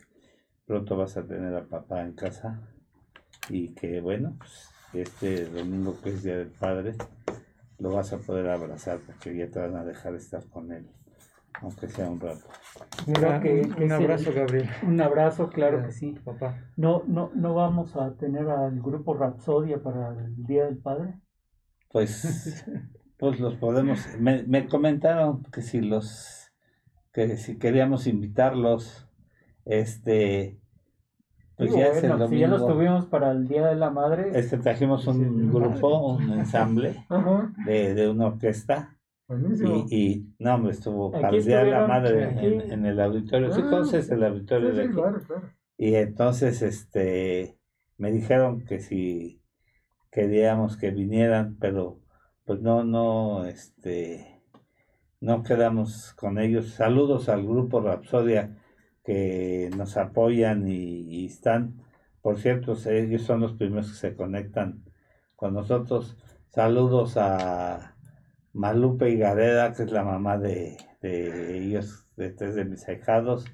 [0.65, 2.61] pronto vas a tener a papá en casa.
[3.49, 6.95] Y que bueno, pues, este domingo que es Día del Padre,
[7.79, 10.87] lo vas a poder abrazar porque ya te van a dejar estar con él,
[11.61, 12.47] aunque sea un rato.
[13.05, 14.69] un abrazo, Gabriel.
[14.83, 16.15] Un abrazo, claro que sí.
[16.23, 16.71] Papá.
[16.77, 21.19] No, no, no vamos a tener al grupo Rapsodia para el Día del Padre.
[21.91, 22.65] Pues,
[23.19, 23.99] pues los podemos.
[24.19, 26.44] Me, me comentaron que si los,
[27.15, 29.07] que si queríamos invitarlos,
[29.63, 30.59] este,
[31.55, 31.93] pues ya
[32.27, 34.31] Si ya los tuvimos para el Día de la Madre.
[34.37, 37.05] Este trajimos un grupo, un ensamble
[37.65, 38.97] de, de, una orquesta.
[39.29, 43.53] Y, y, no, hombre, estuvo para el Día de la Madre en, el auditorio.
[43.53, 44.97] sí, entonces ah, el auditorio de aquí.
[45.77, 47.57] Y entonces este
[47.97, 49.41] me dijeron que si
[50.11, 52.01] queríamos que vinieran, pero
[52.43, 54.34] pues no, no, este,
[55.25, 56.75] no quedamos con ellos.
[56.75, 58.55] Saludos al grupo Rapsodia
[59.03, 61.81] que nos apoyan y, están,
[62.21, 64.85] por cierto, ellos son los primeros que se conectan
[65.35, 66.15] con nosotros.
[66.49, 67.95] Saludos a
[68.53, 73.45] Malupe y Gareda, que es la mamá de, ellos, de tres de mis ahijados,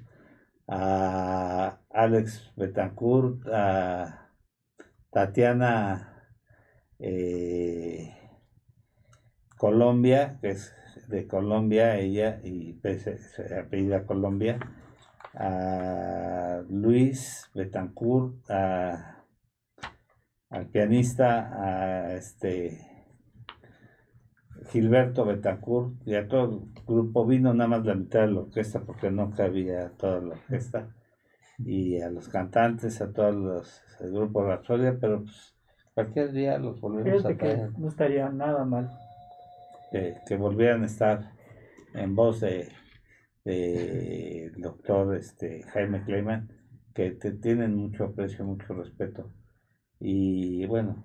[0.68, 4.30] a Alex Betancourt, a
[5.10, 6.28] Tatiana
[6.98, 8.14] eh,
[9.56, 10.74] Colombia, que es
[11.12, 14.58] de Colombia, ella, y se apellida Colombia,
[15.34, 19.24] a Luis Betancourt, a,
[20.50, 22.80] al pianista, a este
[24.70, 28.80] Gilberto Betancourt y a todo el grupo vino nada más la mitad de la orquesta
[28.80, 30.88] porque no cabía toda la orquesta
[31.58, 35.54] y a los cantantes, a todos los el grupo Rapsodia, pero pues,
[35.94, 37.70] cualquier día los volvemos a traer.
[37.78, 38.90] no estaría nada mal.
[39.92, 41.32] Que, volvieran a estar
[41.94, 42.68] en voz de
[44.56, 46.48] doctor este, Jaime Kleiman,
[46.94, 49.32] que te tienen mucho aprecio, mucho respeto.
[50.00, 51.04] Y bueno,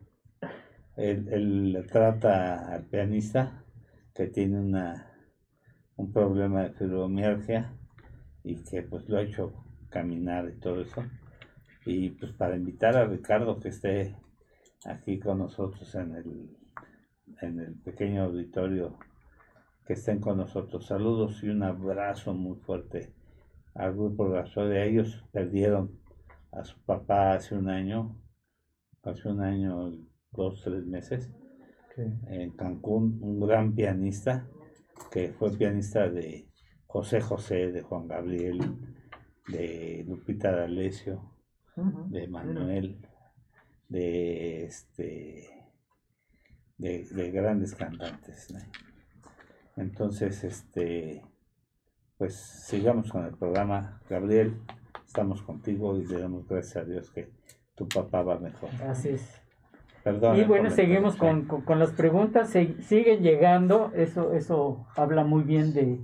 [0.98, 3.64] él, trata al pianista
[4.14, 5.14] que tiene una,
[5.96, 7.74] un problema de fibromialgia
[8.44, 9.54] y que pues lo ha hecho
[9.90, 11.04] caminar y todo eso.
[11.86, 14.16] Y pues para invitar a Ricardo que esté
[14.86, 16.58] aquí con nosotros en el,
[17.42, 18.98] en el pequeño auditorio
[19.86, 20.86] que estén con nosotros.
[20.86, 23.14] Saludos y un abrazo muy fuerte.
[23.74, 26.00] Al grupo de Ellos perdieron
[26.52, 28.20] a su papá hace un año,
[29.04, 29.94] hace un año,
[30.32, 31.32] dos, tres meses,
[32.28, 34.48] en Cancún, un gran pianista,
[35.12, 36.48] que fue pianista de
[36.86, 38.60] José José, de Juan Gabriel,
[39.48, 41.34] de Lupita D'Alessio,
[41.76, 43.00] de Manuel,
[43.88, 45.57] de este
[46.78, 48.54] de, grandes cantantes.
[49.76, 51.24] Entonces, este,
[52.18, 54.02] pues sigamos con el programa.
[54.10, 54.58] Gabriel,
[55.06, 57.30] estamos contigo y le damos gracias a Dios que
[57.76, 58.70] tu papá va mejor.
[58.88, 59.41] Así es.
[60.04, 65.74] Perdón, y bueno, seguimos con, con, las preguntas, siguen llegando, eso, eso habla muy bien
[65.74, 65.99] de...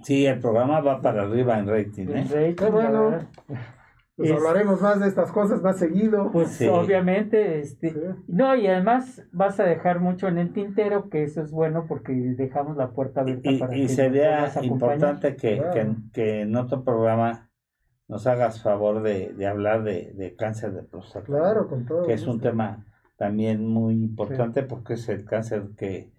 [0.00, 2.06] Sí, el programa va para arriba en rating.
[2.06, 2.20] ¿eh?
[2.20, 3.18] En rating, bueno.
[4.28, 6.30] Pues hablaremos más de estas cosas más seguido.
[6.32, 7.94] Pues obviamente, este,
[8.28, 12.12] no, y además vas a dejar mucho en el tintero, que eso es bueno porque
[12.12, 15.62] dejamos la puerta abierta y, para y sería importante que,
[16.12, 17.50] que, en otro programa
[18.08, 21.26] nos hagas favor de, de hablar de, de, cáncer de próstata.
[21.26, 22.06] Claro, con todo.
[22.06, 22.86] Que es un tema
[23.16, 26.12] también muy importante porque es el cáncer que,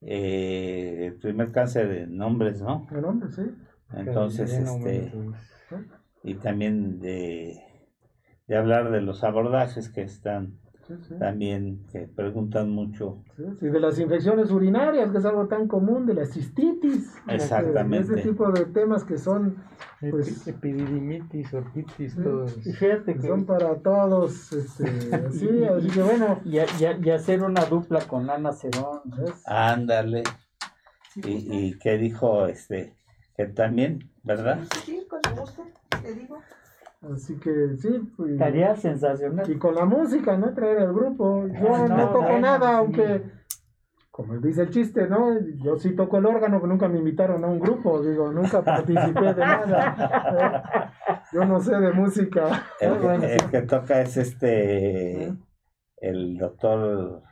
[0.00, 2.86] eh, el primer cáncer en hombres, ¿no?
[2.90, 3.42] En hombres, sí.
[3.94, 5.12] Entonces, este
[6.28, 7.60] y también de,
[8.46, 10.58] de hablar de los abordajes que están
[11.18, 13.22] también, que preguntan mucho.
[13.60, 17.14] y de las infecciones urinarias, que es algo tan común, de la cistitis.
[17.28, 18.14] Exactamente.
[18.14, 19.56] ese tipo de temas que son...
[20.00, 22.54] Pues, Epididimitis, ortitis, todos.
[22.54, 24.84] Fíjate que son para todos, este,
[25.14, 26.40] así, así que bueno.
[26.44, 29.00] Y, y, hacer una dupla con Ana Cerón.
[29.44, 30.22] Ándale.
[31.16, 32.94] Y, y que dijo, este,
[33.36, 34.60] que también, ¿verdad?
[34.84, 34.97] Sí,
[37.14, 39.48] Así que sí, pues, estaría sensacional.
[39.50, 40.52] Y con la música, ¿no?
[40.52, 41.46] Traer al grupo.
[41.46, 43.22] Yo no, toco nada, aunque
[44.18, 45.38] como dice el chiste, ¿no?
[45.62, 49.32] Yo sí toco el órgano, pero nunca me invitaron a un grupo, digo, nunca participé
[49.32, 50.92] de nada.
[51.32, 52.64] Yo no sé de música.
[52.80, 55.32] El, el que toca es este,
[55.98, 57.22] el doctor,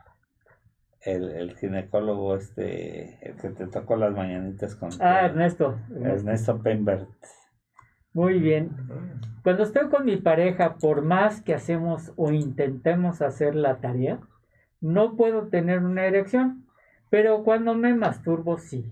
[1.00, 5.80] el, el ginecólogo, este, el que te tocó las mañanitas con Ah, Ernesto.
[6.00, 7.08] Ernesto Pembert.
[8.16, 8.70] Muy bien.
[9.42, 14.20] Cuando estoy con mi pareja, por más que hacemos o intentemos hacer la tarea,
[14.80, 16.64] no puedo tener una erección.
[17.10, 18.90] Pero cuando me masturbo, sí.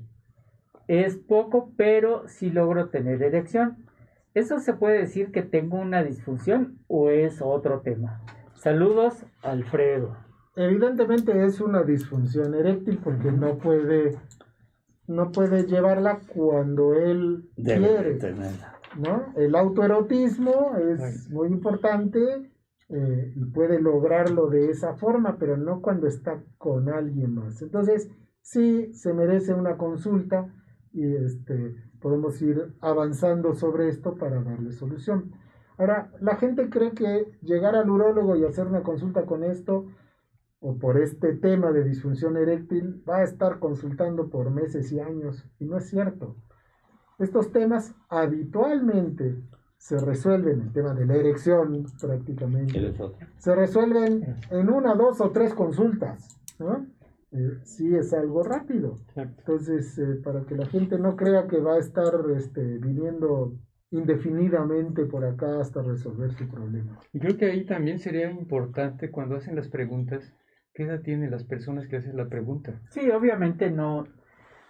[0.89, 3.87] Es poco, pero sí logro tener erección.
[4.35, 8.21] ¿Eso se puede decir que tengo una disfunción o es otro tema?
[8.53, 10.19] Saludos, Alfredo.
[10.55, 14.19] Evidentemente es una disfunción eréctil porque no puede,
[15.07, 18.15] no puede llevarla cuando él Debe quiere.
[18.17, 18.74] tenerla.
[18.99, 19.33] ¿No?
[19.37, 22.51] El autoerotismo es muy importante
[22.89, 27.63] eh, y puede lograrlo de esa forma, pero no cuando está con alguien más.
[27.63, 28.11] Entonces,
[28.41, 30.53] sí se merece una consulta
[30.93, 35.33] y este, podemos ir avanzando sobre esto para darle solución.
[35.77, 39.87] Ahora, la gente cree que llegar al urólogo y hacer una consulta con esto
[40.61, 45.45] o por este tema de disfunción eréctil va a estar consultando por meses y años
[45.59, 46.37] y no es cierto.
[47.19, 49.37] Estos temas habitualmente
[49.77, 52.95] se resuelven, el tema de la erección prácticamente,
[53.39, 56.39] se resuelven en una, dos o tres consultas.
[56.59, 56.87] ¿no?
[57.33, 58.99] Eh, sí es algo rápido.
[59.17, 63.53] Entonces, eh, para que la gente no crea que va a estar este, viniendo
[63.91, 66.99] indefinidamente por acá hasta resolver su problema.
[67.13, 70.33] Y creo que ahí también sería importante cuando hacen las preguntas,
[70.73, 72.81] ¿qué edad tienen las personas que hacen la pregunta?
[72.91, 74.05] Sí, obviamente no,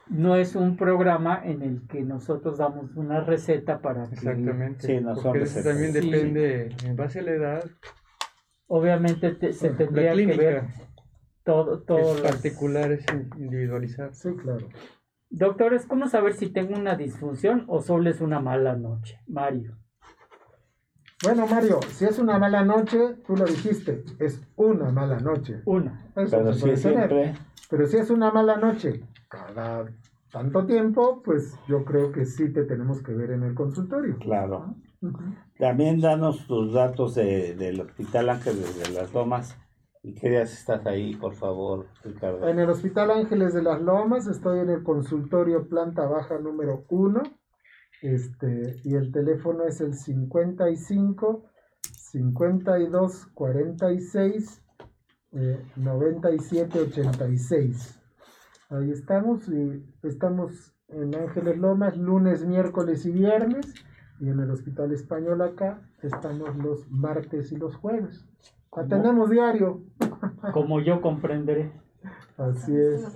[0.09, 4.87] no es un programa en el que nosotros damos una receta para que Exactamente.
[4.87, 6.01] Sí, no son Porque eso también Sí.
[6.11, 7.65] depende, en base a la edad,
[8.67, 10.65] obviamente te- se la tendría que ver
[11.43, 13.05] todo, todo es las- particular, es
[13.37, 14.15] individualizar.
[14.15, 14.69] Sí, claro.
[15.31, 19.19] Doctores, ¿cómo saber si tengo una disfunción o solo es una mala noche?
[19.27, 19.77] Mario.
[21.23, 25.63] Bueno, Mario, si es una mala noche, tú lo dijiste, es una mala noche.
[25.65, 26.07] Una.
[26.17, 27.35] Eso Pero sí, siempre.
[27.71, 29.03] Pero si es una mala noche
[29.35, 29.87] cada
[30.31, 34.19] tanto tiempo, pues yo creo que sí te tenemos que ver en el consultorio.
[34.19, 34.75] Claro.
[35.59, 39.57] También danos tus datos de, del Hospital Ángeles de las Lomas.
[40.03, 42.49] ¿Y qué días estás ahí, por favor, Ricardo?
[42.49, 47.23] En el Hospital Ángeles de las Lomas estoy en el consultorio planta baja número 1.
[48.03, 51.45] Este, y el teléfono es el 55
[51.81, 54.65] 52 46
[55.37, 58.01] eh, 97 86.
[58.71, 63.75] Ahí estamos y estamos en Ángeles Lomas lunes, miércoles y viernes.
[64.21, 68.25] Y en el Hospital Español acá estamos los martes y los jueves.
[68.73, 69.83] Atendemos diario.
[70.53, 71.73] Como yo comprenderé.
[72.37, 73.07] Así es.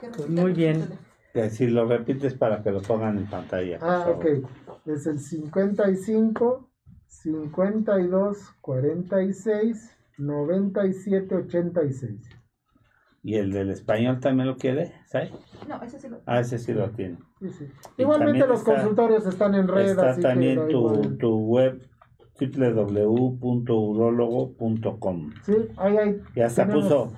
[0.00, 0.84] Pues muy bien.
[1.50, 3.78] Si lo repites para que lo pongan en pantalla.
[3.78, 4.16] por Ah, favor.
[4.26, 4.50] ok.
[4.86, 6.70] Es el 55
[7.06, 12.20] 52 46 97 86.
[13.26, 14.92] ¿Y el del español también lo quiere?
[15.06, 15.32] ¿sabes?
[15.68, 16.18] No, ese sí lo.
[16.26, 17.18] Ah, ese sí lo tiene.
[17.40, 17.66] Sí, sí.
[17.98, 19.88] Y Igualmente los está- consultorios están en red.
[19.90, 21.82] Está así también tu, tu web
[22.40, 25.30] www.urologo.com.
[25.42, 26.22] Sí, ahí hay.
[26.36, 27.12] Y hasta tenemos- puso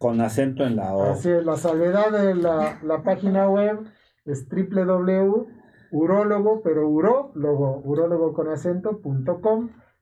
[0.00, 1.04] con acento en la O.
[1.12, 3.78] Así es, la salvedad de la, la página web
[4.24, 9.00] es www.urologo, pero urólogo, urólogo con acento,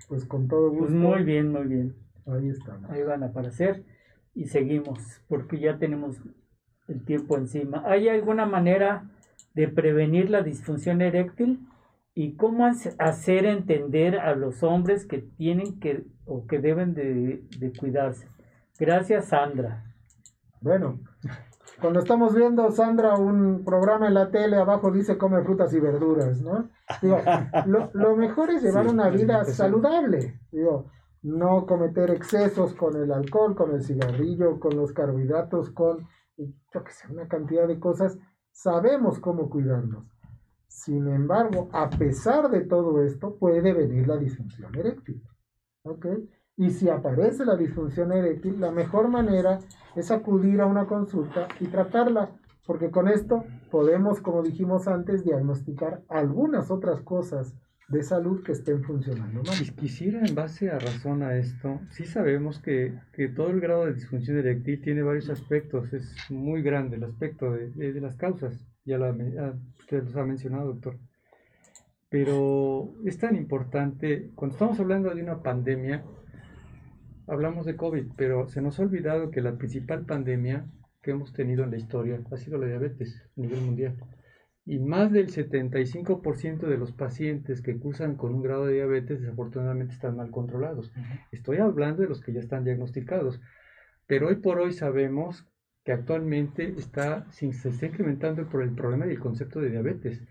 [0.08, 0.86] Pues con todo gusto.
[0.86, 1.96] Pues muy bien, muy bien.
[2.28, 2.90] Ahí estamos.
[2.90, 3.84] Ahí van a aparecer
[4.34, 6.18] y seguimos porque ya tenemos
[6.88, 7.84] el tiempo encima.
[7.86, 9.10] ¿Hay alguna manera
[9.56, 11.60] de prevenir la disfunción eréctil?
[12.14, 17.44] ¿Y cómo hace- hacer entender a los hombres que tienen que o que deben de,
[17.60, 18.28] de cuidarse?
[18.80, 19.95] Gracias, Sandra.
[20.66, 21.00] Bueno,
[21.80, 26.42] cuando estamos viendo, Sandra, un programa en la tele, abajo dice come frutas y verduras,
[26.42, 26.72] ¿no?
[27.04, 27.20] Digo,
[27.68, 30.40] lo, lo mejor es llevar Sí, una vida saludable.
[30.52, 30.88] Digo,
[31.22, 36.92] no cometer excesos con el alcohol, con el cigarrillo, con los carbohidratos, con, yo qué
[36.92, 38.18] sé, una cantidad de cosas.
[38.52, 40.04] Sabemos cómo cuidarnos.
[40.68, 45.22] Sin embargo, a pesar de todo esto, puede venir la disfunción eréctil.
[45.84, 46.08] ¿ok?
[46.58, 49.60] Y si aparece la disfunción eréctil, la mejor manera
[49.96, 52.30] es acudir a una consulta y tratarla,
[52.66, 57.54] porque con esto podemos, como dijimos antes, diagnosticar algunas otras cosas
[57.90, 59.56] de salud que estén funcionando mal.
[59.58, 63.86] Quis- Quisiera, en base a razón a esto, sí sabemos que, que todo el grado
[63.86, 68.16] de disfunción eréctil tiene varios aspectos, es muy grande el aspecto de, de- de las
[68.16, 70.96] causas, ya men- ah, usted los ha mencionado, doctor.
[72.10, 76.04] pero es tan importante, cuando estamos hablando de una pandemia,
[77.28, 80.66] hablamos de COVID, pero se nos ha olvidado que la principal pandemia
[81.02, 83.96] que hemos tenido en la historia ha sido la diabetes a nivel mundial.
[84.66, 89.94] Y más del 75% de los pacientes que cursan con un grado de diabetes desafortunadamente
[89.94, 90.92] están mal controlados.
[91.32, 93.40] Estoy hablando de los que ya están diagnosticados.
[94.08, 95.46] Pero hoy por hoy sabemos
[95.84, 100.24] que actualmente está, se está incrementando por el problema del concepto de diabetes.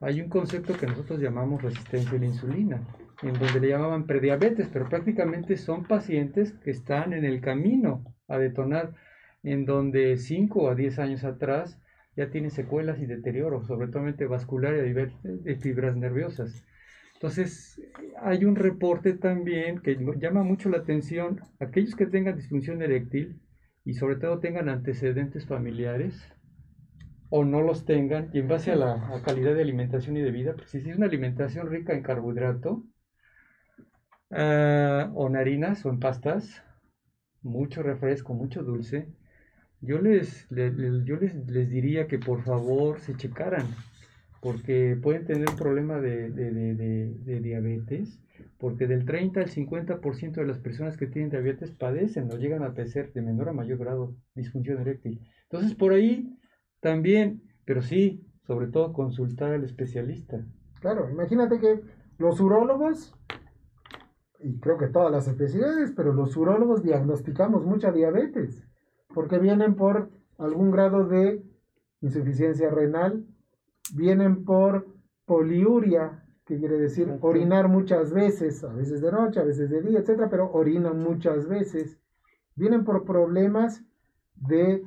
[0.00, 2.82] Hay un concepto que nosotros llamamos resistencia a la insulina,
[3.22, 8.38] en donde le llamaban prediabetes, pero prácticamente son pacientes que están en el camino a
[8.38, 8.94] detonar,
[9.42, 11.78] en donde 5 a 10 años atrás
[12.16, 16.64] ya tiene secuelas y deterioro, sobre todo vascular y de fibras nerviosas.
[17.14, 17.80] Entonces,
[18.22, 23.40] hay un reporte también que llama mucho la atención, aquellos que tengan disfunción eréctil
[23.84, 26.26] y sobre todo tengan antecedentes familiares
[27.28, 30.54] o no los tengan, y en base a la calidad de alimentación y de vida,
[30.54, 32.84] pues si es una alimentación rica en carbohidrato,
[34.30, 36.62] ah, o en harinas o en pastas,
[37.42, 39.08] mucho refresco, mucho dulce,
[39.80, 43.66] yo les, yo les, les, diría que por favor se checaran,
[44.42, 48.20] porque pueden tener un problema de, de, diabetes,
[48.58, 52.74] porque del 30 al 50% de las personas que tienen diabetes padecen o llegan a
[52.74, 55.20] padecer de menor a mayor grado disfunción eréctil.
[55.44, 56.36] Entonces por ahí
[56.80, 60.44] también, pero sí, sobre todo consultar al especialista.
[60.80, 61.80] Claro, imagínate que
[62.18, 63.14] los urólogos,
[64.42, 68.66] y creo que todas las especialidades, pero los urólogos diagnosticamos mucha diabetes
[69.14, 71.42] porque vienen por algún grado de
[72.00, 73.24] insuficiencia renal,
[73.94, 74.86] vienen por
[75.26, 80.00] poliuria, que quiere decir orinar muchas veces, a veces de noche, a veces de día,
[80.00, 81.98] etcétera, pero orinan muchas veces.
[82.56, 83.84] Vienen por problemas
[84.34, 84.84] de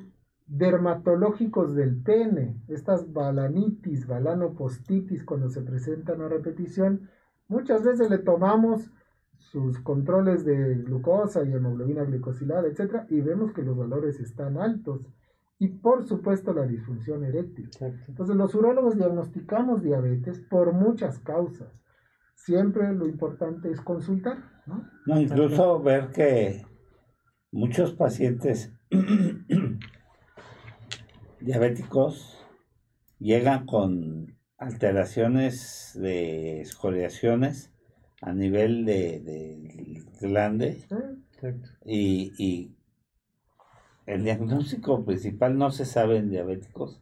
[0.47, 7.09] dermatológicos del pene, estas balanitis, balanopostitis, cuando se presentan a repetición,
[7.47, 8.91] muchas veces le tomamos
[9.51, 13.03] sus controles de glucosa y hemoglobina glicosilada, etc.
[13.09, 15.01] Y vemos que los valores están altos.
[15.59, 17.69] Y por supuesto la disfunción eréctil.
[18.07, 21.69] Entonces los urólogos diagnosticamos diabetes por muchas causas.
[22.35, 24.37] Siempre lo importante es consultar.
[24.65, 24.83] ¿no?
[25.05, 26.65] no incluso ver que
[27.51, 28.73] muchos pacientes
[31.39, 32.45] diabéticos
[33.19, 37.72] llegan con alteraciones de escoriaciones
[38.23, 40.77] a nivel de, de glande
[41.85, 42.77] y, y,
[44.05, 47.01] el diagnóstico principal no se sabe en diabéticos.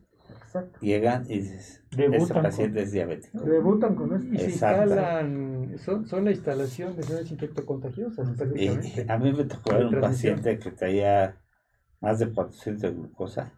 [0.82, 3.40] Llegan y dices, ese paciente es diabético.
[3.40, 4.34] Debutan con esto.
[4.34, 8.28] Y se instalan, son, son la instalación de seres infectocontagiosas.
[8.56, 8.68] Y
[9.08, 11.42] a mí me tocó ver un paciente que traía
[12.02, 13.54] más de 400 de glucosa.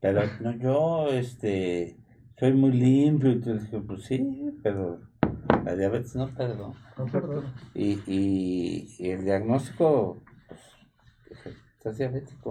[0.00, 1.98] Pero no, yo este,
[2.38, 5.00] soy muy limpio y te dije, pues sí, pero
[5.66, 7.52] la diabetes no perdón.
[7.74, 10.22] Y, y, el diagnóstico,
[11.26, 12.50] pues, estás diabético.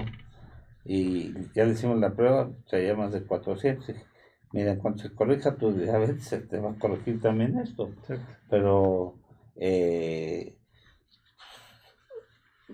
[0.84, 3.96] Y ya le hicimos la prueba, traía más de 400.
[4.52, 7.90] mira, cuando se corrija tu diabetes, se te va a corregir también esto.
[8.50, 9.16] Pero
[9.56, 10.58] eh,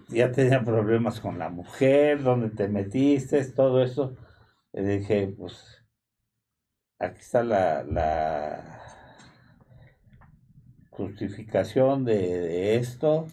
[0.09, 4.17] ya tenía problemas con la mujer, donde te metiste, todo eso.
[4.73, 5.85] Le dije, pues,
[6.97, 8.90] aquí está la, la
[10.91, 13.25] justificación de, esto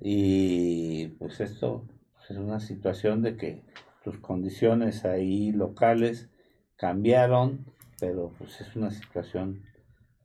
[0.00, 1.84] y pues esto
[2.28, 3.62] es una situación de que
[4.04, 6.28] tus condiciones ahí locales
[6.76, 7.64] cambiaron,
[7.98, 9.62] pero pues es una situación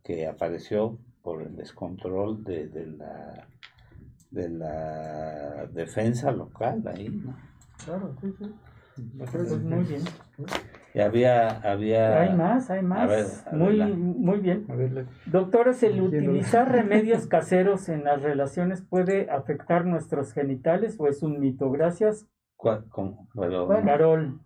[0.04, 3.48] que apareció por el descontrol de, de la
[4.32, 7.36] de la defensa local ahí, ¿no?
[7.84, 8.54] Claro, sí, sí.
[9.18, 10.04] Pues muy bien.
[10.96, 12.22] Y había, había...
[12.22, 13.46] Hay más, hay más.
[13.52, 14.66] muy, muy bien.
[15.26, 21.42] Doctores, ¿el utilizar remedios caseros en las relaciones puede afectar nuestros genitales o es un
[21.42, 21.70] mito?
[21.70, 22.30] Gracias.
[22.56, 23.28] ¿Cómo?
[23.84, 24.40] Carol.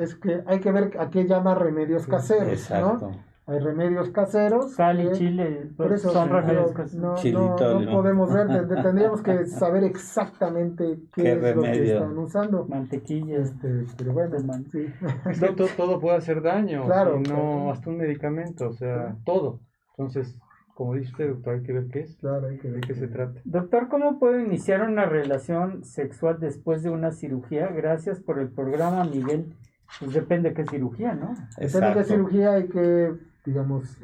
[0.00, 3.08] Es que hay que ver a qué llama remedios caseros, Exacto.
[3.08, 3.24] ¿no?
[3.48, 4.74] Hay remedios caseros.
[4.74, 5.70] Sal y chile.
[5.74, 7.24] Por eso son remedios caseros.
[7.24, 8.46] No, no, podemos ver,
[8.82, 12.66] tendríamos que saber exactamente qué, es lo que están usando.
[12.66, 13.38] Mantequilla.
[13.38, 14.36] Este, pero bueno,
[14.70, 14.86] sí.
[15.30, 16.84] Es que todo, puede hacer daño.
[16.84, 17.20] Claro.
[17.20, 19.60] no, hasta un medicamento, o sea, todo.
[19.96, 20.38] Entonces,
[20.74, 22.16] como dice usted, doctor, hay que ver qué es.
[22.16, 23.40] Claro, hay que ver de qué se trata.
[23.44, 27.68] Doctor, ¿cómo puedo iniciar una relación sexual después de una cirugía?
[27.68, 29.56] Gracias por el programa, Miguel.
[30.00, 31.32] Pues depende de qué cirugía, ¿no?
[31.56, 33.98] Depende de qué cirugía hay que digamos,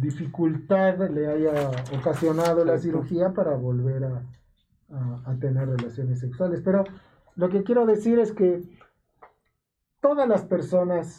[0.00, 4.22] dificultad le haya ocasionado la cirugía para volver a,
[5.24, 6.60] a, tener relaciones sexuales.
[6.64, 6.82] Pero
[7.36, 8.62] lo que quiero decir es que
[10.00, 11.16] todas las personas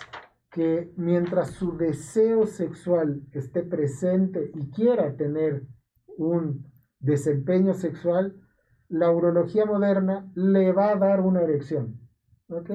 [0.52, 5.64] que mientras su deseo sexual esté presente y quiera tener
[6.18, 6.66] un
[7.00, 8.36] desempeño sexual,
[8.90, 12.00] la urología moderna le va a dar una erección.
[12.50, 12.72] ¿Ok?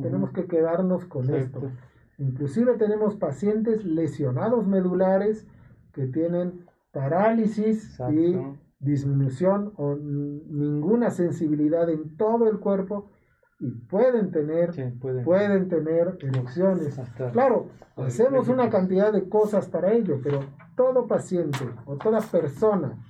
[0.00, 1.70] Tenemos que quedarnos con esto.
[2.18, 5.46] Inclusive tenemos pacientes lesionados medulares
[5.92, 8.36] que tienen parálisis y
[8.78, 13.10] disminución o ninguna sensibilidad en todo el cuerpo
[13.58, 14.70] y pueden tener
[15.00, 15.68] pueden.
[15.68, 17.00] tener erecciones.
[17.32, 20.40] Claro, hacemos una cantidad de cosas para ello, pero
[20.76, 23.02] todo paciente o toda persona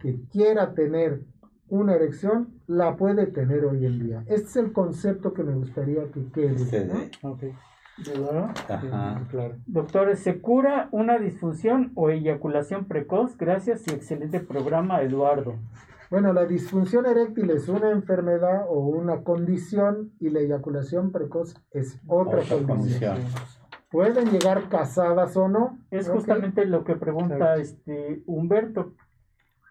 [0.00, 1.22] que quiera tener
[1.68, 4.24] una erección la puede tener hoy en día.
[4.26, 6.86] Este es el concepto que me gustaría que quede.
[7.22, 7.38] ¿no?
[9.66, 13.36] Doctores, ¿se cura una disfunción o eyaculación precoz?
[13.36, 15.54] Gracias y excelente programa, Eduardo.
[16.10, 22.00] Bueno, la disfunción eréctil es una enfermedad o una condición y la eyaculación precoz es
[22.06, 23.16] otra, condición.
[23.90, 25.78] Pueden llegar casadas o no.
[25.90, 28.94] Es justamente lo que pregunta este Humberto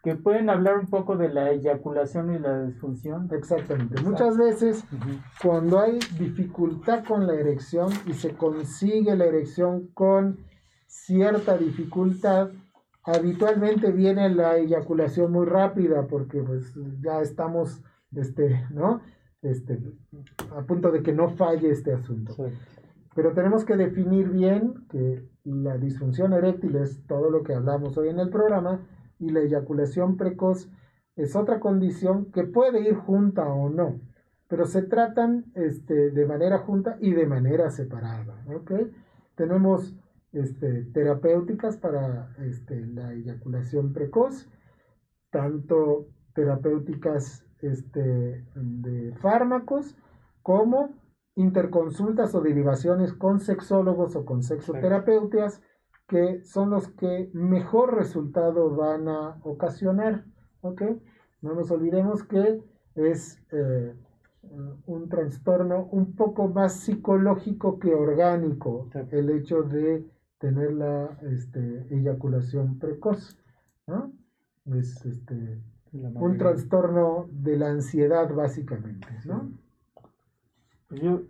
[0.03, 3.29] que pueden hablar un poco de la eyaculación y la disfunción.
[3.31, 4.01] Exactamente.
[4.01, 4.83] Muchas veces
[5.41, 10.39] cuando hay dificultad con la erección y se consigue la erección con
[10.87, 12.49] cierta dificultad,
[13.03, 17.81] habitualmente viene la eyaculación muy rápida porque pues ya estamos
[18.13, 19.01] este, ¿no?
[19.41, 19.79] Este,
[20.55, 22.35] a punto de que no falle este asunto.
[23.15, 28.09] Pero tenemos que definir bien que la disfunción eréctil es todo lo que hablamos hoy
[28.09, 28.81] en el programa,
[29.19, 30.69] y la eyaculación precoz
[31.15, 33.99] es otra condición que puede ir junta o no,
[34.47, 38.43] pero se tratan este, de manera junta y de manera separada.
[39.35, 39.95] Tenemos
[40.31, 44.49] este, terapéuticas para este, la eyaculación precoz,
[45.29, 49.95] tanto terapéuticas este, de fármacos
[50.41, 50.89] como
[51.35, 55.61] interconsultas o derivaciones con sexólogos o con sexoterapeutas
[56.13, 60.25] que son los que mejor resultado van a ocasionar.
[60.61, 60.83] ¿ok?
[61.41, 62.61] No nos olvidemos que
[62.93, 63.95] es eh,
[64.85, 70.05] un trastorno un poco más psicológico que orgánico el hecho de
[70.37, 73.35] tener la este, eyaculación precoz.
[73.87, 74.13] ¿no?
[74.67, 75.63] Es este,
[75.93, 79.07] un trastorno de la ansiedad básicamente.
[79.25, 79.49] ¿no?
[80.91, 81.23] Yo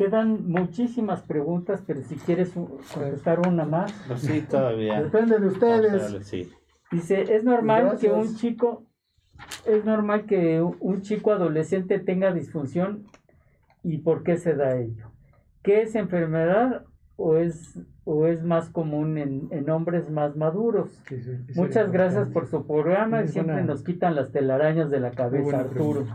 [0.00, 3.92] Quedan muchísimas preguntas, pero si quieres contestar una más.
[4.16, 5.02] Sí, todavía.
[5.02, 6.48] Depende de ustedes.
[6.90, 8.86] Dice, es normal que un chico,
[9.66, 13.04] es normal que un chico adolescente tenga disfunción
[13.82, 15.10] y por qué se da ello.
[15.62, 16.86] ¿Qué es enfermedad
[17.16, 20.98] o es, o es más común en, hombres más maduros?
[21.54, 26.06] Muchas gracias por su programa y siempre nos quitan las telarañas de la cabeza, Arturo.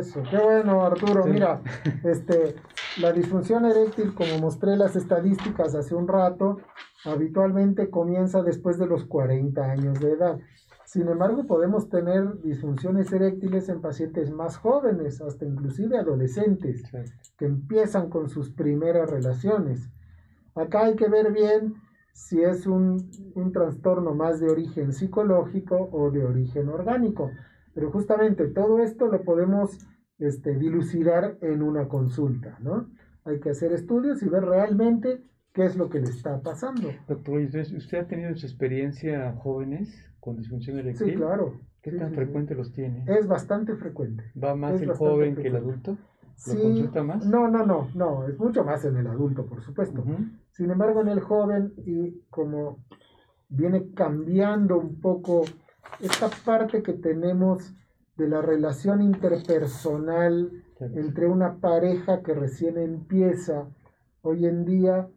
[0.00, 1.24] Eso, qué bueno, Arturo.
[1.26, 1.60] Mira,
[2.04, 2.56] este,
[2.96, 6.58] la disfunción eréctil, como mostré las estadísticas hace un rato,
[7.04, 10.38] habitualmente comienza después de los 40 años de edad.
[10.84, 16.82] Sin embargo, podemos tener disfunciones eréctiles en pacientes más jóvenes, hasta inclusive adolescentes,
[17.36, 19.90] que empiezan con sus primeras relaciones.
[20.54, 21.74] Acá hay que ver bien
[22.14, 27.30] si es un, un trastorno más de origen psicológico o de origen orgánico.
[27.74, 29.78] Pero justamente todo esto lo podemos
[30.18, 32.90] este, dilucidar en una consulta, ¿no?
[33.24, 35.22] Hay que hacer estudios y ver realmente
[35.52, 36.90] qué es lo que le está pasando.
[37.06, 41.10] Doctor, ¿usted ha tenido su experiencia jóvenes con disfunción eréctil?
[41.10, 41.60] Sí, claro.
[41.82, 43.04] ¿Qué tan frecuente los tiene?
[43.06, 44.24] Es bastante frecuente.
[44.42, 45.96] ¿Va más el joven que el adulto?
[46.46, 47.26] ¿Lo consulta más?
[47.26, 50.04] No, no, no, no, es mucho más en el adulto, por supuesto.
[50.50, 52.78] Sin embargo, en el joven, y como
[53.48, 55.44] viene cambiando un poco
[56.00, 57.74] esta parte que tenemos
[58.18, 60.50] de la relación interpersonal
[60.80, 63.68] entre una pareja que recién empieza,
[64.22, 65.08] hoy en día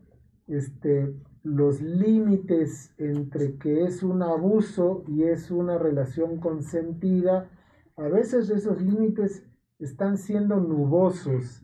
[0.48, 1.14] este,
[1.44, 7.50] los límites entre que es un abuso y es una relación consentida,
[7.98, 9.44] a veces esos límites
[9.80, 11.64] están siendo nubosos.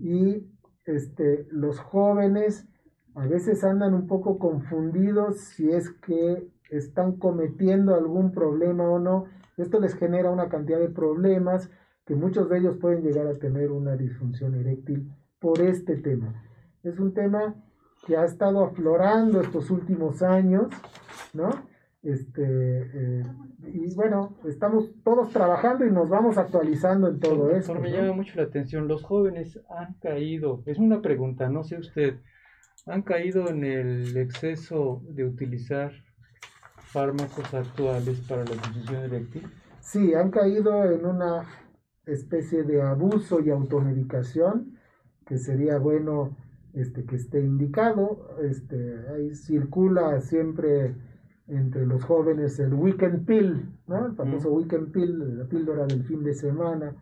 [0.00, 0.48] Y
[0.84, 2.66] este, los jóvenes
[3.14, 9.26] a veces andan un poco confundidos si es que están cometiendo algún problema o no.
[9.56, 11.70] Esto les genera una cantidad de problemas
[12.06, 16.42] que muchos de ellos pueden llegar a tener una disfunción eréctil por este tema.
[16.82, 17.54] Es un tema
[18.06, 20.68] que ha estado aflorando estos últimos años,
[21.32, 21.50] ¿no?
[22.02, 23.22] Este, eh,
[23.72, 27.76] y bueno, estamos todos trabajando y nos vamos actualizando en todo esto.
[27.76, 32.18] Me llama mucho la atención, los jóvenes han caído, es una pregunta, no sé usted,
[32.86, 35.92] han caído en el exceso de utilizar
[36.92, 39.42] fármacos actuales para la disfunción eréctil?
[39.80, 41.44] Sí, han caído en una
[42.06, 44.78] especie de abuso y automedicación
[45.26, 46.36] que sería bueno
[46.74, 48.36] este, que esté indicado.
[48.42, 50.94] Este, ahí circula siempre
[51.48, 54.06] entre los jóvenes el weekend pill, ¿no?
[54.06, 56.94] El famoso weekend pill, la píldora del fin de semana,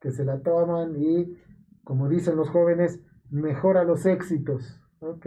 [0.00, 1.36] que se la toman y,
[1.84, 3.00] como dicen los jóvenes,
[3.30, 5.26] mejora los éxitos, ¿ok?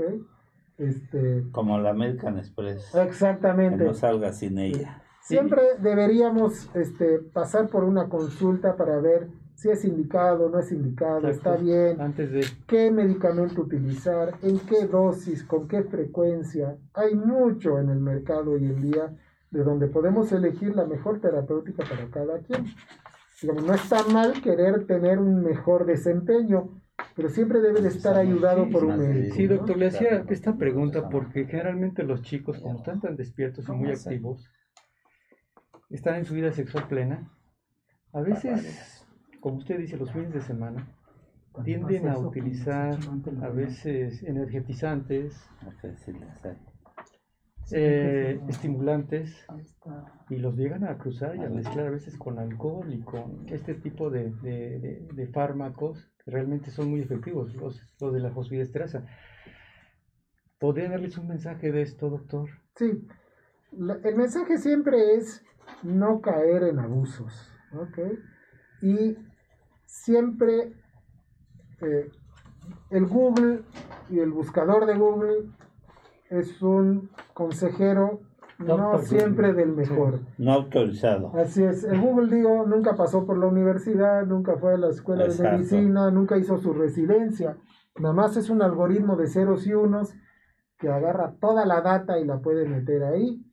[0.80, 2.96] Este, Como la American Express.
[2.96, 3.78] exactamente.
[3.78, 5.04] Que no salga sin ella.
[5.22, 11.28] Siempre deberíamos este, pasar por una consulta para ver si es indicado, no es indicado,
[11.28, 12.46] está bien, Antes de...
[12.66, 16.78] qué medicamento utilizar, en qué dosis, con qué frecuencia.
[16.94, 19.14] Hay mucho en el mercado hoy en día
[19.52, 22.68] de donde podemos elegir la mejor terapéutica para cada quien.
[23.42, 26.82] Digamos, no está mal querer tener un mejor desempeño,
[27.20, 29.36] pero siempre debe de estar ayudado por un médico.
[29.36, 29.58] Sí, ¿no?
[29.58, 33.92] doctor, le hacía esta pregunta porque generalmente los chicos, como están tan despiertos y muy
[33.92, 34.50] activos,
[35.90, 37.30] están en su vida sexual plena.
[38.14, 39.06] A veces,
[39.42, 40.88] como usted dice, los fines de semana,
[41.66, 42.98] tienden a utilizar
[43.42, 45.46] a veces energetizantes,
[47.74, 49.99] eh, estimulantes, Ahí está.
[50.30, 53.74] Y los llegan a cruzar y a mezclar a veces con alcohol y con este
[53.74, 58.30] tipo de, de- de- de fármacos que realmente son muy efectivos, los, los de la
[58.32, 59.06] fosfidiesterasa.
[60.60, 62.50] ¿Podría darles un mensaje de esto, doctor?
[62.76, 63.08] Sí,
[63.72, 65.44] La- el mensaje siempre es
[65.84, 68.00] no caer en abusos, ¿ok?
[68.82, 69.18] Y
[69.86, 70.74] siempre
[71.82, 72.10] eh,
[72.90, 73.62] el Google
[74.10, 75.46] y el buscador de Google
[76.30, 78.22] es un consejero
[78.60, 80.20] no siempre del mejor.
[80.38, 81.32] No autorizado.
[81.36, 85.26] Así es, el Google, digo, nunca pasó por la universidad, nunca fue a la escuela
[85.26, 85.44] Exacto.
[85.44, 87.58] de medicina, nunca hizo su residencia.
[87.98, 90.14] Nada más es un algoritmo de ceros y unos
[90.78, 93.44] que agarra toda la data y la puede meter ahí.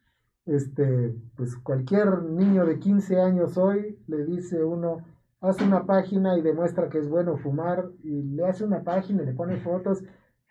[0.45, 4.99] Este, pues cualquier niño de 15 años hoy le dice uno,
[5.41, 9.27] haz una página y demuestra que es bueno fumar, y le hace una página y
[9.27, 10.03] le pone fotos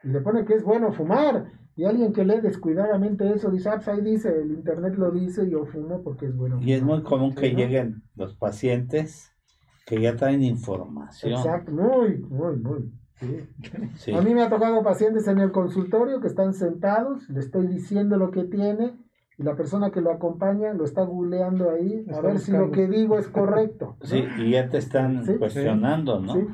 [0.06, 1.52] y le pone que es bueno fumar.
[1.78, 5.50] Y alguien que lee descuidadamente eso dice, ah, pues ahí dice, el internet lo dice,
[5.50, 6.96] yo fumo porque es bueno Y es fumar".
[7.00, 9.34] muy común que lleguen los pacientes
[9.86, 11.34] que ya traen información.
[11.34, 12.92] Exacto, muy, muy, muy.
[13.16, 13.42] sí.
[13.98, 14.14] Sí.
[14.14, 18.16] A mí me ha tocado pacientes en el consultorio que están sentados, le estoy diciendo
[18.18, 18.94] lo que tiene
[19.38, 22.88] y la persona que lo acompaña lo está googleando ahí a ver si lo que
[22.88, 23.98] digo es correcto.
[24.00, 24.06] ¿no?
[24.08, 25.36] Sí, y ya te están Sí.
[25.38, 26.34] cuestionando, ¿no?
[26.34, 26.48] ¿Sí?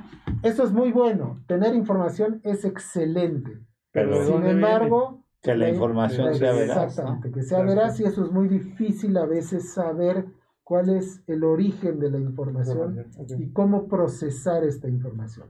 [0.43, 3.59] Eso es muy bueno, tener información es excelente.
[3.91, 6.77] Pero ¿de Sin embargo, que la eh, información eh, sea veraz.
[6.77, 6.83] ¿no?
[6.83, 10.25] Exactamente, que sea veraz y eso es muy difícil a veces saber
[10.63, 13.05] cuál es el origen de la información
[13.37, 15.49] y cómo procesar esta información.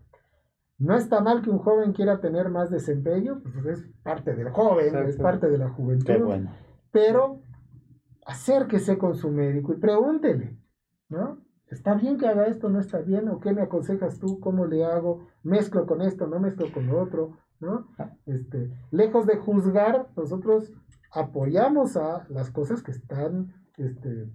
[0.80, 4.96] No está mal que un joven quiera tener más desempeño, pues es parte del joven,
[5.08, 6.50] es parte de la juventud, Qué bueno.
[6.92, 7.42] Pero
[8.26, 10.58] acérquese con su médico y pregúntele,
[11.10, 11.40] ¿no?
[11.68, 12.70] ¿Está bien que haga esto?
[12.70, 13.30] ¿No está bien?
[13.30, 14.42] ¿O qué me aconsejas tú?
[14.42, 15.28] ¿Cómo le hago?
[15.42, 16.28] ¿Mezclo con esto?
[16.28, 17.38] ¿No mezclo con lo otro?
[17.62, 17.88] ¿No?
[18.26, 20.72] Este, lejos de juzgar, nosotros
[21.12, 24.30] apoyamos a las cosas que están este,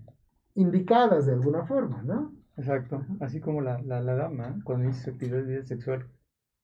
[0.55, 2.33] indicadas de alguna forma, ¿no?
[2.57, 6.09] Exacto, así como la, la, la dama, cuando dice su actividad de vida sexual,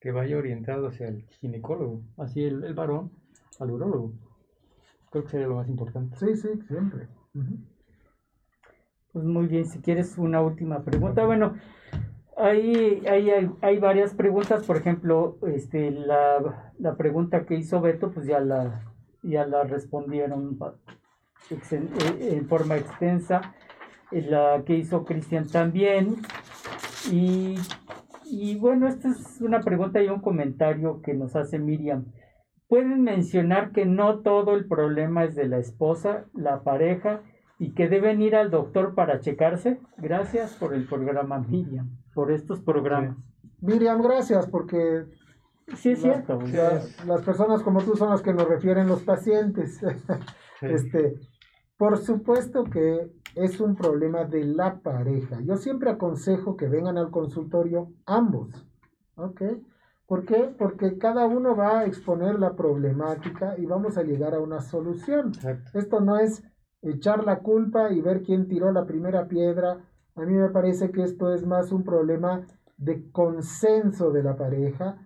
[0.00, 3.12] que vaya orientado hacia el ginecólogo, así el, el varón
[3.60, 4.14] al urólogo.
[5.12, 6.16] Creo que sería lo más importante.
[6.16, 7.06] Sí, sí, siempre.
[9.12, 11.26] Pues muy bien, si quieres una última pregunta.
[11.26, 11.54] Bueno,
[12.38, 14.64] ahí, ahí hay, hay varias preguntas.
[14.64, 18.90] Por ejemplo, este, la, la pregunta que hizo Beto, pues ya la,
[19.22, 20.58] ya la respondieron
[21.50, 23.54] eh, en forma extensa.
[24.10, 26.16] La que hizo Cristian también.
[27.10, 27.56] Y,
[28.24, 32.06] y bueno, esta es una pregunta y un comentario que nos hace Miriam.
[32.72, 37.20] Pueden mencionar que no todo el problema es de la esposa, la pareja
[37.58, 39.78] y que deben ir al doctor para checarse.
[39.98, 43.18] Gracias por el programa, Miriam, por estos programas.
[43.60, 45.04] Miriam, gracias, porque
[45.74, 46.38] Sí, es la- cierto.
[46.46, 46.52] Sí.
[46.56, 46.82] la-
[47.14, 49.78] las personas como tú son las que nos refieren los pacientes.
[50.60, 50.66] Sí.
[50.70, 51.14] Este,
[51.76, 55.40] por supuesto que es un problema de la pareja.
[55.44, 58.66] Yo siempre aconsejo que vengan al consultorio ambos.
[59.16, 59.42] ¿Ok?
[60.06, 60.54] ¿Por qué?
[60.58, 65.28] Porque cada uno va a exponer la problemática y vamos a llegar a una solución.
[65.28, 65.78] Exacto.
[65.78, 66.42] Esto no es
[66.82, 69.78] echar la culpa y ver quién tiró la primera piedra.
[70.16, 72.46] A mí me parece que esto es más un problema
[72.76, 74.98] de consenso de la pareja,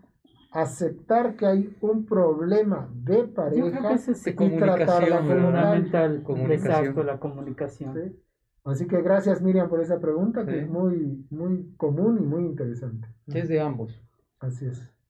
[0.51, 4.87] aceptar que hay un problema de pareja y ¿verdad?
[4.87, 5.27] tal.
[5.27, 6.23] fundamental.
[6.23, 6.75] Comunicación.
[6.81, 7.95] Exacto, la comunicación.
[7.95, 8.23] ¿sí?
[8.65, 10.59] Así que gracias Miriam por esa pregunta que Sí.
[10.61, 13.07] es muy, muy común y muy interesante.
[13.27, 14.03] Es de ambos.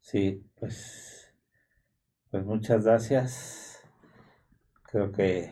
[0.00, 1.34] Sí, pues,
[2.30, 3.82] pues muchas gracias.
[4.84, 5.50] Creo que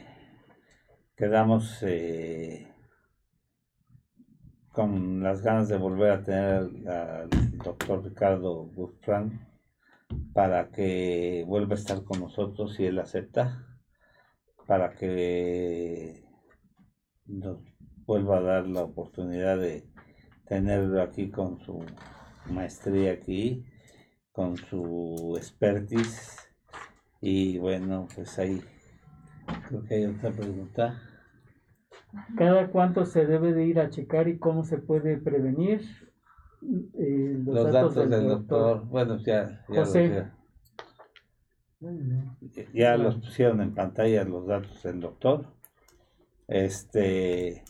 [1.17, 2.73] quedamos eh,
[4.73, 7.29] con las ganas de volver a tener al
[7.59, 9.49] doctor Ricardo Guzmán
[10.33, 13.67] para que vuelva a estar con nosotros si él acepta,
[14.67, 16.25] para que
[17.27, 17.59] nos
[18.07, 19.89] vuelva a dar la oportunidad de
[20.47, 21.85] tenerlo aquí con su
[22.47, 23.65] maestría aquí,
[24.35, 26.37] con su expertise.
[27.21, 28.61] Y bueno, pues ahí
[29.69, 31.01] creo que hay otra pregunta.
[32.37, 35.83] ¿Cada cuánto se debe de ir a checar y cómo se puede prevenir?
[36.99, 38.85] Eh, Los, datos, del, doctor.
[38.87, 40.27] Bueno, ya, ya, José.
[41.81, 45.47] los, ya, ya los pusieron en pantalla los datos del doctor.
[46.49, 47.63] Este,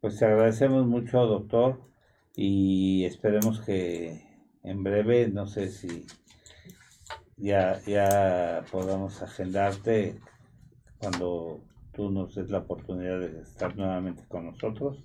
[0.00, 1.80] pues te agradecemos mucho, doctor,
[2.34, 4.29] y esperemos que
[4.62, 6.06] en breve, no sé si
[7.36, 10.18] ya, ya podamos agendarte
[10.98, 11.60] cuando
[11.92, 15.04] tú nos des la oportunidad de estar nuevamente con nosotros.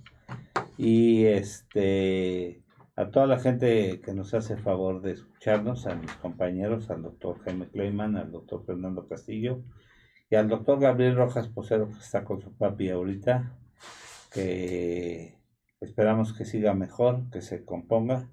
[0.77, 2.61] Y este
[2.97, 7.39] a toda la gente que nos hace favor de escucharnos, a mis compañeros, al doctor
[7.43, 9.63] Jaime Kleiman, al doctor Fernando Castillo
[10.29, 13.51] y al doctor Gabriel Rojas Posero que está con su papi ahorita,
[14.31, 15.37] que
[15.81, 18.29] esperamos que siga mejor, que se componga.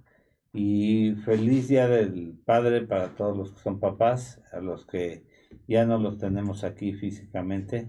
[0.54, 5.24] Y feliz día del padre para todos los que son papás, a los que
[5.66, 7.88] ya no los tenemos aquí físicamente,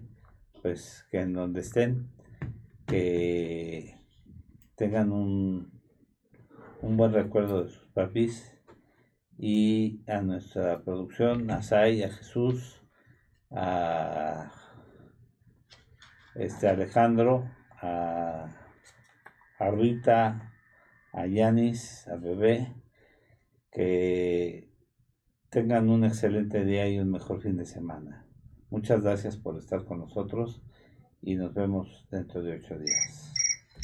[0.61, 2.07] pues que en donde estén,
[2.87, 3.97] que
[4.75, 5.73] tengan un,
[6.81, 8.57] un buen recuerdo de sus papis
[9.37, 12.81] y a nuestra producción, a Sai, a Jesús,
[13.51, 14.53] a
[16.35, 18.47] este Alejandro, a,
[19.59, 20.52] a Rita,
[21.13, 22.73] a Yanis, a Bebé,
[23.71, 24.69] que
[25.49, 28.27] tengan un excelente día y un mejor fin de semana.
[28.69, 30.63] Muchas gracias por estar con nosotros
[31.21, 33.31] y nos vemos dentro de ocho días.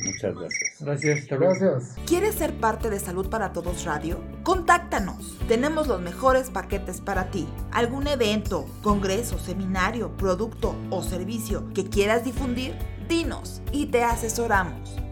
[0.03, 0.77] Muchas gracias.
[0.79, 1.27] Gracias.
[1.27, 1.95] Gracias.
[2.07, 4.23] ¿Quieres ser parte de Salud para Todos Radio?
[4.43, 5.37] Contáctanos.
[5.47, 7.47] Tenemos los mejores paquetes para ti.
[7.71, 12.75] ¿Algún evento, congreso, seminario, producto o servicio que quieras difundir?
[13.09, 15.08] Dinos y te asesoramos.